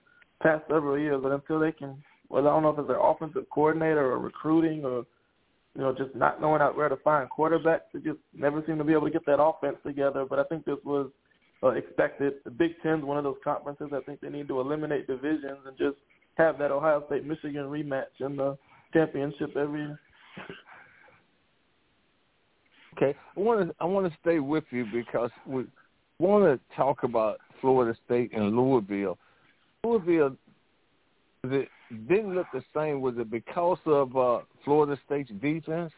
past 0.42 0.64
several 0.68 0.98
years. 0.98 1.20
But 1.22 1.32
until 1.32 1.60
they 1.60 1.72
can, 1.72 2.02
well, 2.28 2.46
I 2.46 2.50
don't 2.50 2.62
know 2.62 2.70
if 2.70 2.78
it's 2.78 2.88
their 2.88 3.00
offensive 3.00 3.46
coordinator 3.52 4.12
or 4.12 4.18
recruiting 4.18 4.84
or 4.84 5.06
you 5.74 5.82
know 5.82 5.92
just 5.92 6.14
not 6.14 6.40
knowing 6.40 6.60
out 6.60 6.76
where 6.76 6.88
to 6.88 6.96
find 6.96 7.28
quarterbacks. 7.30 7.80
They 7.92 8.00
just 8.00 8.18
never 8.34 8.62
seem 8.66 8.78
to 8.78 8.84
be 8.84 8.92
able 8.92 9.06
to 9.06 9.12
get 9.12 9.26
that 9.26 9.40
offense 9.40 9.76
together. 9.86 10.24
But 10.28 10.38
I 10.38 10.44
think 10.44 10.64
this 10.64 10.78
was 10.84 11.10
uh, 11.62 11.68
expected. 11.68 12.34
The 12.44 12.50
Big 12.50 12.72
Ten's 12.82 13.04
one 13.04 13.18
of 13.18 13.24
those 13.24 13.38
conferences. 13.44 13.88
I 13.92 14.00
think 14.00 14.20
they 14.20 14.28
need 14.28 14.48
to 14.48 14.60
eliminate 14.60 15.06
divisions 15.06 15.58
and 15.66 15.76
just 15.78 15.96
have 16.36 16.58
that 16.58 16.70
Ohio 16.70 17.04
State 17.06 17.26
Michigan 17.26 17.64
rematch 17.64 18.20
in 18.20 18.36
the 18.36 18.56
championship 18.92 19.56
every 19.56 19.80
year. 19.80 19.98
Okay, 22.96 23.16
I 23.36 23.40
want 23.40 23.68
to 23.68 23.74
I 23.80 23.84
want 23.84 24.10
to 24.10 24.18
stay 24.20 24.40
with 24.40 24.64
you 24.70 24.84
because 24.92 25.30
we 25.46 25.64
want 26.18 26.44
to 26.44 26.76
talk 26.76 27.02
about 27.04 27.38
Florida 27.60 27.96
State 28.04 28.32
and 28.34 28.56
Louisville. 28.56 29.18
Louisville, 29.84 30.36
it 31.44 31.68
didn't 32.08 32.34
look 32.34 32.46
the 32.52 32.62
same. 32.74 33.00
Was 33.00 33.14
it 33.18 33.30
because 33.30 33.78
of 33.86 34.16
uh, 34.16 34.40
Florida 34.64 34.98
State's 35.06 35.30
defense? 35.40 35.92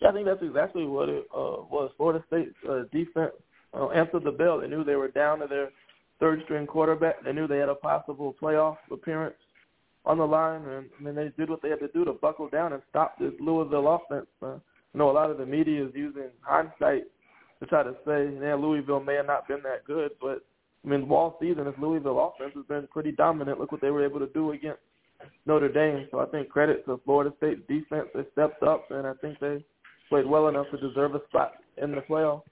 Yeah, 0.00 0.08
I 0.08 0.12
think 0.12 0.26
that's 0.26 0.42
exactly 0.42 0.86
what 0.86 1.08
it 1.08 1.26
uh, 1.34 1.62
was. 1.70 1.90
Florida 1.96 2.24
State's 2.26 2.54
uh, 2.68 2.82
defense 2.90 3.32
uh, 3.74 3.88
answered 3.88 4.24
the 4.24 4.32
bell. 4.32 4.60
They 4.60 4.68
knew 4.68 4.82
they 4.82 4.96
were 4.96 5.08
down 5.08 5.40
to 5.40 5.46
their 5.46 5.70
third 6.18 6.40
string 6.44 6.66
quarterback. 6.66 7.22
They 7.22 7.32
knew 7.32 7.46
they 7.46 7.58
had 7.58 7.68
a 7.68 7.74
possible 7.74 8.34
playoff 8.40 8.78
appearance 8.90 9.36
on 10.06 10.18
the 10.18 10.26
line, 10.26 10.62
and 10.62 10.86
I 10.98 11.02
mean 11.02 11.14
they 11.14 11.30
did 11.36 11.50
what 11.50 11.60
they 11.60 11.68
had 11.68 11.80
to 11.80 11.88
do 11.88 12.04
to 12.06 12.12
buckle 12.12 12.48
down 12.48 12.72
and 12.72 12.82
stop 12.88 13.18
this 13.18 13.32
Louisville 13.40 13.88
offense. 13.88 14.26
Uh, 14.42 14.54
you 14.92 14.98
know, 14.98 15.10
a 15.10 15.12
lot 15.12 15.30
of 15.30 15.38
the 15.38 15.46
media 15.46 15.84
is 15.84 15.92
using 15.94 16.30
hindsight 16.40 17.04
to 17.60 17.66
try 17.66 17.82
to 17.82 17.94
say, 18.06 18.30
yeah, 18.40 18.54
Louisville 18.54 19.00
may 19.00 19.14
have 19.14 19.26
not 19.26 19.46
been 19.46 19.62
that 19.62 19.84
good, 19.86 20.12
but 20.20 20.42
I 20.84 20.88
mean, 20.88 21.10
all 21.10 21.36
season 21.40 21.64
this 21.64 21.74
Louisville 21.78 22.32
offense 22.34 22.52
has 22.56 22.64
been 22.66 22.88
pretty 22.90 23.12
dominant. 23.12 23.60
Look 23.60 23.72
what 23.72 23.80
they 23.80 23.90
were 23.90 24.04
able 24.04 24.20
to 24.20 24.28
do 24.28 24.52
against 24.52 24.80
Notre 25.46 25.68
Dame. 25.68 26.08
So 26.10 26.20
I 26.20 26.26
think 26.26 26.48
credit 26.48 26.84
to 26.86 27.00
Florida 27.04 27.34
State's 27.36 27.60
defense. 27.68 28.08
They 28.14 28.22
stepped 28.32 28.62
up, 28.62 28.90
and 28.90 29.06
I 29.06 29.12
think 29.20 29.38
they 29.40 29.64
played 30.08 30.26
well 30.26 30.48
enough 30.48 30.66
to 30.70 30.78
deserve 30.78 31.14
a 31.14 31.20
spot 31.28 31.52
in 31.76 31.92
the 31.92 32.00
playoff. 32.00 32.42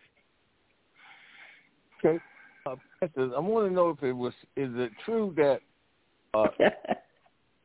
Okay. 2.05 2.18
Uh, 2.66 2.76
I 3.03 3.41
want 3.41 3.68
to 3.68 3.74
know 3.74 3.91
if 3.91 4.03
it 4.03 4.12
was 4.12 4.33
is 4.57 4.70
it 4.74 4.93
true 5.05 5.35
that 5.37 5.61
uh, 6.35 6.47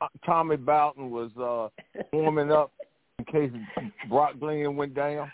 Tommy 0.26 0.55
Bowden 0.55 1.11
was 1.11 1.32
uh, 1.38 2.01
warming 2.14 2.51
up 2.51 2.72
in 3.20 3.26
case 3.26 3.51
Brock 4.09 4.39
Glenn 4.39 4.76
went 4.76 4.95
down? 4.95 5.32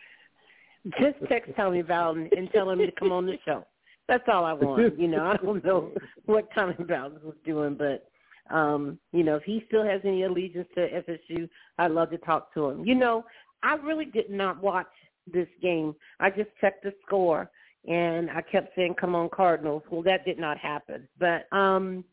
Just 0.99 1.17
text 1.27 1.51
Tommy 1.55 1.81
Bowden 1.81 2.29
and 2.35 2.49
tell 2.51 2.69
him 2.69 2.79
to 2.79 2.91
come 2.97 3.11
on 3.11 3.25
the 3.25 3.37
show. 3.45 3.65
That's 4.09 4.23
all 4.27 4.43
I 4.43 4.53
want. 4.53 4.99
You 4.99 5.07
know, 5.07 5.23
I 5.23 5.37
don't 5.37 5.63
know 5.63 5.91
what 6.25 6.49
Tommy 6.53 6.73
Bowden 6.73 7.19
was 7.23 7.35
doing, 7.45 7.75
but 7.75 8.09
um, 8.53 8.97
you 9.13 9.23
know, 9.23 9.35
if 9.35 9.43
he 9.43 9.63
still 9.67 9.85
has 9.85 10.01
any 10.03 10.23
allegiance 10.23 10.67
to 10.73 10.81
FSU, 10.81 11.47
I'd 11.77 11.91
love 11.91 12.09
to 12.09 12.17
talk 12.17 12.51
to 12.55 12.69
him. 12.69 12.83
You 12.83 12.95
know, 12.95 13.23
I 13.61 13.75
really 13.75 14.05
did 14.05 14.31
not 14.31 14.61
watch 14.63 14.87
this 15.31 15.47
game. 15.61 15.95
I 16.19 16.31
just 16.31 16.49
checked 16.59 16.83
the 16.83 16.93
score 17.05 17.51
and 17.87 18.31
I 18.31 18.41
kept 18.41 18.75
saying, 18.75 18.95
"Come 18.99 19.13
on, 19.13 19.29
Cardinals." 19.29 19.83
Well, 19.91 20.01
that 20.03 20.25
did 20.25 20.39
not 20.39 20.57
happen. 20.57 21.07
But 21.19 21.45
um 21.55 22.03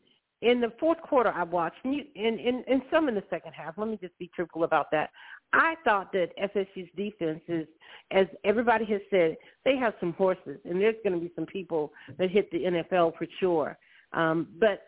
in 0.41 0.61
the 0.61 0.71
fourth 0.79 1.01
quarter, 1.01 1.31
I 1.31 1.43
watched, 1.43 1.77
and, 1.83 1.95
you, 1.95 2.03
and, 2.15 2.39
and, 2.39 2.63
and 2.67 2.81
some 2.91 3.09
in 3.09 3.15
the 3.15 3.23
second 3.29 3.53
half. 3.53 3.75
Let 3.77 3.87
me 3.87 3.97
just 3.99 4.17
be 4.19 4.29
truthful 4.35 4.63
about 4.63 4.91
that. 4.91 5.09
I 5.53 5.75
thought 5.83 6.11
that 6.13 6.29
FSU's 6.37 6.89
defense 6.95 7.41
is, 7.47 7.67
as 8.11 8.27
everybody 8.43 8.85
has 8.85 9.01
said, 9.09 9.37
they 9.65 9.77
have 9.77 9.93
some 9.99 10.13
horses, 10.13 10.59
and 10.65 10.79
there's 10.79 10.95
going 11.03 11.19
to 11.19 11.25
be 11.25 11.31
some 11.35 11.45
people 11.47 11.91
that 12.19 12.29
hit 12.29 12.51
the 12.51 12.59
NFL 12.59 13.17
for 13.17 13.25
sure. 13.39 13.77
Um, 14.13 14.47
but 14.59 14.87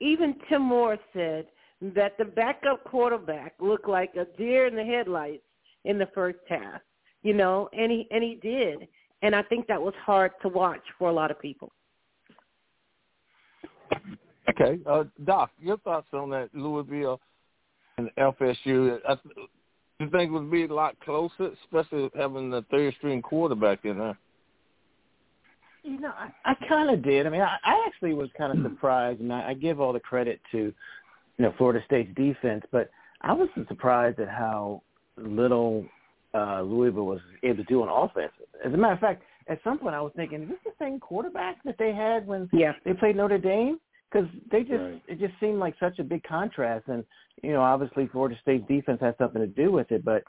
even 0.00 0.34
Tim 0.48 0.62
Moore 0.62 0.98
said 1.14 1.46
that 1.80 2.18
the 2.18 2.24
backup 2.24 2.84
quarterback 2.84 3.54
looked 3.58 3.88
like 3.88 4.14
a 4.16 4.26
deer 4.36 4.66
in 4.66 4.76
the 4.76 4.84
headlights 4.84 5.42
in 5.84 5.98
the 5.98 6.08
first 6.14 6.38
half, 6.48 6.80
you 7.22 7.32
know, 7.32 7.68
and 7.72 7.90
he 7.90 8.06
and 8.10 8.22
he 8.22 8.38
did, 8.42 8.88
and 9.22 9.34
I 9.34 9.42
think 9.42 9.66
that 9.68 9.80
was 9.80 9.94
hard 10.04 10.32
to 10.42 10.48
watch 10.48 10.82
for 10.98 11.08
a 11.08 11.12
lot 11.12 11.30
of 11.30 11.40
people. 11.40 11.72
Okay, 14.48 14.78
uh, 14.86 15.04
Doc, 15.24 15.50
your 15.60 15.78
thoughts 15.78 16.06
on 16.12 16.30
that 16.30 16.50
Louisville 16.52 17.20
and 17.96 18.10
FSU? 18.18 18.98
I, 19.08 19.16
you 20.00 20.10
think 20.10 20.30
it 20.30 20.32
would 20.32 20.50
be 20.50 20.64
a 20.64 20.74
lot 20.74 20.98
closer, 21.00 21.50
especially 21.64 22.10
having 22.16 22.50
the 22.50 22.62
third 22.70 22.94
string 22.98 23.22
quarterback 23.22 23.84
in 23.84 23.98
there? 23.98 24.18
You 25.82 26.00
know, 26.00 26.12
I, 26.16 26.30
I 26.44 26.54
kind 26.66 26.90
of 26.90 27.02
did. 27.02 27.26
I 27.26 27.30
mean, 27.30 27.42
I, 27.42 27.56
I 27.64 27.84
actually 27.86 28.14
was 28.14 28.28
kind 28.36 28.56
of 28.56 28.64
surprised, 28.64 29.20
and 29.20 29.32
I, 29.32 29.50
I 29.50 29.54
give 29.54 29.80
all 29.80 29.92
the 29.92 30.00
credit 30.00 30.40
to, 30.52 30.58
you 30.58 30.72
know, 31.38 31.54
Florida 31.56 31.82
State's 31.86 32.14
defense, 32.14 32.64
but 32.72 32.90
I 33.20 33.32
was 33.32 33.48
surprised 33.68 34.18
at 34.18 34.28
how 34.28 34.82
little 35.16 35.86
uh, 36.34 36.62
Louisville 36.62 37.06
was 37.06 37.20
able 37.42 37.58
to 37.58 37.64
do 37.64 37.82
on 37.82 37.88
offense. 37.88 38.32
As 38.64 38.72
a 38.72 38.76
matter 38.76 38.94
of 38.94 39.00
fact, 39.00 39.22
at 39.48 39.60
some 39.62 39.78
point 39.78 39.94
I 39.94 40.00
was 40.00 40.12
thinking, 40.16 40.42
is 40.42 40.48
this 40.48 40.58
the 40.64 40.72
same 40.78 40.98
quarterback 40.98 41.62
that 41.64 41.76
they 41.78 41.92
had 41.92 42.26
when 42.26 42.48
yeah. 42.52 42.72
they 42.84 42.94
played 42.94 43.16
Notre 43.16 43.38
Dame? 43.38 43.78
Because 44.14 44.30
they 44.52 44.60
just 44.60 44.80
right. 44.80 45.02
it 45.08 45.18
just 45.18 45.34
seemed 45.40 45.58
like 45.58 45.74
such 45.80 45.98
a 45.98 46.04
big 46.04 46.22
contrast, 46.22 46.86
and 46.86 47.04
you 47.42 47.52
know, 47.52 47.62
obviously 47.62 48.06
Florida 48.06 48.36
State's 48.40 48.66
defense 48.68 49.00
had 49.00 49.16
something 49.18 49.40
to 49.40 49.48
do 49.48 49.72
with 49.72 49.90
it, 49.90 50.04
but 50.04 50.22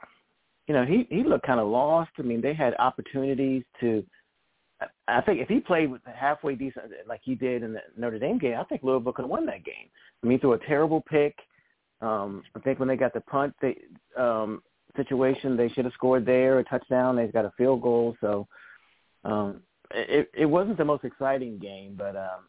you 0.67 0.73
know, 0.73 0.85
he 0.85 1.05
he 1.09 1.23
looked 1.23 1.45
kind 1.45 1.59
of 1.59 1.67
lost. 1.67 2.09
I 2.17 2.23
mean, 2.23 2.41
they 2.41 2.55
had 2.55 2.73
opportunities 2.79 3.63
to 3.81 4.03
I 5.07 5.21
think 5.21 5.39
if 5.39 5.47
he 5.47 5.59
played 5.59 5.89
with 5.89 6.01
halfway 6.05 6.55
decent 6.55 6.85
like 7.07 7.21
he 7.23 7.35
did 7.35 7.63
in 7.63 7.73
the 7.73 7.81
Notre 7.97 8.19
Dame 8.19 8.37
game, 8.37 8.57
I 8.59 8.63
think 8.65 8.83
Louisville 8.83 9.13
could 9.13 9.23
have 9.23 9.29
won 9.29 9.45
that 9.45 9.63
game. 9.63 9.89
I 10.23 10.27
mean, 10.27 10.39
threw 10.39 10.53
a 10.53 10.65
terrible 10.65 11.01
pick. 11.01 11.35
Um, 12.01 12.43
I 12.55 12.59
think 12.59 12.79
when 12.79 12.87
they 12.87 12.97
got 12.97 13.13
the 13.13 13.21
punt 13.21 13.53
they, 13.61 13.77
um, 14.17 14.61
situation, 14.97 15.55
they 15.55 15.69
should 15.69 15.85
have 15.85 15.93
scored 15.93 16.25
there 16.25 16.59
a 16.59 16.63
touchdown. 16.63 17.15
They've 17.15 17.31
got 17.31 17.45
a 17.45 17.53
field 17.57 17.81
goal, 17.81 18.17
so 18.19 18.47
um, 19.23 19.61
it, 19.91 20.29
it 20.33 20.45
wasn't 20.45 20.77
the 20.77 20.85
most 20.85 21.05
exciting 21.05 21.57
game. 21.57 21.95
But 21.97 22.17
um, 22.17 22.47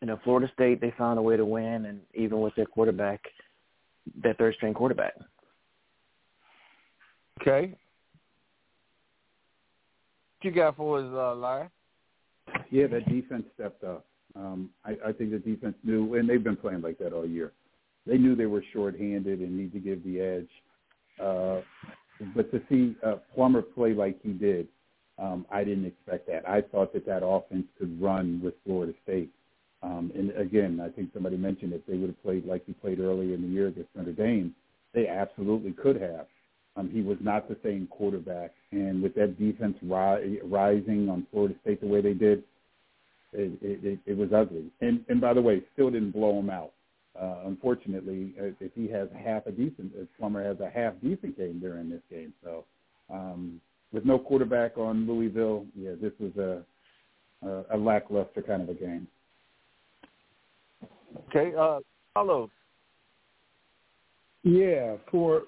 you 0.00 0.06
know, 0.06 0.18
Florida 0.24 0.50
State 0.54 0.80
they 0.80 0.92
found 0.96 1.18
a 1.18 1.22
way 1.22 1.36
to 1.36 1.44
win, 1.44 1.86
and 1.86 2.00
even 2.14 2.40
with 2.40 2.54
their 2.54 2.66
quarterback, 2.66 3.20
their 4.22 4.34
third 4.34 4.54
string 4.54 4.74
quarterback. 4.74 5.14
Okay, 7.40 7.72
What 10.38 10.44
you 10.44 10.50
got 10.50 10.76
for 10.76 10.98
us, 10.98 11.06
uh, 11.12 11.34
Larry? 11.36 11.68
Yeah, 12.70 12.88
that 12.88 13.08
defense 13.08 13.44
stepped 13.54 13.84
up. 13.84 14.04
Um, 14.34 14.70
I, 14.84 14.96
I 15.06 15.12
think 15.12 15.30
the 15.30 15.38
defense 15.38 15.74
knew, 15.84 16.14
and 16.14 16.28
they've 16.28 16.42
been 16.42 16.56
playing 16.56 16.82
like 16.82 16.98
that 16.98 17.12
all 17.12 17.26
year. 17.26 17.52
They 18.06 18.18
knew 18.18 18.34
they 18.34 18.46
were 18.46 18.64
shorthanded 18.72 19.40
and 19.40 19.56
need 19.56 19.72
to 19.72 19.78
give 19.78 20.02
the 20.04 20.20
edge. 20.20 20.48
Uh, 21.20 21.60
but 22.34 22.50
to 22.52 22.60
see 22.68 22.96
uh, 23.04 23.16
Plummer 23.34 23.62
play 23.62 23.92
like 23.92 24.18
he 24.22 24.32
did, 24.32 24.68
um, 25.18 25.46
I 25.50 25.64
didn't 25.64 25.86
expect 25.86 26.26
that. 26.28 26.48
I 26.48 26.60
thought 26.60 26.92
that 26.92 27.06
that 27.06 27.24
offense 27.24 27.66
could 27.78 28.00
run 28.00 28.40
with 28.42 28.54
Florida 28.64 28.92
State. 29.02 29.30
Um, 29.82 30.10
and 30.14 30.30
again, 30.36 30.80
I 30.84 30.88
think 30.88 31.10
somebody 31.14 31.36
mentioned 31.36 31.72
if 31.72 31.86
they 31.86 31.96
would 31.96 32.10
have 32.10 32.22
played 32.22 32.46
like 32.46 32.66
he 32.66 32.72
played 32.72 32.98
earlier 32.98 33.34
in 33.34 33.42
the 33.42 33.48
year 33.48 33.68
against 33.68 33.90
Notre 33.94 34.12
Dame, 34.12 34.54
they 34.92 35.06
absolutely 35.06 35.72
could 35.72 36.00
have. 36.00 36.26
Um, 36.76 36.90
he 36.90 37.02
was 37.02 37.18
not 37.20 37.48
the 37.48 37.56
same 37.62 37.88
quarterback, 37.90 38.52
and 38.70 39.02
with 39.02 39.14
that 39.14 39.38
defense 39.38 39.76
ri- 39.82 40.40
rising 40.44 41.08
on 41.08 41.26
Florida 41.32 41.54
State 41.62 41.80
the 41.80 41.86
way 41.86 42.00
they 42.00 42.14
did, 42.14 42.44
it, 43.32 43.58
it, 43.60 43.98
it 44.06 44.16
was 44.16 44.32
ugly. 44.32 44.70
And, 44.80 45.04
and 45.08 45.20
by 45.20 45.34
the 45.34 45.42
way, 45.42 45.62
still 45.72 45.90
didn't 45.90 46.12
blow 46.12 46.38
him 46.38 46.50
out. 46.50 46.72
Uh, 47.20 47.40
unfortunately, 47.46 48.32
if 48.36 48.72
he 48.74 48.88
has 48.88 49.08
half 49.24 49.46
a 49.46 49.50
decent, 49.50 49.92
if 49.96 50.06
Plummer 50.18 50.42
has 50.44 50.60
a 50.60 50.70
half 50.70 50.94
decent 51.02 51.36
game 51.36 51.58
during 51.58 51.90
this 51.90 52.02
game, 52.10 52.32
so 52.44 52.64
um, 53.12 53.60
with 53.92 54.04
no 54.04 54.18
quarterback 54.18 54.78
on 54.78 55.06
Louisville, 55.06 55.66
yeah, 55.76 55.92
this 56.00 56.12
was 56.20 56.36
a 56.36 56.62
a, 57.46 57.76
a 57.76 57.76
lackluster 57.76 58.42
kind 58.42 58.62
of 58.62 58.68
a 58.68 58.74
game. 58.74 59.06
Okay, 61.28 61.52
uh, 61.58 61.80
Carlos. 62.14 62.50
Yeah, 64.42 64.96
for 65.10 65.42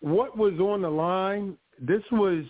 what 0.00 0.36
was 0.36 0.54
on 0.60 0.82
the 0.82 0.88
line, 0.88 1.56
this 1.80 2.02
was 2.12 2.44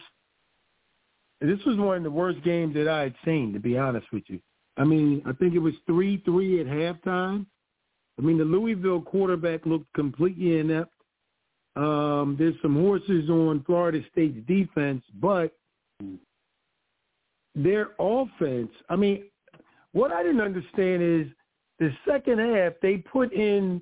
this 1.41 1.59
was 1.65 1.77
one 1.77 1.99
of 1.99 2.03
the 2.03 2.11
worst 2.11 2.43
games 2.45 2.75
that 2.75 2.89
I 2.89 3.03
had 3.03 3.15
seen, 3.25 3.53
to 3.53 3.61
be 3.61 3.79
honest 3.79 4.07
with 4.13 4.25
you. 4.27 4.41
I 4.77 4.85
mean, 4.85 5.23
I 5.27 5.33
think 5.33 5.55
it 5.55 5.59
was 5.59 5.75
three 5.87 6.23
three 6.25 6.61
at 6.61 6.67
halftime. 6.67 7.47
I 8.19 8.23
mean, 8.23 8.39
the 8.39 8.45
Louisville 8.45 9.01
quarterback 9.01 9.65
looked 9.65 9.93
completely 9.95 10.59
inept. 10.59 10.93
Um, 11.77 12.35
there's 12.39 12.57
some 12.61 12.75
horses 12.75 13.31
on 13.31 13.63
Florida 13.65 14.01
State's 14.11 14.45
defense, 14.49 15.05
but 15.21 15.53
their 17.55 17.91
offense. 18.01 18.71
I 18.89 18.97
mean, 18.97 19.25
what 19.93 20.13
I 20.13 20.23
didn't 20.23 20.41
understand 20.41 21.03
is 21.03 21.29
the 21.79 21.93
second 22.07 22.39
half 22.39 22.73
they 22.83 22.99
put 22.99 23.33
in 23.33 23.81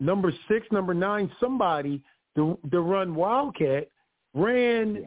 number 0.00 0.32
six, 0.48 0.66
number 0.70 0.94
nine, 0.94 1.30
somebody 1.40 2.02
to, 2.36 2.58
to 2.70 2.80
run 2.80 3.14
Wildcat, 3.14 3.88
ran 4.34 5.06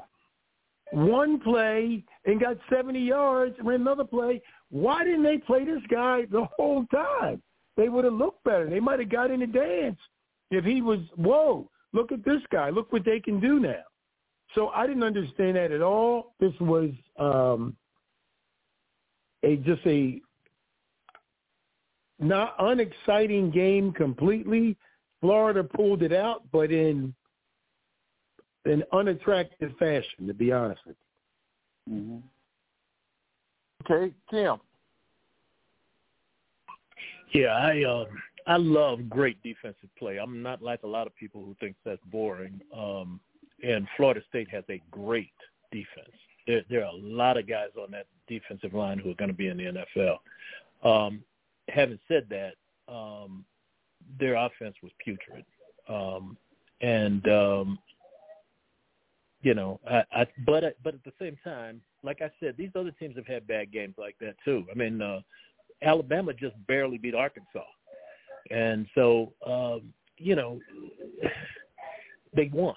one 0.91 1.39
play 1.39 2.03
and 2.26 2.39
got 2.39 2.57
70 2.70 2.99
yards, 2.99 3.55
ran 3.61 3.82
another 3.82 4.03
play. 4.03 4.41
Why 4.70 5.03
didn't 5.03 5.24
they 5.24 5.38
play 5.38 5.66
this 5.66 5.82
guy 5.89 6.26
the 6.32 6.45
whole 6.55 6.86
time? 6.86 7.41
They 7.78 7.89
would 7.89 8.05
have 8.05 8.13
looked 8.13 8.43
better. 8.43 8.70
They 8.70 8.80
might 8.80 8.99
have 8.99 9.09
got 9.09 9.32
in 9.32 9.41
the 9.41 9.47
dance 9.47 9.99
if 10.51 10.63
he 10.63 10.82
was, 10.82 10.99
whoa, 11.16 11.70
look 11.93 12.11
at 12.11 12.24
this 12.24 12.41
guy. 12.51 12.70
Look 12.70 12.93
what 12.93 13.03
they 13.03 13.20
can 13.20 13.39
do 13.39 13.59
now. 13.59 13.84
So 14.53 14.70
I 14.70 14.88
didn't 14.88 15.03
understand 15.03 15.57
that 15.57 15.72
at 15.72 15.82
all. 15.82 16.34
This 16.39 16.53
was 16.61 16.91
um, 17.20 17.76
a 19.43 19.57
just 19.57 19.82
a 19.86 20.22
not 22.20 22.55
unexciting 22.59 23.51
game 23.51 23.91
completely. 23.91 24.78
Florida 25.22 25.63
pulled 25.63 26.03
it 26.03 26.13
out, 26.13 26.43
but 26.51 26.72
in 26.72 27.13
an 28.66 28.84
unattractive 28.93 29.72
fashion, 29.78 30.28
to 30.28 30.34
be 30.34 30.51
honest 30.51 30.82
with 30.86 30.95
you. 31.88 31.93
Mm-hmm. 31.93 32.18
Okay, 33.91 34.13
Tim. 34.32 34.57
Yeah, 37.34 37.47
I 37.47 37.84
um 37.84 38.07
I 38.47 38.57
love 38.57 39.09
great 39.09 39.41
defensive 39.43 39.89
play. 39.97 40.18
I'm 40.18 40.41
not 40.41 40.61
like 40.61 40.84
a 40.84 40.88
lot 40.88 41.07
of 41.07 41.16
people 41.16 41.43
who 41.43 41.55
think 41.59 41.76
that's 41.86 42.01
boring. 42.05 42.61
Um 42.76 43.20
and 43.63 43.88
Florida 43.97 44.22
State 44.30 44.49
has 44.49 44.63
a 44.70 44.82
great 44.91 45.34
defense. 45.72 46.16
There, 46.47 46.61
there 46.70 46.84
are 46.84 46.91
a 46.91 46.95
lot 46.95 47.38
of 47.38 47.47
guys 47.47 47.70
on 47.82 47.91
that 47.91 48.05
defensive 48.28 48.74
line 48.74 48.99
who 48.99 49.11
are 49.11 49.16
going 49.16 49.32
to 49.32 49.36
be 49.36 49.47
in 49.47 49.57
the 49.57 49.86
NFL. 49.97 50.18
Um, 50.84 51.24
having 51.70 51.99
said 52.07 52.28
that, 52.30 52.53
um, 52.93 53.45
their 54.20 54.36
offense 54.36 54.76
was 54.84 54.91
putrid, 55.03 55.45
um, 55.89 56.38
and 56.82 57.28
um, 57.30 57.80
you 59.41 59.53
know, 59.53 59.80
I, 59.89 60.03
I 60.11 60.28
but 60.45 60.76
but 60.84 60.93
at 60.93 61.03
the 61.03 61.13
same 61.20 61.38
time, 61.43 61.82
like 62.03 62.22
I 62.22 62.32
said, 62.39 62.55
these 62.57 62.72
other 62.76 62.91
teams 62.91 63.16
have 63.16 63.28
had 63.28 63.47
bad 63.47 63.72
games 63.72 63.95
like 63.97 64.16
that 64.22 64.36
too. 64.43 64.66
I 64.72 64.76
mean, 64.76 65.01
uh, 65.01 65.22
Alabama 65.82 66.34
just 66.34 66.55
barely 66.68 66.97
beat 66.97 67.16
Arkansas, 67.16 67.66
and 68.51 68.88
so 68.95 69.34
um, 69.45 69.93
you 70.18 70.36
know, 70.36 70.59
they 72.36 72.49
won, 72.53 72.76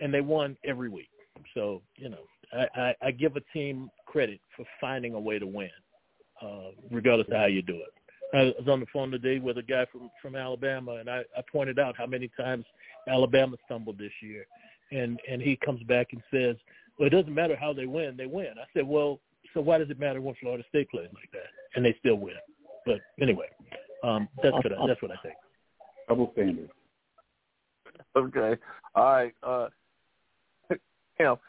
and 0.00 0.12
they 0.12 0.20
won 0.20 0.56
every 0.64 0.88
week. 0.88 1.10
So 1.54 1.82
you 1.96 2.08
know, 2.08 2.24
I, 2.52 2.80
I, 2.80 2.94
I 3.02 3.10
give 3.10 3.36
a 3.36 3.42
team 3.52 3.90
credit 4.06 4.40
for 4.56 4.64
finding 4.80 5.14
a 5.14 5.20
way 5.20 5.38
to 5.38 5.46
win, 5.46 5.70
uh, 6.42 6.70
regardless 6.90 7.28
of 7.28 7.36
how 7.36 7.46
you 7.46 7.62
do 7.62 7.76
it. 7.76 7.92
I 8.32 8.54
was 8.58 8.68
on 8.68 8.80
the 8.80 8.86
phone 8.92 9.10
today 9.10 9.38
with 9.38 9.58
a 9.58 9.62
guy 9.62 9.86
from 9.90 10.10
from 10.22 10.36
Alabama, 10.36 10.96
and 10.96 11.10
I, 11.10 11.22
I 11.36 11.42
pointed 11.50 11.78
out 11.78 11.96
how 11.96 12.06
many 12.06 12.30
times 12.38 12.64
Alabama 13.08 13.56
stumbled 13.64 13.98
this 13.98 14.12
year, 14.22 14.46
and 14.92 15.18
and 15.28 15.42
he 15.42 15.56
comes 15.56 15.82
back 15.84 16.08
and 16.12 16.22
says, 16.30 16.56
"Well, 16.98 17.06
it 17.08 17.10
doesn't 17.10 17.34
matter 17.34 17.56
how 17.56 17.72
they 17.72 17.86
win; 17.86 18.16
they 18.16 18.26
win." 18.26 18.52
I 18.56 18.66
said, 18.72 18.86
"Well, 18.86 19.20
so 19.52 19.60
why 19.60 19.78
does 19.78 19.90
it 19.90 19.98
matter 19.98 20.20
when 20.20 20.34
Florida 20.40 20.64
State 20.68 20.90
plays 20.90 21.08
like 21.12 21.30
that 21.32 21.50
and 21.74 21.84
they 21.84 21.96
still 21.98 22.16
win?" 22.16 22.36
But 22.86 23.00
anyway, 23.20 23.46
um, 24.04 24.28
that's 24.42 24.54
what 24.54 24.72
I, 24.72 24.86
that's 24.86 25.02
what 25.02 25.10
I 25.10 25.16
think. 25.22 25.34
Double 26.08 26.30
standards. 26.32 26.70
Okay. 28.16 28.56
All 28.94 29.04
right. 29.04 29.34
Uh, 29.42 29.68
you 30.70 30.78
know, 31.20 31.40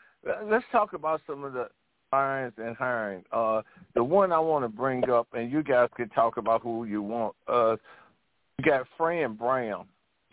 let's 0.46 0.66
talk 0.72 0.94
about 0.94 1.22
some 1.28 1.44
of 1.44 1.54
the 1.54 1.68
irons 2.12 2.54
and 2.58 2.76
hiring. 2.76 3.24
Uh, 3.32 3.62
the 3.96 4.04
one 4.04 4.32
I 4.32 4.40
want 4.40 4.66
to 4.66 4.70
bring 4.70 5.10
up, 5.10 5.28
and 5.34 5.52
you 5.52 5.64
guys 5.64 5.90
can 5.96 6.10
talk 6.10 6.38
about 6.38 6.62
who 6.62 6.86
you 6.86 7.02
want. 7.02 7.36
Uh, 7.48 7.78
you 8.58 8.66
got 8.66 8.86
Fran 8.98 9.34
Brown, 9.34 9.86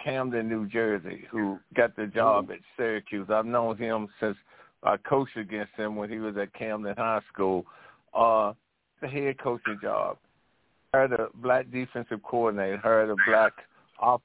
Camden, 0.02 0.48
New 0.48 0.66
Jersey, 0.66 1.24
who 1.30 1.58
got 1.74 1.96
the 1.96 2.06
job 2.06 2.50
at 2.50 2.58
Syracuse. 2.76 3.28
I've 3.30 3.46
known 3.46 3.76
him 3.76 4.08
since 4.20 4.36
I 4.82 4.96
coached 4.98 5.36
against 5.36 5.72
him 5.76 5.96
when 5.96 6.10
he 6.10 6.18
was 6.18 6.36
at 6.36 6.52
Camden 6.54 6.94
High 6.96 7.20
School. 7.32 7.64
Uh, 8.14 8.52
the 9.00 9.08
head 9.08 9.38
coaching 9.38 9.78
job. 9.82 10.18
Hired 10.92 11.12
a 11.12 11.28
black 11.34 11.70
defensive 11.70 12.22
coordinator. 12.22 12.78
Hired 12.78 13.10
a 13.10 13.16
black 13.26 13.52
off- 14.00 14.22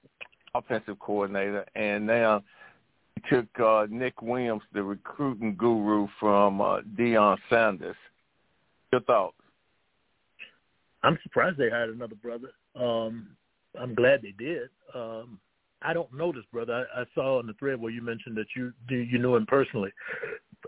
offensive 0.55 0.99
coordinator, 0.99 1.65
and 1.75 2.05
now 2.05 2.41
took 3.29 3.47
uh, 3.59 3.87
Nick 3.89 4.21
Williams, 4.21 4.63
the 4.73 4.83
recruiting 4.83 5.55
guru 5.55 6.07
from 6.19 6.61
uh, 6.61 6.81
Deion 6.97 7.37
Sanders. 7.49 7.95
Your 8.91 9.01
thoughts? 9.01 9.35
I'm 11.03 11.17
surprised 11.23 11.57
they 11.57 11.69
hired 11.69 11.89
another 11.89 12.15
brother. 12.15 12.49
Um, 12.75 13.35
I'm 13.79 13.93
glad 13.95 14.21
they 14.21 14.33
did. 14.37 14.69
Um, 14.93 15.39
I 15.81 15.93
don't 15.93 16.13
know 16.13 16.31
this 16.31 16.45
brother. 16.51 16.87
I, 16.95 17.01
I 17.01 17.05
saw 17.13 17.39
on 17.39 17.47
the 17.47 17.53
thread 17.53 17.79
where 17.79 17.91
you 17.91 18.01
mentioned 18.01 18.37
that 18.37 18.45
you 18.55 18.71
you 18.89 19.19
knew 19.19 19.35
him 19.35 19.45
personally. 19.45 19.91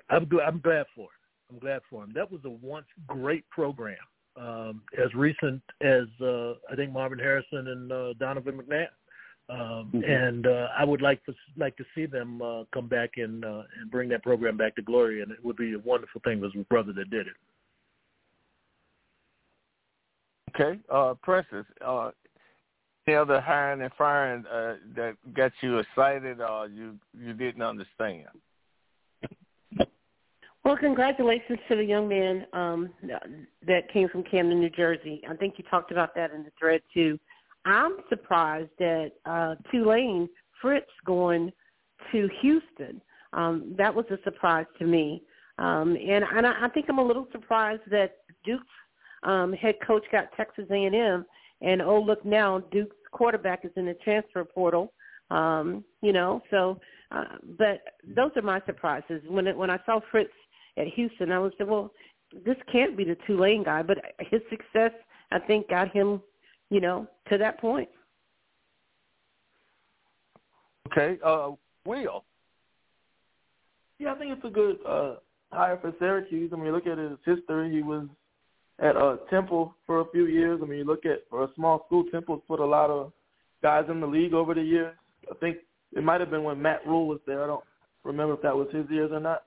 I'm 0.09 0.27
I'm 0.45 0.59
glad 0.59 0.85
for 0.95 1.03
him. 1.03 1.09
I'm 1.49 1.59
glad 1.59 1.81
for 1.89 2.03
him. 2.03 2.11
That 2.13 2.29
was 2.29 2.41
a 2.45 2.49
once 2.49 2.87
great 3.07 3.49
program. 3.49 3.97
Um, 4.37 4.81
as 5.01 5.13
recent 5.15 5.61
as 5.81 6.07
uh, 6.21 6.53
I 6.69 6.75
think 6.75 6.91
Marvin 6.91 7.19
Harrison 7.19 7.67
and 7.67 7.91
uh, 7.91 8.13
Donovan 8.19 8.59
McNabb. 8.59 8.87
Um, 9.47 9.91
mm-hmm. 9.93 10.03
And 10.03 10.47
uh, 10.47 10.67
I 10.77 10.83
would 10.83 11.01
like 11.01 11.23
to 11.25 11.33
like 11.55 11.77
to 11.77 11.85
see 11.93 12.07
them 12.07 12.41
uh, 12.41 12.63
come 12.73 12.87
back 12.87 13.11
and 13.17 13.45
uh, 13.45 13.61
and 13.79 13.91
bring 13.91 14.09
that 14.09 14.23
program 14.23 14.57
back 14.57 14.75
to 14.75 14.81
glory, 14.81 15.21
and 15.21 15.31
it 15.31 15.43
would 15.43 15.55
be 15.55 15.73
a 15.73 15.79
wonderful 15.79 16.21
thing. 16.23 16.39
It 16.39 16.41
was 16.41 16.53
his 16.53 16.65
brother 16.65 16.93
that 16.93 17.09
did 17.11 17.27
it. 17.27 17.33
Okay, 20.55 20.79
uh, 20.91 21.13
Princess. 21.21 21.65
Uh, 21.85 22.11
any 23.07 23.15
other 23.15 23.39
hiring 23.39 23.81
and 23.81 23.91
firing 23.95 24.45
uh, 24.47 24.77
that 24.95 25.15
got 25.35 25.51
you 25.61 25.77
excited, 25.77 26.41
or 26.41 26.67
you 26.67 26.95
you 27.13 27.33
didn't 27.33 27.61
understand? 27.61 28.27
Well, 30.63 30.77
congratulations 30.77 31.59
to 31.69 31.75
the 31.75 31.83
young 31.83 32.07
man 32.07 32.47
um, 32.53 32.89
that 33.67 33.93
came 33.93 34.09
from 34.09 34.23
Camden, 34.23 34.59
New 34.59 34.71
Jersey. 34.71 35.21
I 35.29 35.35
think 35.35 35.55
you 35.57 35.63
talked 35.69 35.91
about 35.91 36.15
that 36.15 36.31
in 36.31 36.43
the 36.43 36.51
thread 36.59 36.81
too. 36.91 37.19
I'm 37.65 37.97
surprised 38.09 38.69
that 38.79 39.11
uh, 39.25 39.55
Tulane 39.71 40.29
Fritz 40.61 40.89
going 41.05 41.51
to 42.11 42.29
Houston. 42.41 43.01
Um, 43.33 43.75
that 43.77 43.93
was 43.93 44.05
a 44.11 44.17
surprise 44.23 44.65
to 44.79 44.85
me, 44.85 45.23
um, 45.57 45.95
and, 45.95 46.23
and 46.23 46.47
I, 46.47 46.65
I 46.65 46.69
think 46.69 46.85
I'm 46.89 46.99
a 46.99 47.05
little 47.05 47.27
surprised 47.31 47.81
that 47.91 48.17
Duke's 48.45 48.63
um, 49.23 49.51
head 49.53 49.75
coach 49.85 50.03
got 50.11 50.31
Texas 50.37 50.65
A&M, 50.69 51.25
and 51.61 51.81
oh 51.81 51.99
look 51.99 52.23
now, 52.23 52.59
Duke's 52.71 52.95
quarterback 53.11 53.65
is 53.65 53.71
in 53.75 53.85
the 53.85 53.95
transfer 53.95 54.45
portal. 54.45 54.93
Um, 55.31 55.83
you 56.01 56.13
know, 56.13 56.41
so 56.51 56.79
uh, 57.11 57.23
but 57.57 57.81
those 58.15 58.31
are 58.35 58.41
my 58.41 58.61
surprises. 58.65 59.21
When 59.27 59.47
it, 59.47 59.57
when 59.57 59.69
I 59.69 59.79
saw 59.85 59.99
Fritz 60.11 60.31
at 60.77 60.87
Houston, 60.87 61.31
I 61.31 61.39
was 61.39 61.51
like, 61.59 61.69
well, 61.69 61.91
this 62.45 62.57
can't 62.71 62.97
be 62.97 63.03
the 63.03 63.17
Tulane 63.25 63.63
guy, 63.63 63.81
but 63.81 63.97
his 64.19 64.41
success 64.49 64.91
I 65.31 65.39
think 65.39 65.69
got 65.69 65.91
him 65.91 66.21
you 66.69 66.81
know, 66.81 67.07
to 67.29 67.37
that 67.37 67.59
point. 67.59 67.89
Okay, 70.91 71.19
uh, 71.23 71.51
Will. 71.85 72.23
Yeah, 73.99 74.13
I 74.13 74.17
think 74.17 74.33
it's 74.33 74.45
a 74.45 74.49
good 74.49 74.77
uh, 74.87 75.15
hire 75.51 75.77
for 75.81 75.93
Syracuse. 75.99 76.51
I 76.53 76.57
mean, 76.57 76.67
you 76.67 76.71
look 76.73 76.87
at 76.87 76.97
his 76.97 77.17
history. 77.25 77.71
He 77.71 77.81
was 77.81 78.07
at 78.79 78.97
uh, 78.97 79.17
Temple 79.29 79.73
for 79.85 80.01
a 80.01 80.05
few 80.11 80.25
years. 80.25 80.59
I 80.61 80.65
mean, 80.65 80.79
you 80.79 80.85
look 80.85 81.05
at 81.05 81.23
for 81.29 81.43
a 81.43 81.49
small 81.55 81.85
school, 81.85 82.03
Temple's 82.11 82.41
put 82.47 82.59
a 82.59 82.65
lot 82.65 82.89
of 82.89 83.13
guys 83.61 83.85
in 83.89 84.01
the 84.01 84.07
league 84.07 84.33
over 84.33 84.53
the 84.53 84.61
years. 84.61 84.93
I 85.31 85.35
think 85.35 85.57
it 85.93 86.03
might 86.03 86.19
have 86.19 86.29
been 86.29 86.43
when 86.43 86.61
Matt 86.61 86.85
Rhule 86.85 87.07
was 87.07 87.19
there. 87.25 87.43
I 87.43 87.47
don't 87.47 87.63
remember 88.03 88.33
if 88.33 88.41
that 88.41 88.55
was 88.55 88.67
his 88.71 88.85
years 88.89 89.11
or 89.11 89.19
not. 89.19 89.43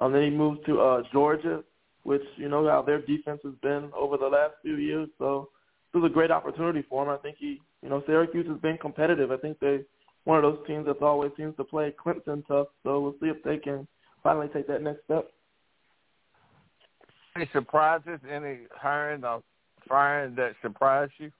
Um, 0.00 0.12
then 0.12 0.22
he 0.22 0.30
moved 0.30 0.66
to 0.66 0.80
uh, 0.80 1.02
Georgia, 1.12 1.62
which 2.02 2.22
you 2.36 2.48
know 2.48 2.68
how 2.68 2.82
their 2.82 3.00
defense 3.00 3.40
has 3.44 3.54
been 3.62 3.90
over 3.96 4.16
the 4.16 4.26
last 4.26 4.54
few 4.62 4.76
years. 4.76 5.08
So 5.18 5.50
this 5.92 6.00
is 6.00 6.06
a 6.06 6.12
great 6.12 6.30
opportunity 6.30 6.84
for 6.88 7.02
him. 7.04 7.10
I 7.10 7.16
think 7.16 7.36
he, 7.38 7.60
you 7.82 7.88
know, 7.88 8.02
Syracuse 8.06 8.46
has 8.48 8.58
been 8.58 8.78
competitive. 8.78 9.30
I 9.30 9.36
think 9.36 9.58
they 9.60 9.80
one 10.24 10.36
of 10.36 10.42
those 10.42 10.66
teams 10.66 10.84
that 10.86 11.00
always 11.00 11.32
seems 11.36 11.56
to 11.56 11.64
play 11.64 11.94
Clemson 12.04 12.46
tough. 12.46 12.68
So 12.82 13.00
we'll 13.00 13.14
see 13.20 13.28
if 13.28 13.42
they 13.42 13.56
can 13.56 13.88
finally 14.22 14.48
take 14.52 14.66
that 14.66 14.82
next 14.82 15.04
step. 15.04 15.30
Any 17.34 17.48
surprises? 17.52 18.20
Any 18.30 18.58
hiring 18.70 19.24
or 19.24 19.42
firing 19.88 20.34
that 20.34 20.52
surprised 20.60 21.12
you? 21.18 21.30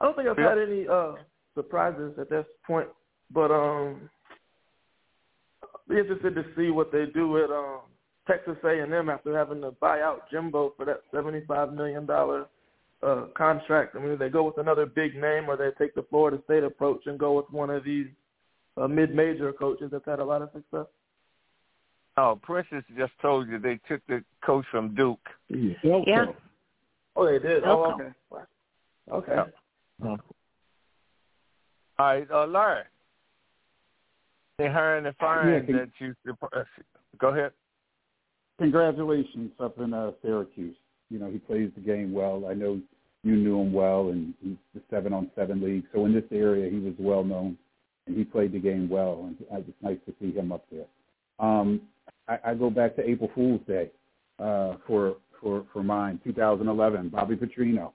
I 0.00 0.04
don't 0.04 0.16
think 0.16 0.28
I've 0.28 0.36
had 0.36 0.58
any 0.58 0.86
uh 0.88 1.12
surprises 1.54 2.12
at 2.18 2.30
this 2.30 2.46
point, 2.66 2.88
but 3.32 3.50
um, 3.50 4.08
be 5.88 5.98
interested 5.98 6.34
to 6.36 6.44
see 6.56 6.70
what 6.70 6.92
they 6.92 7.06
do 7.12 7.42
at 7.42 7.50
um 7.50 7.80
Texas 8.30 8.56
A&M 8.64 9.10
after 9.10 9.36
having 9.36 9.60
to 9.62 9.72
buy 9.72 10.02
out 10.02 10.30
Jimbo 10.30 10.74
for 10.76 10.84
that 10.84 11.02
$75 11.12 11.74
million 11.74 12.08
uh, 13.02 13.26
contract. 13.36 13.96
I 13.96 13.98
mean, 13.98 14.18
they 14.18 14.28
go 14.28 14.44
with 14.44 14.58
another 14.58 14.86
big 14.86 15.16
name 15.16 15.48
or 15.48 15.56
they 15.56 15.70
take 15.78 15.94
the 15.94 16.04
Florida 16.08 16.40
State 16.44 16.62
approach 16.62 17.02
and 17.06 17.18
go 17.18 17.32
with 17.32 17.50
one 17.50 17.70
of 17.70 17.82
these 17.82 18.06
uh, 18.76 18.86
mid-major 18.86 19.52
coaches 19.52 19.88
that's 19.90 20.04
had 20.06 20.20
a 20.20 20.24
lot 20.24 20.42
of 20.42 20.50
success. 20.52 20.86
Oh, 22.16 22.38
Princess 22.40 22.84
just 22.96 23.12
told 23.20 23.48
you 23.48 23.58
they 23.58 23.80
took 23.88 24.00
the 24.06 24.22
coach 24.44 24.64
from 24.70 24.94
Duke. 24.94 25.18
Yeah. 25.48 26.00
yeah. 26.06 26.26
Oh, 27.16 27.26
they 27.26 27.38
did. 27.38 27.64
Oh, 27.64 27.94
okay. 27.94 28.44
Okay. 29.10 29.50
Yeah. 30.04 30.08
All 30.08 30.18
right, 31.98 32.30
uh, 32.30 32.46
Larry. 32.46 32.84
They 34.58 34.68
hiring 34.68 35.06
and 35.06 35.16
firing 35.16 35.66
yeah, 35.68 35.76
that 35.78 35.90
you. 35.98 36.14
Go 37.18 37.28
ahead 37.28 37.52
congratulations 38.60 39.50
up 39.58 39.78
in 39.78 39.94
uh, 39.94 40.12
Syracuse. 40.22 40.76
You 41.08 41.18
know, 41.18 41.30
he 41.30 41.38
plays 41.38 41.70
the 41.74 41.80
game 41.80 42.12
well. 42.12 42.44
I 42.48 42.54
know 42.54 42.80
you 43.22 43.36
knew 43.36 43.60
him 43.60 43.72
well, 43.72 44.10
and 44.10 44.34
he's 44.42 44.56
the 44.74 44.82
seven 44.90 45.12
on 45.12 45.30
seven 45.34 45.60
league. 45.62 45.84
So 45.92 46.04
in 46.04 46.12
this 46.12 46.24
area, 46.30 46.70
he 46.70 46.78
was 46.78 46.94
well 46.98 47.24
known, 47.24 47.56
and 48.06 48.16
he 48.16 48.22
played 48.22 48.52
the 48.52 48.58
game 48.58 48.88
well. 48.88 49.24
And 49.26 49.40
it 49.40 49.50
was 49.50 49.64
nice 49.82 49.98
to 50.06 50.14
see 50.20 50.32
him 50.32 50.52
up 50.52 50.64
there. 50.70 50.86
Um, 51.38 51.82
I, 52.28 52.38
I 52.44 52.54
go 52.54 52.70
back 52.70 52.96
to 52.96 53.08
April 53.08 53.30
Fool's 53.34 53.62
Day 53.66 53.90
uh, 54.38 54.76
for 54.86 55.16
for 55.40 55.64
for 55.72 55.82
mine, 55.82 56.20
2011. 56.22 57.08
Bobby 57.08 57.36
Petrino. 57.36 57.92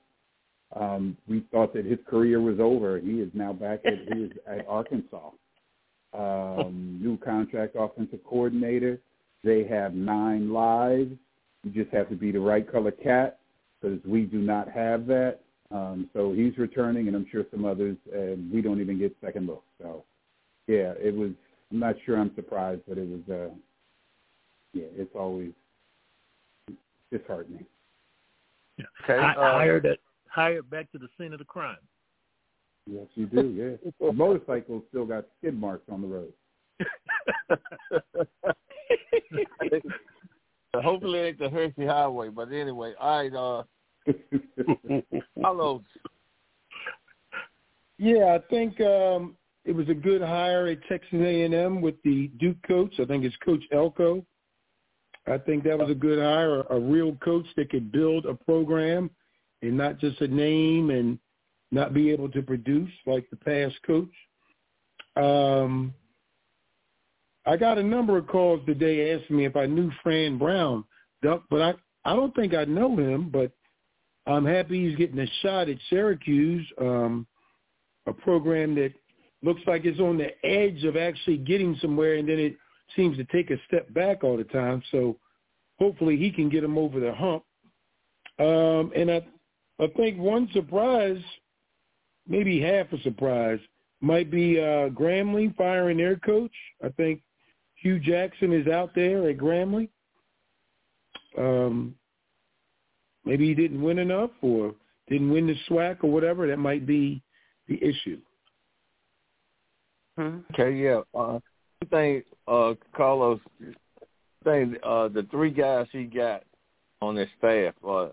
Um, 0.76 1.16
we 1.28 1.45
thought 1.51 1.74
that 1.74 1.86
his 1.86 1.99
career 2.09 2.41
was 2.41 2.59
over. 2.59 2.99
He 2.99 3.22
is 3.22 3.30
now 3.34 3.53
back 3.53 3.82
at 3.86 3.93
he 4.13 4.24
is 4.24 4.32
at 4.47 4.68
Arkansas. 4.68 5.30
Um, 6.13 6.97
new 7.01 7.18
contract 7.18 7.76
offensive 7.78 8.24
coordinator. 8.24 9.01
They 9.46 9.64
have 9.66 9.93
nine 9.93 10.52
lives. 10.52 11.12
You 11.64 11.72
just 11.72 11.93
have 11.93 12.10
to 12.10 12.16
be 12.16 12.32
the 12.32 12.39
right 12.39 12.70
color 12.70 12.91
cat 12.91 13.39
because 13.80 14.00
we 14.04 14.24
do 14.24 14.39
not 14.39 14.70
have 14.72 15.06
that. 15.06 15.39
Um, 15.72 16.10
so 16.14 16.34
he's 16.34 16.58
returning, 16.58 17.08
and 17.08 17.16
I'm 17.16 17.28
sure 17.32 17.46
some 17.52 17.64
others. 17.64 17.96
And 18.12 18.52
we 18.52 18.62
don't 18.62 18.82
even 18.82 18.98
get 18.98 19.16
second 19.24 19.46
looks. 19.46 19.68
So, 19.80 20.04
yeah, 20.68 20.93
it 21.00 21.16
was. 21.16 21.32
I'm 21.72 21.80
not 21.80 21.96
sure 22.06 22.18
I'm 22.18 22.34
surprised, 22.36 22.82
but 22.88 22.98
it 22.98 23.08
was. 23.08 23.22
Uh, 23.30 23.54
yeah, 24.74 24.88
it's 24.96 25.16
always 25.16 25.52
disheartening. 27.12 27.66
Yeah. 28.78 28.86
Okay. 29.04 29.20
I, 29.20 29.34
uh, 29.34 29.58
hired 29.58 29.86
it. 29.86 30.00
Hired 30.28 30.70
back 30.72 30.91
to 30.91 30.98
the 30.98 31.08
scene 31.18 31.34
of 31.34 31.39
the 31.39 31.46
crime. 31.46 31.78
Yes, 32.88 33.06
you 33.14 33.28
do. 33.28 33.48
Yeah, 33.50 33.91
the 34.08 34.12
motorcycle 34.12 34.84
still 34.89 35.06
got 35.06 35.26
skid 35.38 35.60
marks 35.60 35.86
on 35.91 36.02
the 36.02 36.08
road. 36.08 36.34
Hopefully, 40.76 41.20
it 41.20 41.24
ain't 41.24 41.39
the 41.39 41.50
Hershey 41.50 41.86
Highway. 41.86 42.30
But 42.30 42.52
anyway, 42.52 42.93
all 43.00 43.24
right. 43.24 43.34
Uh, 43.34 43.64
Hello. 45.41 45.84
Yeah, 47.98 48.36
I 48.36 48.39
think 48.50 48.80
um, 48.82 49.38
it 49.64 49.72
was 49.74 49.88
a 49.89 49.93
good 49.93 50.22
hire 50.22 50.68
at 50.68 50.86
Texas 50.88 51.14
A&M 51.14 51.82
with 51.82 51.96
the 52.04 52.28
Duke 52.39 52.58
coach. 52.68 52.93
I 53.00 53.06
think 53.06 53.24
it's 53.24 53.36
Coach 53.38 53.64
Elko. 53.72 54.26
I 55.28 55.38
think 55.39 55.64
that 55.64 55.78
was 55.78 55.89
a 55.89 55.96
good 55.96 56.20
hire, 56.20 56.62
a, 56.62 56.76
a 56.76 56.80
real 56.80 57.16
coach 57.16 57.48
that 57.56 57.72
could 57.72 57.91
build 57.91 58.26
a 58.26 58.36
program 58.36 59.10
and 59.62 59.76
not 59.76 60.00
just 60.00 60.22
a 60.22 60.28
name 60.28 60.91
and 60.91 61.18
not 61.72 61.93
be 61.93 62.12
able 62.12 62.30
to 62.30 62.41
produce 62.43 62.91
like 63.08 63.28
the 63.32 63.38
past 63.38 63.76
coach. 63.88 64.12
Um, 65.16 65.93
I 67.46 67.58
got 67.58 67.78
a 67.78 67.84
number 67.84 68.18
of 68.18 68.28
calls 68.28 68.62
today 68.66 69.14
asking 69.14 69.38
me 69.38 69.46
if 69.46 69.56
I 69.56 69.66
knew 69.66 69.91
Fran 70.02 70.38
Brown, 70.38 70.84
but 71.22 71.62
I 71.62 71.74
I 72.04 72.16
don't 72.16 72.36
think 72.36 72.54
I 72.54 72.66
know 72.66 72.96
him. 72.98 73.30
But 73.30 73.52
I'm 74.28 74.46
happy 74.46 74.88
he's 74.88 74.98
getting 74.98 75.20
a 75.20 75.28
shot 75.41 75.70
at 75.70 75.78
Syracuse, 75.89 76.66
um, 76.80 77.28
a 78.08 78.14
program 78.14 78.76
that 78.76 78.93
looks 79.43 79.62
like 79.68 79.86
it's 79.86 80.00
on 80.00 80.18
the 80.18 80.32
edge 80.46 80.84
of 80.84 80.98
actually 80.98 81.38
getting 81.38 81.78
somewhere, 81.82 82.16
and 82.16 82.28
then 82.28 82.39
it 82.39 82.58
seems 82.96 83.18
to 83.18 83.24
take 83.26 83.52
a 83.52 83.58
step 83.68 83.93
back 83.93 84.24
all 84.24 84.38
the 84.38 84.43
time. 84.46 84.82
So 84.91 85.18
hopefully 85.80 86.18
he 86.18 86.32
can 86.32 86.50
get 86.50 86.64
him 86.64 86.78
over 86.78 87.00
the 87.00 87.14
hump. 87.14 87.43
Um, 88.39 88.91
and 88.96 89.12
I, 89.12 89.26
I 89.80 89.88
think 89.96 90.18
one 90.18 90.50
surprise, 90.54 91.22
maybe 92.28 92.60
half 92.60 92.91
a 92.91 93.02
surprise, 93.02 93.60
might 94.02 94.30
be 94.30 94.60
uh, 94.60 94.89
Grambling 94.89 95.56
firing 95.56 95.98
their 95.98 96.18
coach. 96.18 96.52
I 96.84 96.89
think 96.89 97.22
Hue 97.86 97.99
Jackson 97.99 98.51
is 98.51 98.65
out 98.65 98.95
there 98.95 99.29
at 99.29 99.38
Grambling. 99.38 99.89
Um, 101.38 101.93
maybe 103.25 103.47
he 103.47 103.53
didn't 103.53 103.79
win 103.79 103.99
enough 103.99 104.31
or 104.41 104.73
didn't 105.07 105.29
win 105.29 105.45
the 105.45 105.55
SWAC 105.69 105.97
or 106.03 106.09
whatever. 106.09 106.47
That 106.47 106.57
might 106.57 106.88
be 106.88 107.21
the 107.67 107.75
issue. 107.75 108.17
Hmm. 110.17 110.39
Okay, 110.51 110.75
yeah. 110.75 111.01
Uh, 111.13 111.38
I 111.83 111.86
think 111.91 112.25
uh, 112.47 112.73
Carlos, 112.97 113.39
I 113.61 114.43
think 114.43 114.77
uh, 114.81 115.09
the 115.09 115.27
three 115.29 115.51
guys 115.51 115.86
he 115.91 116.05
got 116.05 116.41
on 117.03 117.15
his 117.15 117.29
staff, 117.38 117.75
uh, 117.88 118.07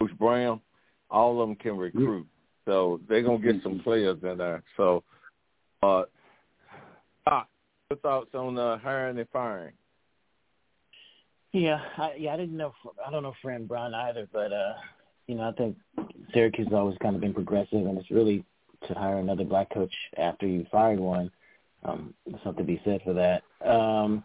Coach 0.00 0.18
Brown, 0.18 0.60
all 1.08 1.40
of 1.40 1.46
them 1.46 1.54
can 1.54 1.76
recruit. 1.76 2.26
So 2.64 3.00
they're 3.08 3.22
gonna 3.22 3.38
get 3.38 3.62
some 3.62 3.78
players 3.78 4.18
in 4.24 4.38
there. 4.38 4.64
So, 4.76 5.04
uh, 5.84 6.02
your 6.02 6.21
thoughts 7.96 8.34
on 8.34 8.58
uh, 8.58 8.78
hiring 8.78 9.18
and 9.18 9.28
firing? 9.32 9.72
Yeah, 11.52 11.80
I, 11.98 12.14
yeah, 12.18 12.32
I 12.32 12.36
didn't 12.36 12.56
know. 12.56 12.72
I 13.06 13.10
don't 13.10 13.22
know 13.22 13.34
Fran 13.42 13.66
Brown 13.66 13.94
either, 13.94 14.26
but 14.32 14.52
uh, 14.52 14.74
you 15.26 15.34
know, 15.34 15.48
I 15.48 15.52
think 15.52 15.76
Syracuse 16.32 16.68
has 16.68 16.74
always 16.74 16.96
kind 17.02 17.14
of 17.14 17.20
been 17.20 17.34
progressive, 17.34 17.86
and 17.86 17.98
it's 17.98 18.10
really 18.10 18.44
to 18.88 18.94
hire 18.94 19.18
another 19.18 19.44
black 19.44 19.72
coach 19.72 19.92
after 20.16 20.46
you 20.46 20.66
fired 20.70 20.98
one. 20.98 21.30
Um, 21.84 22.14
something 22.44 22.64
to 22.64 22.72
be 22.72 22.80
said 22.84 23.00
for 23.04 23.12
that. 23.14 23.42
Um, 23.68 24.24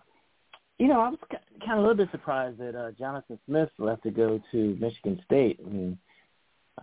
you 0.78 0.88
know, 0.88 1.02
I 1.02 1.10
was 1.10 1.18
kind 1.60 1.74
of 1.74 1.80
a 1.80 1.82
little 1.82 1.96
bit 1.96 2.10
surprised 2.12 2.60
that 2.60 2.76
uh, 2.76 2.92
Jonathan 2.92 3.40
Smith 3.48 3.70
left 3.80 4.04
to 4.04 4.12
go 4.12 4.40
to 4.52 4.78
Michigan 4.80 5.20
State. 5.26 5.60
I 5.66 5.70
mean, 5.70 5.98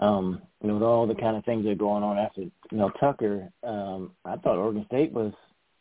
um, 0.00 0.42
you 0.60 0.68
know, 0.68 0.74
with 0.74 0.82
all 0.82 1.06
the 1.06 1.14
kind 1.14 1.36
of 1.36 1.44
things 1.44 1.64
that 1.64 1.70
are 1.70 1.76
going 1.76 2.02
on 2.02 2.18
after 2.18 2.42
you 2.42 2.52
know 2.72 2.90
Tucker, 2.98 3.48
um, 3.62 4.10
I 4.24 4.36
thought 4.36 4.58
Oregon 4.58 4.84
State 4.88 5.12
was 5.12 5.32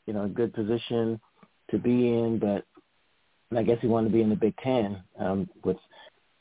you 0.05 0.13
know 0.13 0.25
a 0.25 0.29
good 0.29 0.53
position 0.53 1.19
to 1.71 1.77
be 1.77 2.09
in, 2.09 2.39
but 2.39 2.65
I 3.57 3.63
guess 3.63 3.77
he 3.81 3.87
wanted 3.87 4.09
to 4.09 4.13
be 4.13 4.21
in 4.21 4.29
the 4.29 4.35
Big 4.35 4.55
Ten, 4.57 5.01
um, 5.19 5.49
with 5.63 5.77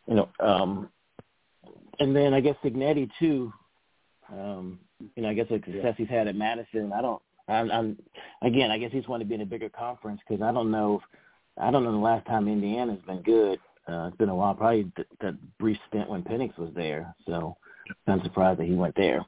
you 0.06 0.14
know, 0.14 0.28
um, 0.40 0.88
and 1.98 2.14
then 2.14 2.34
I 2.34 2.40
guess 2.40 2.56
Cignetti 2.64 3.10
too. 3.18 3.52
Um, 4.32 4.80
you 5.16 5.22
know, 5.22 5.28
I 5.28 5.34
guess 5.34 5.48
the 5.48 5.56
success 5.56 5.82
yeah. 5.84 5.92
he's 5.96 6.08
had 6.08 6.28
at 6.28 6.36
Madison. 6.36 6.92
I 6.92 7.02
don't. 7.02 7.22
I'm, 7.48 7.70
I'm 7.70 7.98
again. 8.42 8.70
I 8.70 8.78
guess 8.78 8.92
he's 8.92 9.08
wanted 9.08 9.24
to 9.24 9.28
be 9.28 9.34
in 9.34 9.40
a 9.40 9.46
bigger 9.46 9.68
conference 9.68 10.20
because 10.26 10.42
I 10.42 10.52
don't 10.52 10.70
know. 10.70 11.00
I 11.58 11.70
don't 11.70 11.84
know 11.84 11.92
the 11.92 11.98
last 11.98 12.26
time 12.26 12.48
Indiana's 12.48 13.02
been 13.06 13.22
good. 13.22 13.58
Uh, 13.86 14.06
it's 14.08 14.16
been 14.16 14.28
a 14.28 14.34
while. 14.34 14.54
Probably 14.54 14.90
th- 14.96 15.08
that 15.20 15.36
brief 15.58 15.76
stint 15.88 16.08
when 16.08 16.22
Penix 16.22 16.56
was 16.56 16.70
there. 16.74 17.14
So 17.26 17.56
I'm 18.06 18.22
surprised 18.22 18.60
that 18.60 18.66
he 18.66 18.74
went 18.74 18.94
there. 18.94 19.26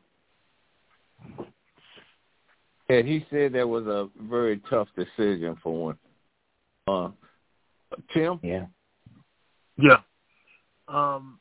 And 2.89 3.09
he 3.09 3.25
said 3.31 3.53
that 3.55 3.69
was 3.69 3.87
a 3.87 4.09
very 4.29 4.61
tough 4.69 4.89
decision 4.97 5.57
for 5.63 5.93
him. 5.93 5.99
Uh, 6.87 7.09
Tim? 8.13 8.39
Yeah. 8.43 8.67
Yeah. 9.79 9.99
Um, 10.89 11.39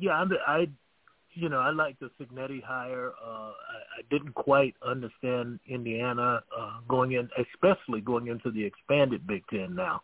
yeah, 0.00 0.24
I, 0.46 0.52
I, 0.52 0.66
you 1.34 1.48
know, 1.48 1.58
I 1.58 1.70
like 1.70 1.98
the 2.00 2.10
Cignetti 2.20 2.62
hire. 2.62 3.12
Uh, 3.24 3.28
I, 3.28 4.00
I 4.00 4.02
didn't 4.10 4.34
quite 4.34 4.74
understand 4.84 5.60
Indiana 5.68 6.40
uh, 6.56 6.78
going 6.88 7.12
in, 7.12 7.28
especially 7.38 8.00
going 8.00 8.26
into 8.26 8.50
the 8.50 8.64
expanded 8.64 9.26
Big 9.26 9.44
Ten 9.48 9.74
now. 9.74 10.02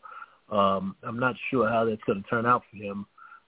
Um, 0.51 0.95
I'm 1.03 1.19
not 1.19 1.35
sure 1.51 1.69
how 1.69 1.85
that's 1.85 2.03
going 2.05 2.23
to 2.23 2.29
turn 2.29 2.47
out 2.47 2.63
for 2.71 2.77
him. 2.77 3.07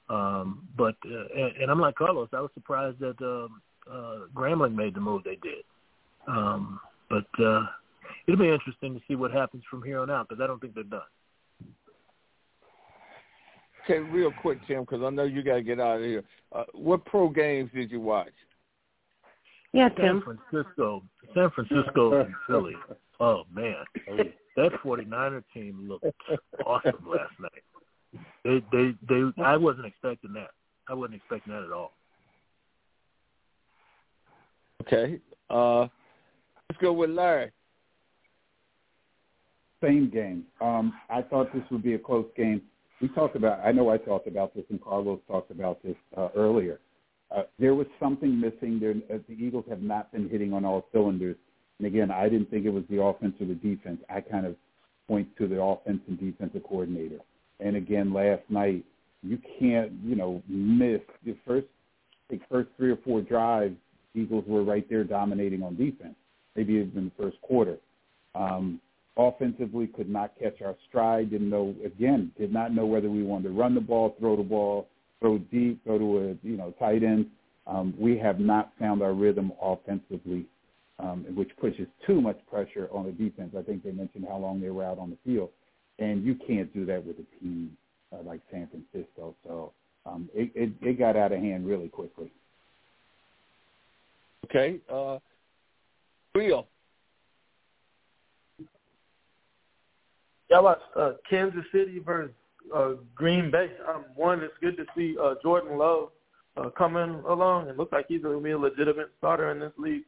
Um, 0.09 0.69
but 0.77 0.97
uh, 1.07 1.27
and, 1.35 1.57
and 1.63 1.71
I'm 1.71 1.81
like 1.81 1.95
Carlos. 1.95 2.29
I 2.33 2.41
was 2.41 2.51
surprised 2.55 2.99
that 3.01 3.17
um, 3.23 3.63
uh, 3.91 4.27
Grambling 4.35 4.75
made 4.75 4.95
the 4.95 5.01
move 5.01 5.23
they 5.25 5.37
did. 5.37 5.65
Um, 6.27 6.81
but 7.15 7.45
uh, 7.45 7.67
it'll 8.27 8.41
be 8.41 8.51
interesting 8.51 8.95
to 8.95 9.01
see 9.07 9.15
what 9.15 9.31
happens 9.31 9.63
from 9.71 9.83
here 9.83 10.01
on 10.01 10.11
out 10.11 10.29
because 10.29 10.43
I 10.43 10.47
don't 10.47 10.61
think 10.61 10.75
they're 10.75 10.85
done. 10.85 11.01
Okay, 13.85 13.99
real 13.99 14.33
quick, 14.41 14.59
Tim, 14.67 14.81
because 14.81 15.03
I 15.03 15.11
know 15.11 15.25
you 15.25 15.43
got 15.43 15.57
to 15.57 15.63
get 15.63 15.79
out 15.79 15.99
of 15.99 16.03
here. 16.03 16.25
Uh, 16.53 16.65
what 16.73 17.05
pro 17.05 17.29
games 17.29 17.71
did 17.75 17.91
you 17.91 18.01
watch? 18.01 18.33
Yeah, 19.73 19.91
Tim. 19.91 20.23
San 20.25 20.39
Francisco, 20.51 21.03
San 21.35 21.51
Francisco, 21.51 22.21
and 22.21 22.35
Philly. 22.47 22.75
Oh 23.21 23.43
man, 23.53 23.77
that 24.57 24.73
49er 24.85 25.43
team 25.53 25.87
looked 25.89 26.07
awesome 26.67 27.07
last 27.07 27.33
night. 27.39 28.23
They, 28.45 28.65
they, 28.73 28.95
they. 29.09 29.43
I 29.43 29.57
wasn't 29.57 29.87
expecting 29.87 30.33
that. 30.33 30.51
I 30.89 30.95
wasn't 30.95 31.17
expecting 31.17 31.53
that 31.53 31.63
at 31.63 31.73
all. 31.73 31.93
Okay, 34.83 35.21
uh, 35.51 35.87
let's 36.75 36.83
go 36.83 36.93
with 36.93 37.11
Larry. 37.11 37.53
Same 39.83 40.11
game. 40.11 40.45
Um, 40.61 40.95
I 41.11 41.23
thought 41.23 41.53
this 41.53 41.63
would 41.71 41.83
be 41.83 41.95
a 41.95 41.99
close 41.99 42.27
game 42.37 42.63
we 43.01 43.09
talked 43.09 43.37
about, 43.37 43.61
I 43.65 43.73
know 43.73 43.91
I 43.91 43.99
talked 43.99 44.27
about 44.27 44.55
this 44.55 44.65
and 44.71 44.81
Carlos 44.81 45.21
talked 45.29 45.51
about 45.51 45.83
this 45.83 45.97
uh, 46.17 46.29
earlier. 46.35 46.81
Uh, 47.35 47.43
there 47.59 47.75
was 47.75 47.87
something 48.01 48.41
missing. 48.41 48.79
There, 48.81 48.95
uh, 49.13 49.19
the 49.29 49.35
Eagles 49.35 49.65
have 49.69 49.83
not 49.83 50.13
been 50.13 50.29
hitting 50.29 50.53
on 50.53 50.65
all 50.65 50.87
cylinders. 50.93 51.37
And 51.79 51.87
again, 51.87 52.11
I 52.11 52.29
didn't 52.29 52.51
think 52.51 52.65
it 52.65 52.71
was 52.71 52.85
the 52.89 53.03
offense 53.03 53.35
or 53.41 53.47
the 53.47 53.55
defense. 53.55 54.01
I 54.09 54.21
kind 54.21 54.47
of 54.47 54.55
point 55.09 55.29
to 55.39 55.49
the 55.49 55.61
offense 55.61 56.01
and 56.07 56.19
defensive 56.19 56.63
coordinator. 56.63 57.19
And 57.61 57.77
again, 57.77 58.13
last 58.13 58.43
night, 58.49 58.85
you 59.23 59.39
can't, 59.59 59.93
you 60.03 60.15
know, 60.15 60.43
miss 60.49 61.01
the 61.25 61.37
first, 61.47 61.67
the 62.31 62.41
first 62.51 62.71
three 62.77 62.91
or 62.91 62.99
four 63.05 63.21
drives. 63.21 63.77
Eagles 64.15 64.45
were 64.47 64.63
right 64.63 64.89
there 64.89 65.03
dominating 65.03 65.63
on 65.63 65.77
defense. 65.77 66.15
Maybe 66.57 66.75
even 66.75 67.13
the 67.17 67.23
first 67.23 67.41
quarter. 67.43 67.79
Um, 68.35 68.81
offensively 69.17 69.87
could 69.87 70.09
not 70.09 70.33
catch 70.39 70.61
our 70.63 70.77
stride. 70.89 71.31
Didn't 71.31 71.51
know 71.51 71.75
again. 71.85 72.33
Did 72.39 72.53
not 72.53 72.73
know 72.73 72.87
whether 72.87 73.11
we 73.11 73.23
wanted 73.23 73.49
to 73.49 73.55
run 73.55 73.75
the 73.75 73.81
ball, 73.81 74.17
throw 74.19 74.37
the 74.37 74.43
ball, 74.43 74.89
throw 75.21 75.39
deep, 75.39 75.85
go 75.85 75.99
to 75.99 76.19
a 76.19 76.47
you 76.47 76.57
know 76.57 76.75
tight 76.79 77.03
end. 77.03 77.27
Um, 77.67 77.95
we 77.99 78.19
have 78.19 78.41
not 78.41 78.73
found 78.79 79.03
our 79.03 79.15
rhythm 79.15 79.53
offensively, 79.61 80.47
um, 80.99 81.25
which 81.35 81.51
pushes 81.59 81.87
too 82.07 82.21
much 82.21 82.39
pressure 82.51 82.89
on 82.93 83.07
the 83.07 83.13
defense. 83.13 83.55
I 83.59 83.63
think 83.63 83.83
they 83.83 83.93
mentioned 83.93 84.27
how 84.29 84.37
long 84.37 84.61
they 84.61 84.71
were 84.71 84.85
out 84.85 84.99
on 84.99 85.11
the 85.11 85.17
field, 85.25 85.51
and 85.99 86.25
you 86.25 86.35
can't 86.47 86.73
do 86.75 86.85
that 86.87 87.05
with 87.05 87.17
a 87.17 87.41
team 87.41 87.77
uh, 88.13 88.23
like 88.23 88.41
San 88.51 88.69
Francisco. 88.69 89.35
So 89.47 89.73
um, 90.05 90.29
it, 90.35 90.51
it, 90.55 90.73
it 90.83 90.99
got 90.99 91.17
out 91.17 91.33
of 91.33 91.41
hand 91.41 91.67
really 91.67 91.89
quickly. 91.89 92.31
Okay, 94.45 94.79
uh, 94.93 95.19
Will. 96.35 96.67
Y'all 100.51 100.65
watched 100.65 100.83
uh, 100.97 101.13
Kansas 101.29 101.65
City 101.73 102.01
versus 102.05 102.35
uh, 102.75 102.93
Green 103.15 103.51
Bay. 103.51 103.71
Um, 103.89 104.05
one, 104.17 104.41
it's 104.41 104.55
good 104.61 104.77
to 104.77 104.85
see 104.97 105.17
uh, 105.23 105.35
Jordan 105.43 105.79
Love 105.79 106.11
uh, 106.57 106.71
coming 106.71 107.23
along. 107.29 107.69
It 107.69 107.77
looks 107.77 107.93
like 107.93 108.07
he's 108.09 108.23
going 108.23 108.37
to 108.37 108.43
be 108.43 108.51
a 108.51 108.59
legitimate 108.59 109.11
starter 109.19 109.51
in 109.53 109.61
this 109.61 109.73
league 109.79 110.03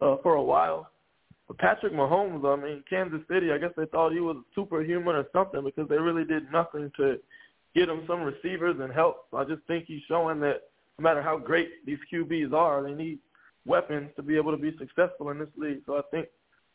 uh, 0.00 0.16
for 0.22 0.34
a 0.34 0.42
while. 0.42 0.90
But 1.48 1.58
Patrick 1.58 1.94
Mahomes, 1.94 2.46
I 2.46 2.62
mean, 2.62 2.84
Kansas 2.88 3.20
City, 3.30 3.50
I 3.50 3.58
guess 3.58 3.72
they 3.76 3.86
thought 3.86 4.12
he 4.12 4.20
was 4.20 4.36
superhuman 4.54 5.16
or 5.16 5.26
something 5.32 5.64
because 5.64 5.88
they 5.88 5.98
really 5.98 6.24
did 6.24 6.52
nothing 6.52 6.92
to 6.98 7.18
get 7.74 7.88
him 7.88 8.02
some 8.06 8.22
receivers 8.22 8.76
and 8.78 8.92
help. 8.92 9.26
So 9.30 9.38
I 9.38 9.44
just 9.44 9.62
think 9.66 9.86
he's 9.86 10.02
showing 10.06 10.38
that 10.40 10.64
no 10.98 11.02
matter 11.02 11.22
how 11.22 11.38
great 11.38 11.84
these 11.86 11.98
QBs 12.12 12.52
are, 12.52 12.82
they 12.82 12.92
need 12.92 13.18
weapons 13.66 14.10
to 14.16 14.22
be 14.22 14.36
able 14.36 14.50
to 14.52 14.58
be 14.58 14.76
successful 14.78 15.30
in 15.30 15.38
this 15.38 15.48
league. 15.56 15.82
So 15.86 15.96
I 15.96 16.02
think 16.10 16.28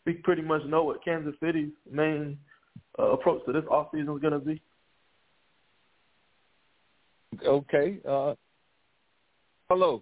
we 0.05 0.13
pretty 0.13 0.41
much 0.41 0.63
know 0.65 0.83
what 0.83 1.03
Kansas 1.03 1.35
City's 1.43 1.71
main 1.91 2.37
uh, 2.97 3.11
approach 3.11 3.45
to 3.45 3.51
this 3.51 3.65
offseason 3.65 4.15
is 4.15 4.21
going 4.21 4.33
to 4.33 4.39
be. 4.39 4.61
Okay. 7.45 7.97
Uh, 8.07 8.33
Carlos. 9.67 10.01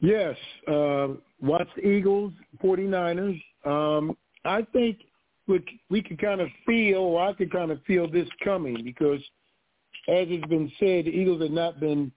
Yes. 0.00 0.36
Uh, 0.68 1.08
watch 1.40 1.68
the 1.76 1.86
Eagles, 1.86 2.32
49ers. 2.62 3.40
Um, 3.64 4.16
I 4.44 4.62
think 4.72 4.98
we, 5.46 5.64
we 5.88 6.02
could 6.02 6.20
kind 6.20 6.40
of 6.40 6.48
feel, 6.66 6.98
or 6.98 7.26
I 7.26 7.32
could 7.32 7.52
kind 7.52 7.70
of 7.70 7.82
feel 7.86 8.10
this 8.10 8.28
coming 8.42 8.82
because, 8.84 9.20
as 10.08 10.26
it's 10.28 10.46
been 10.46 10.70
said, 10.78 11.06
the 11.06 11.10
Eagles 11.10 11.42
have 11.42 11.50
not 11.50 11.80
been, 11.80 12.12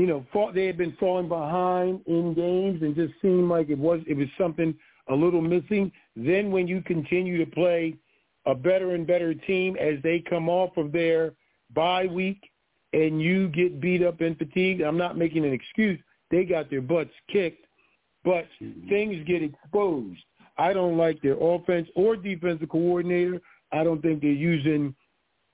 you 0.00 0.06
know, 0.06 0.24
fought, 0.32 0.54
they 0.54 0.64
had 0.64 0.78
been 0.78 0.96
falling 0.98 1.28
behind 1.28 2.00
in 2.06 2.32
games 2.32 2.80
and 2.80 2.96
just 2.96 3.12
seemed 3.20 3.50
like 3.50 3.68
it 3.68 3.76
was 3.76 4.00
it 4.06 4.16
was 4.16 4.28
something 4.38 4.74
a 5.10 5.14
little 5.14 5.42
missing. 5.42 5.92
Then 6.16 6.50
when 6.50 6.66
you 6.66 6.80
continue 6.80 7.36
to 7.44 7.50
play 7.50 7.96
a 8.46 8.54
better 8.54 8.94
and 8.94 9.06
better 9.06 9.34
team 9.34 9.76
as 9.76 9.96
they 10.02 10.20
come 10.20 10.48
off 10.48 10.74
of 10.78 10.90
their 10.90 11.34
bye 11.74 12.06
week 12.06 12.40
and 12.94 13.20
you 13.20 13.48
get 13.48 13.78
beat 13.78 14.02
up 14.02 14.22
and 14.22 14.38
fatigued, 14.38 14.80
I'm 14.80 14.96
not 14.96 15.18
making 15.18 15.44
an 15.44 15.52
excuse. 15.52 16.00
They 16.30 16.46
got 16.46 16.70
their 16.70 16.80
butts 16.80 17.12
kicked, 17.30 17.66
but 18.24 18.46
mm-hmm. 18.62 18.88
things 18.88 19.22
get 19.26 19.42
exposed. 19.42 20.22
I 20.56 20.72
don't 20.72 20.96
like 20.96 21.20
their 21.20 21.36
offense 21.38 21.88
or 21.94 22.16
defensive 22.16 22.70
coordinator. 22.70 23.38
I 23.70 23.84
don't 23.84 24.00
think 24.00 24.22
they're 24.22 24.30
using 24.30 24.94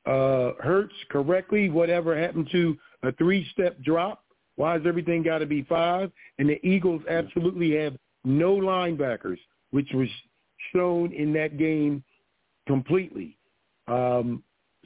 uh, 0.07 0.53
Hurts 0.63 0.95
correctly. 1.11 1.69
Whatever 1.69 2.17
happened 2.17 2.49
to 2.53 2.79
a 3.03 3.11
three-step 3.11 3.83
drop? 3.83 4.23
Why 4.57 4.73
has 4.73 4.83
everything 4.87 5.23
got 5.23 5.39
to 5.39 5.47
be 5.47 5.63
five? 5.63 6.11
And 6.39 6.49
the 6.49 6.65
Eagles 6.67 7.03
absolutely 7.09 7.77
have 7.77 7.97
no 8.25 8.57
linebackers, 8.57 9.39
which 9.71 9.89
was 9.93 10.09
shown 10.75 11.13
in 11.13 11.33
that 11.35 11.59
game 11.59 12.03
completely. 12.67 13.37
Um, 13.87 14.43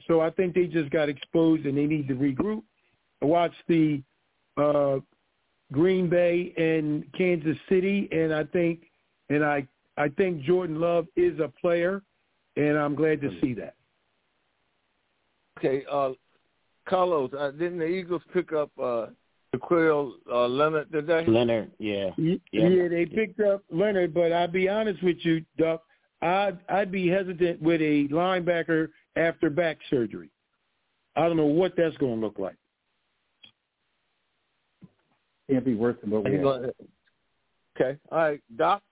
so 0.07 0.21
I 0.21 0.29
think 0.29 0.53
they 0.53 0.65
just 0.65 0.89
got 0.91 1.09
exposed 1.09 1.65
and 1.65 1.77
they 1.77 1.85
need 1.85 2.07
to 2.09 2.15
regroup. 2.15 2.63
I 3.21 3.25
watched 3.25 3.63
the 3.67 4.01
uh, 4.57 4.99
Green 5.71 6.09
Bay 6.09 6.53
and 6.57 7.05
Kansas 7.13 7.57
City, 7.69 8.09
and 8.11 8.33
I 8.33 8.43
think, 8.43 8.81
and 9.29 9.43
I, 9.43 9.67
I 9.97 10.09
think 10.09 10.41
Jordan 10.43 10.79
Love 10.79 11.07
is 11.15 11.39
a 11.39 11.47
player, 11.47 12.01
and 12.57 12.77
I'm 12.77 12.95
glad 12.95 13.21
to 13.21 13.39
see 13.41 13.53
that. 13.55 13.75
Okay, 15.57 15.85
uh, 15.91 16.11
Carlos, 16.87 17.31
uh, 17.37 17.51
didn't 17.51 17.79
the 17.79 17.85
Eagles 17.85 18.23
pick 18.33 18.51
up 18.51 18.71
uh, 18.81 19.07
Shaquille 19.53 20.13
uh, 20.31 20.47
Leonard 20.47 20.91
today? 20.91 21.25
Leonard, 21.27 21.71
yeah. 21.77 22.11
yeah. 22.17 22.35
Yeah, 22.51 22.87
they 22.87 23.05
picked 23.05 23.39
up 23.41 23.63
Leonard, 23.69 24.13
but 24.13 24.31
I'll 24.31 24.47
be 24.47 24.69
honest 24.69 25.03
with 25.03 25.17
you, 25.21 25.43
Duck. 25.57 25.83
I'd 26.21 26.59
I'd 26.69 26.91
be 26.91 27.07
hesitant 27.07 27.61
with 27.61 27.81
a 27.81 28.07
linebacker 28.09 28.89
after 29.15 29.49
back 29.49 29.77
surgery. 29.89 30.29
I 31.15 31.27
don't 31.27 31.37
know 31.37 31.45
what 31.45 31.73
that's 31.75 31.97
going 31.97 32.19
to 32.19 32.25
look 32.25 32.39
like. 32.39 32.55
Can't 35.49 35.65
be 35.65 35.75
worse 35.75 35.97
than 36.01 36.11
what 36.11 36.23
we 36.23 36.35
have. 36.35 36.45
Okay. 36.45 37.97
All 38.11 38.17
right, 38.17 38.41
Doc. 38.55 38.83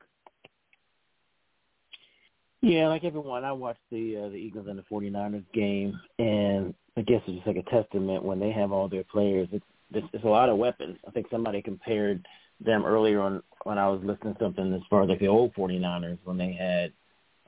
Yeah, 2.62 2.90
like 2.90 3.06
everyone, 3.06 3.46
I 3.46 3.54
watched 3.54 3.80
the 3.90 4.18
uh, 4.18 4.30
the 4.30 4.36
Eagles 4.36 4.68
and 4.68 4.78
the 4.78 4.84
49ers 4.92 5.46
game, 5.54 5.98
and 6.18 6.74
I 6.98 7.02
guess 7.02 7.22
it's 7.28 7.36
just 7.38 7.48
like 7.48 7.56
a 7.56 7.70
testament 7.70 8.24
when 8.24 8.40
they 8.40 8.52
have 8.52 8.74
all 8.74 8.90
their 8.90 9.06
players. 9.06 9.48
It's 9.54 9.64
it's 9.92 10.24
a 10.24 10.28
lot 10.28 10.50
of 10.50 10.58
weapons. 10.58 10.98
I 11.08 11.12
think 11.12 11.28
somebody 11.32 11.62
compared 11.62 12.26
them 12.60 12.86
earlier 12.86 13.22
on 13.22 13.42
when 13.64 13.78
I 13.78 13.88
was 13.88 14.02
listening 14.04 14.36
to 14.36 14.40
something 14.40 14.74
as 14.74 14.82
far 14.90 15.04
as 15.04 15.10
like 15.10 15.20
the 15.20 15.28
old 15.28 15.54
49ers 15.56 16.20
when 16.24 16.38
they 16.38 16.54
had, 16.54 16.94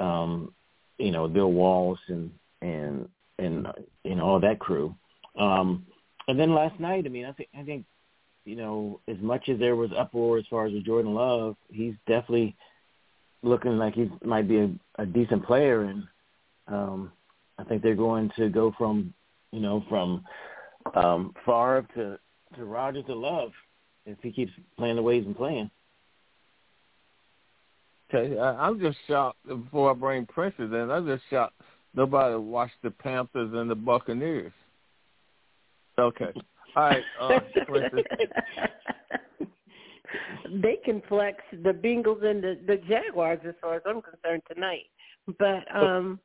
um, 0.03 0.53
you 0.97 1.11
know, 1.11 1.27
Bill 1.27 1.51
Walsh 1.51 1.99
and 2.07 2.31
and 2.61 3.09
and 3.37 3.67
you 4.03 4.15
know 4.15 4.25
all 4.25 4.39
that 4.39 4.59
crew. 4.59 4.95
Um, 5.37 5.85
and 6.27 6.39
then 6.39 6.53
last 6.53 6.79
night, 6.79 7.05
I 7.05 7.09
mean, 7.09 7.25
I 7.25 7.31
think 7.31 7.49
I 7.57 7.63
think 7.63 7.85
you 8.45 8.55
know 8.55 9.01
as 9.07 9.17
much 9.19 9.49
as 9.49 9.59
there 9.59 9.75
was 9.75 9.91
uproar 9.97 10.37
as 10.37 10.45
far 10.49 10.65
as 10.65 10.73
with 10.73 10.85
Jordan 10.85 11.13
Love, 11.13 11.55
he's 11.69 11.95
definitely 12.07 12.55
looking 13.43 13.77
like 13.77 13.95
he 13.95 14.09
might 14.23 14.47
be 14.47 14.59
a, 14.59 14.69
a 14.99 15.05
decent 15.05 15.45
player, 15.45 15.83
and 15.83 16.03
um, 16.67 17.11
I 17.57 17.63
think 17.63 17.81
they're 17.81 17.95
going 17.95 18.31
to 18.37 18.49
go 18.49 18.73
from 18.77 19.13
you 19.51 19.59
know 19.59 19.83
from 19.89 20.23
um, 20.93 21.33
Favre 21.45 21.87
to 21.95 22.19
to 22.55 22.65
Rodgers 22.65 23.05
to 23.05 23.15
Love 23.15 23.51
if 24.05 24.17
he 24.21 24.31
keeps 24.31 24.51
playing 24.77 24.95
the 24.95 25.01
way 25.01 25.17
he's 25.17 25.25
been 25.25 25.35
playing. 25.35 25.69
Okay, 28.13 28.37
I, 28.37 28.67
I'm 28.67 28.79
just 28.79 28.97
shocked. 29.07 29.37
Before 29.47 29.91
I 29.91 29.93
bring 29.93 30.25
Princess 30.25 30.69
in, 30.71 30.91
I'm 30.91 31.07
just 31.07 31.23
shocked 31.29 31.53
nobody 31.93 32.35
watched 32.35 32.81
the 32.83 32.91
Panthers 32.91 33.51
and 33.53 33.69
the 33.69 33.75
Buccaneers. 33.75 34.51
Okay. 35.97 36.33
All 36.75 36.83
right, 36.83 37.03
uh, 37.19 37.39
they 40.61 40.77
can 40.85 41.01
flex 41.09 41.37
the 41.51 41.71
Bengals 41.71 42.23
and 42.23 42.41
the, 42.41 42.57
the 42.65 42.77
Jaguars 42.87 43.39
as 43.45 43.55
far 43.61 43.75
as 43.75 43.81
I'm 43.85 44.01
concerned 44.01 44.41
tonight. 44.53 44.85
But 45.37 45.75
um 45.75 46.19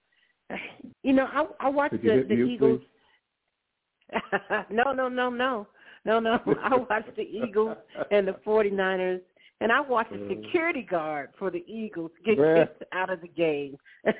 you 1.02 1.12
know, 1.12 1.26
I 1.26 1.46
I 1.60 1.68
watched 1.68 2.02
the, 2.02 2.24
the 2.28 2.34
Eagles. 2.34 2.80
no, 4.70 4.92
no, 4.92 5.08
no, 5.08 5.30
no. 5.30 5.66
No, 6.06 6.20
no. 6.20 6.38
I 6.62 6.76
watched 6.76 7.16
the 7.16 7.22
Eagles 7.22 7.76
and 8.10 8.26
the 8.26 8.36
49ers 8.46 9.20
and 9.60 9.72
I 9.72 9.80
watched 9.80 10.12
the 10.12 10.18
mm. 10.18 10.44
security 10.44 10.82
guard 10.82 11.30
for 11.38 11.50
the 11.50 11.64
Eagles 11.66 12.12
get 12.24 12.36
kicked 12.36 12.84
out 12.92 13.10
of 13.10 13.20
the 13.20 13.28
game. 13.28 13.76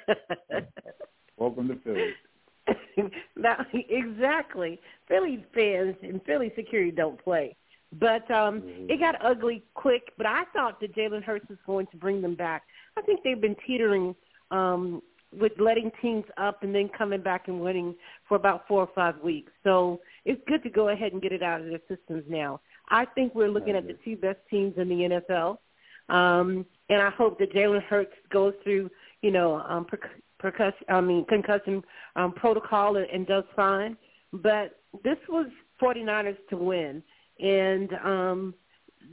Welcome 1.37 1.68
to 1.68 1.76
Philly. 1.84 3.11
now, 3.37 3.64
exactly. 3.72 4.80
Philly 5.07 5.45
fans 5.55 5.95
and 6.03 6.20
Philly 6.24 6.53
security 6.57 6.91
don't 6.91 7.22
play. 7.22 7.55
But 8.01 8.28
um 8.32 8.62
mm-hmm. 8.62 8.91
it 8.91 8.99
got 8.99 9.24
ugly 9.24 9.62
quick, 9.74 10.12
but 10.18 10.26
I 10.26 10.43
thought 10.53 10.80
that 10.80 10.95
Jalen 10.97 11.22
Hurts 11.22 11.49
was 11.49 11.59
going 11.66 11.87
to 11.93 11.97
bring 11.97 12.20
them 12.20 12.34
back. 12.34 12.64
I 12.99 13.03
think 13.03 13.20
they've 13.22 13.41
been 13.41 13.57
teetering 13.64 14.14
um 14.51 15.03
with 15.33 15.53
letting 15.59 15.91
teams 16.01 16.24
up 16.37 16.62
and 16.62 16.74
then 16.74 16.89
coming 16.97 17.20
back 17.20 17.49
and 17.49 17.61
winning 17.61 17.95
for 18.29 18.37
about 18.37 18.66
four 18.66 18.81
or 18.81 18.91
five 18.95 19.18
weeks. 19.22 19.53
So 19.64 20.01
it's 20.24 20.41
good 20.47 20.62
to 20.62 20.70
go 20.70 20.89
ahead 20.91 21.12
and 21.12 21.22
get 21.22 21.33
it 21.33 21.43
out 21.43 21.61
of 21.61 21.66
their 21.66 21.81
systems 21.89 22.24
now. 22.29 22.61
I 22.89 23.05
think 23.05 23.35
we're 23.35 23.51
looking 23.51 23.77
at 23.77 23.87
the 23.87 23.97
two 24.05 24.16
best 24.16 24.39
teams 24.51 24.74
in 24.77 24.89
the 24.89 25.20
NFL. 25.35 25.59
Um, 26.09 26.64
and 26.89 27.03
I 27.03 27.11
hope 27.11 27.39
that 27.41 27.53
Jalen 27.53 27.83
Hurts 27.83 28.14
goes 28.31 28.55
through, 28.62 28.91
you 29.22 29.33
know, 29.33 29.57
um, 29.68 29.87
percussion, 30.39 30.87
I 30.89 31.01
mean 31.01 31.24
concussion 31.27 31.83
um, 32.14 32.33
protocol 32.33 32.97
and, 32.97 33.07
and 33.11 33.27
does 33.27 33.45
fine. 33.57 33.97
But 34.33 34.79
this 35.03 35.18
was 35.29 35.47
49ers 35.83 36.37
to 36.51 36.57
win, 36.57 37.03
and 37.41 37.93
um, 38.05 38.55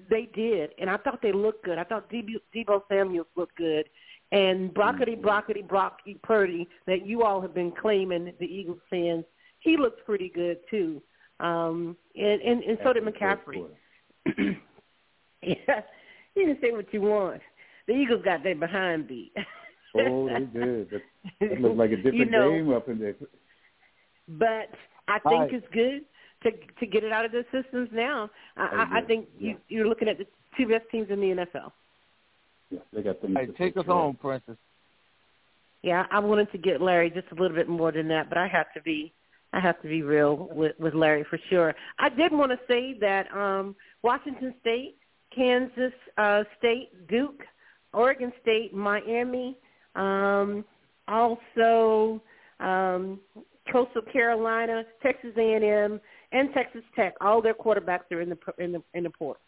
they 0.10 0.30
did. 0.34 0.72
And 0.80 0.90
I 0.90 0.98
thought 0.98 1.22
they 1.22 1.32
looked 1.32 1.66
good. 1.66 1.78
I 1.78 1.84
thought 1.84 2.10
Debo, 2.10 2.36
Deebo 2.56 2.82
Samuels 2.90 3.28
looked 3.36 3.58
good. 3.58 3.88
And 4.34 4.74
Brockety, 4.74 5.16
mm-hmm. 5.16 5.28
Brockety, 5.28 5.68
Brocky 5.68 6.18
Purdy 6.24 6.68
that 6.88 7.06
you 7.06 7.22
all 7.22 7.40
have 7.40 7.54
been 7.54 7.72
claiming, 7.72 8.34
the 8.40 8.46
Eagles 8.46 8.80
fans, 8.90 9.24
he 9.60 9.78
looks 9.78 10.02
pretty 10.06 10.30
good 10.34 10.58
too. 10.72 11.02
Um, 11.40 11.96
and, 12.16 12.42
and, 12.42 12.64
and 12.64 12.78
so 12.84 12.94
did 12.94 13.04
McCaffrey. 13.04 13.66
yeah, 15.42 15.82
you 16.36 16.46
can 16.46 16.58
say 16.62 16.72
what 16.72 16.92
you 16.92 17.02
want. 17.02 17.42
The 17.88 17.94
Eagles 17.94 18.24
got 18.26 18.44
their 18.44 18.56
behind 18.56 19.08
beat. 19.08 19.34
oh, 19.98 20.28
they 20.28 20.60
did. 20.60 20.90
That, 20.90 21.02
that 21.40 21.62
looked 21.62 21.78
like 21.78 21.92
a 21.92 21.96
different 21.98 22.16
you 22.16 22.26
know, 22.26 22.52
game 22.52 22.74
up 22.74 22.90
in 22.90 22.98
there. 22.98 23.16
But 24.28 24.70
I 25.08 25.20
think 25.20 25.52
right. 25.52 25.54
it's 25.54 25.68
good 25.72 26.06
to 26.44 26.52
to 26.80 26.86
get 26.88 27.04
it 27.04 27.12
out 27.12 27.26
of 27.26 27.32
the 27.32 27.46
systems 27.52 27.90
now. 27.92 28.32
I, 28.58 28.64
I, 28.64 28.98
I 29.00 29.02
think 29.02 29.28
yeah. 29.38 29.52
you, 29.52 29.58
you're 29.68 29.88
looking 29.88 30.08
at 30.08 30.18
the 30.18 30.26
two 30.58 30.68
best 30.68 30.86
teams 30.92 31.10
in 31.12 31.20
the 31.20 31.46
NFL. 31.46 31.72
Yeah, 32.74 32.80
they 32.92 33.02
got 33.04 33.22
the. 33.22 33.28
Hey, 33.28 33.48
take 33.58 33.78
us 33.78 33.86
home, 33.86 34.18
Princess. 34.20 34.58
Yeah, 35.84 36.06
I 36.12 36.20
wanted 36.20 36.52
to 36.54 36.58
get 36.58 36.82
Larry 36.82 37.10
just 37.10 37.28
a 37.32 37.36
little 37.36 37.56
bit 37.56 37.68
more 37.68 37.92
than 37.92 38.08
that, 38.08 38.30
but 38.30 38.38
I 38.38 38.48
have 38.48 38.74
to 38.74 38.82
be 38.82 39.14
I 39.54 39.60
have 39.60 39.80
to 39.84 39.88
be 39.88 40.02
real 40.02 40.50
with, 40.52 40.74
with 40.80 40.96
Larry 40.96 41.26
for 41.30 41.40
sure. 41.50 41.76
I 42.00 42.10
did 42.10 42.32
want 42.32 42.52
to 42.52 42.58
say 42.68 42.98
that 43.00 43.32
um, 43.36 43.76
Washington 44.02 44.56
State, 44.62 44.96
Kansas 45.36 45.94
uh, 46.18 46.44
State, 46.58 47.08
Duke, 47.08 47.42
Oregon 47.94 48.34
State, 48.42 48.74
Miami, 48.74 49.56
um, 49.96 50.66
also 51.08 52.20
um, 52.60 53.20
Coastal 53.72 54.02
Carolina, 54.12 54.84
Texas 55.04 55.32
A&M, 55.38 56.02
and 56.32 56.50
Texas 56.54 56.82
Tech. 56.96 57.14
All 57.22 57.42
their 57.42 57.54
quarterbacks 57.54 58.12
are 58.12 58.22
in 58.22 58.30
the 58.30 58.38
in 58.58 58.72
the 58.72 58.82
in 58.96 59.04
the 59.04 59.12
portal. 59.12 59.42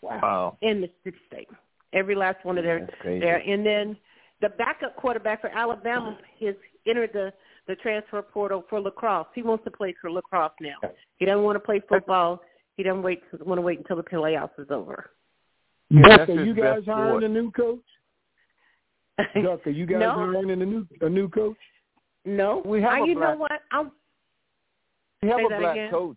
Wow. 0.00 0.56
In 0.62 0.80
Mississippi 0.80 1.18
State, 1.26 1.48
every 1.92 2.14
last 2.14 2.44
one 2.44 2.58
of 2.58 2.64
their 2.64 2.88
there, 3.04 3.38
and 3.38 3.64
then 3.64 3.96
the 4.40 4.48
backup 4.50 4.96
quarterback 4.96 5.40
for 5.40 5.50
Alabama 5.50 6.16
has 6.40 6.54
entered 6.86 7.10
the 7.12 7.32
the 7.66 7.76
transfer 7.76 8.20
portal 8.22 8.64
for 8.68 8.80
lacrosse. 8.80 9.26
He 9.34 9.42
wants 9.42 9.64
to 9.64 9.70
play 9.70 9.94
for 10.00 10.10
lacrosse 10.10 10.52
now. 10.60 10.76
He 11.18 11.26
doesn't 11.26 11.42
want 11.44 11.56
to 11.56 11.60
play 11.60 11.80
football. 11.88 12.40
He 12.76 12.82
doesn't 12.82 13.02
wait 13.02 13.22
want 13.44 13.58
to 13.58 13.62
wait 13.62 13.78
until 13.78 13.96
the 13.96 14.02
playoffs 14.02 14.58
is 14.58 14.68
over. 14.70 15.10
Yeah, 15.90 16.18
Duck, 16.18 16.28
are 16.28 16.44
you 16.44 16.54
guys 16.54 16.82
hiring 16.86 17.24
a 17.24 17.28
new 17.28 17.50
coach? 17.50 17.80
Duck, 19.42 19.66
are 19.66 19.70
you 19.70 19.86
guys 19.86 20.00
no. 20.00 20.12
hiring 20.12 20.50
a 20.50 20.56
new 20.56 20.86
a 21.00 21.08
new 21.08 21.28
coach? 21.28 21.56
No, 22.24 22.62
We 22.64 22.82
have 22.82 22.92
I, 22.92 22.98
a 23.00 23.06
you 23.06 23.14
black- 23.16 23.34
know 23.34 23.40
what? 23.40 23.60
I'm 23.72 23.90
We 25.22 25.28
have 25.28 25.38
Say 25.38 25.44
a 25.44 25.48
that 25.48 25.60
black 25.60 25.72
again. 25.76 25.90
coach. 25.90 26.16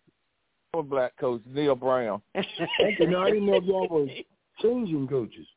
We 0.74 0.78
have 0.80 0.86
a 0.86 0.90
black 0.90 1.18
coach, 1.18 1.42
Neal 1.46 1.76
Brown. 1.76 2.22
Okay, 2.36 3.06
no, 3.06 3.22
I 3.22 3.30
didn't 3.32 3.46
know 3.46 3.56
if 3.56 3.64
y'all 3.64 3.88
were 3.88 4.08
changing 4.62 5.08
coaches. 5.08 5.48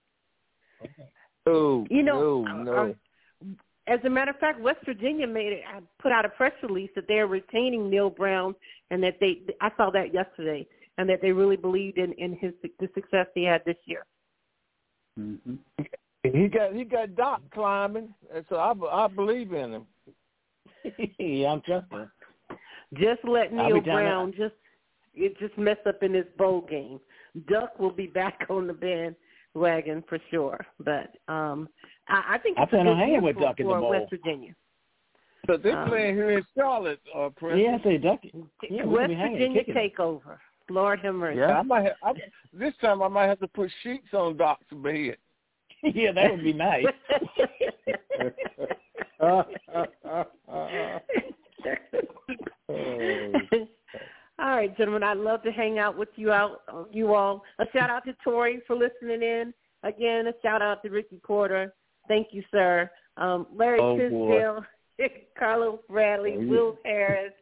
No, 1.46 1.86
You 1.90 2.02
know, 2.02 2.42
no, 2.42 2.50
uh, 2.50 2.62
no. 2.64 2.72
uh, 2.72 2.92
as 3.86 4.00
a 4.04 4.10
matter 4.10 4.32
of 4.32 4.38
fact, 4.38 4.60
West 4.60 4.80
Virginia 4.84 5.26
made 5.26 5.52
it. 5.52 5.62
I 5.66 5.80
put 6.00 6.10
out 6.10 6.24
a 6.24 6.28
press 6.28 6.52
release 6.62 6.90
that 6.96 7.06
they're 7.06 7.28
retaining 7.28 7.88
Neal 7.88 8.10
Brown, 8.10 8.54
and 8.90 9.02
that 9.02 9.18
they. 9.20 9.42
I 9.60 9.70
saw 9.76 9.90
that 9.90 10.12
yesterday, 10.12 10.66
and 10.98 11.08
that 11.08 11.22
they 11.22 11.32
really 11.32 11.56
believed 11.56 11.98
in 11.98 12.12
in 12.14 12.36
his 12.40 12.52
the 12.80 12.88
success 12.94 13.26
he 13.34 13.44
had 13.44 13.64
this 13.64 13.76
year. 13.84 14.04
hmm 15.16 15.36
He 16.24 16.48
got 16.48 16.74
he 16.74 16.84
got 16.84 17.14
Doc 17.14 17.42
climbing, 17.52 18.12
and 18.34 18.44
so 18.48 18.56
I, 18.56 19.04
I 19.04 19.06
believe 19.06 19.52
in 19.52 19.72
him. 19.74 19.86
yeah, 21.18 21.52
I'm 21.52 21.60
trusting. 21.62 22.08
Just 22.94 23.24
let 23.24 23.52
Neal 23.52 23.80
Brown 23.80 24.32
just 24.36 24.54
it 25.14 25.38
just 25.38 25.56
mess 25.56 25.78
up 25.86 26.02
in 26.02 26.12
this 26.12 26.26
bowl 26.36 26.62
game. 26.68 27.00
Duck 27.48 27.78
will 27.78 27.90
be 27.90 28.06
back 28.06 28.46
on 28.50 28.66
the 28.66 28.72
bandwagon 29.56 30.04
for 30.08 30.18
sure, 30.30 30.64
but 30.78 31.14
um 31.32 31.68
I, 32.08 32.34
I 32.34 32.38
think 32.38 32.58
I 32.58 32.62
it's 32.62 32.70
a 32.72 32.76
plan 32.76 32.86
on 32.88 32.94
good 32.94 33.00
hanging 33.00 33.22
with 33.22 33.36
for, 33.36 33.42
Duck 33.42 33.60
in 33.60 33.66
the 33.66 33.74
for 33.74 33.80
bowl. 33.80 33.90
West 33.90 34.10
Virginia. 34.10 34.54
But 35.46 35.62
they're 35.62 35.78
Um, 35.78 35.88
playing 35.88 36.14
here 36.14 36.30
in 36.30 36.44
Charlotte, 36.56 37.00
uh, 37.16 37.28
Prince. 37.36 37.60
Yeah, 37.62 37.76
I 37.80 37.82
say 37.84 37.98
Duck. 37.98 38.20
Yeah, 38.68 38.84
West 38.84 39.12
hanging, 39.12 39.38
Virginia 39.38 39.64
kicking. 39.64 39.90
takeover. 39.90 40.38
Lord 40.68 40.98
have 41.00 41.14
mercy. 41.14 41.40
I 41.42 41.62
might 41.62 41.84
have, 41.84 41.92
I, 42.02 42.12
this 42.52 42.74
time 42.80 43.00
I 43.00 43.08
might 43.08 43.26
have 43.28 43.38
to 43.38 43.48
put 43.48 43.70
sheets 43.82 44.12
on 44.12 44.36
Doc's 44.36 44.64
bed. 44.72 45.16
yeah, 45.82 46.10
that 46.12 46.30
would 46.30 46.42
be 46.42 46.52
nice. 46.52 46.84
all 54.38 54.50
right, 54.50 54.76
gentlemen. 54.76 55.02
I'd 55.02 55.16
love 55.16 55.42
to 55.44 55.50
hang 55.50 55.78
out 55.78 55.96
with 55.96 56.08
you 56.16 56.32
out 56.32 56.60
you 56.92 57.14
all. 57.14 57.42
A 57.58 57.64
shout 57.72 57.90
out 57.90 58.04
to 58.04 58.14
Tori 58.22 58.60
for 58.66 58.76
listening 58.76 59.22
in. 59.22 59.54
Again, 59.82 60.26
a 60.26 60.32
shout 60.42 60.62
out 60.62 60.82
to 60.82 60.90
Ricky 60.90 61.20
Porter. 61.24 61.72
Thank 62.08 62.28
you, 62.32 62.42
sir. 62.50 62.90
Um, 63.16 63.46
Larry 63.54 63.80
Oh. 63.80 63.96
Tisdale, 63.96 64.64
Carlos 65.38 65.80
Bradley, 65.88 66.34
Oh. 66.38 66.46
Will 66.46 66.78
Harris, 66.84 67.32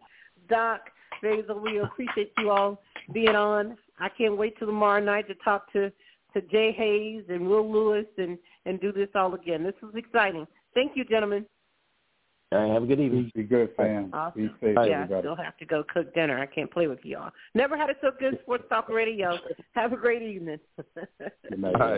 Doc, 0.49 0.83
Basil. 1.23 1.59
We 1.61 1.79
appreciate 1.79 2.33
you 2.39 2.51
all 2.51 2.81
being 3.13 3.35
on. 3.37 3.77
I 3.99 4.09
can't 4.09 4.37
wait 4.37 4.59
till 4.59 4.69
tomorrow 4.69 5.03
night 5.03 5.27
to 5.29 5.35
talk 5.37 5.73
to 5.73 5.91
to 6.35 6.41
Jay 6.51 6.73
Hayes 6.73 7.23
and 7.29 7.47
Will 7.49 7.71
Lewis 7.71 8.07
and 8.19 8.39
and 8.67 8.81
do 8.81 8.93
this 8.93 9.09
all 9.15 9.35
again. 9.35 9.63
This 9.63 9.75
was 9.83 9.95
exciting. 9.95 10.47
Thank 10.75 10.93
you, 10.97 11.05
gentlemen. 11.05 11.47
All 12.55 12.61
right, 12.61 12.73
have 12.73 12.85
a 12.85 12.87
good 12.87 13.01
evening. 13.01 13.33
Be 13.35 13.43
good, 13.43 13.71
fam. 13.77 14.11
Awesome. 14.13 14.43
Be 14.43 14.49
safe, 14.61 14.77
yeah, 14.87 15.07
I 15.11 15.19
still 15.19 15.35
have 15.35 15.57
to 15.57 15.65
go 15.65 15.83
cook 15.93 16.15
dinner. 16.15 16.39
I 16.39 16.47
can't 16.47 16.71
play 16.71 16.87
with 16.87 17.01
y'all. 17.03 17.33
Never 17.55 17.77
had 17.77 17.91
it 17.91 17.97
so 18.01 18.13
good. 18.17 18.39
Sports 18.43 18.65
Talk 18.69 18.89
Radio. 18.89 19.37
Have 19.73 19.93
a 19.93 19.97
great 19.97 20.23
evening. 20.23 20.61
Good 20.95 21.59
night. 21.59 21.75
All 21.75 21.91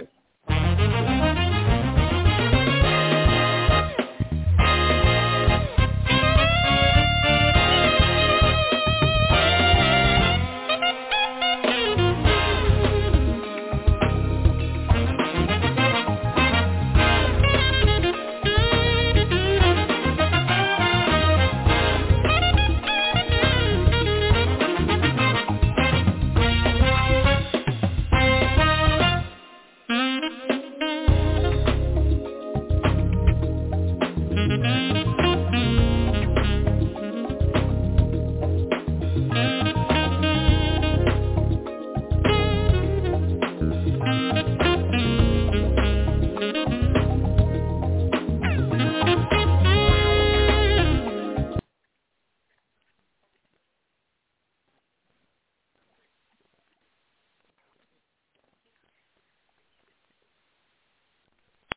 right. 0.48 1.52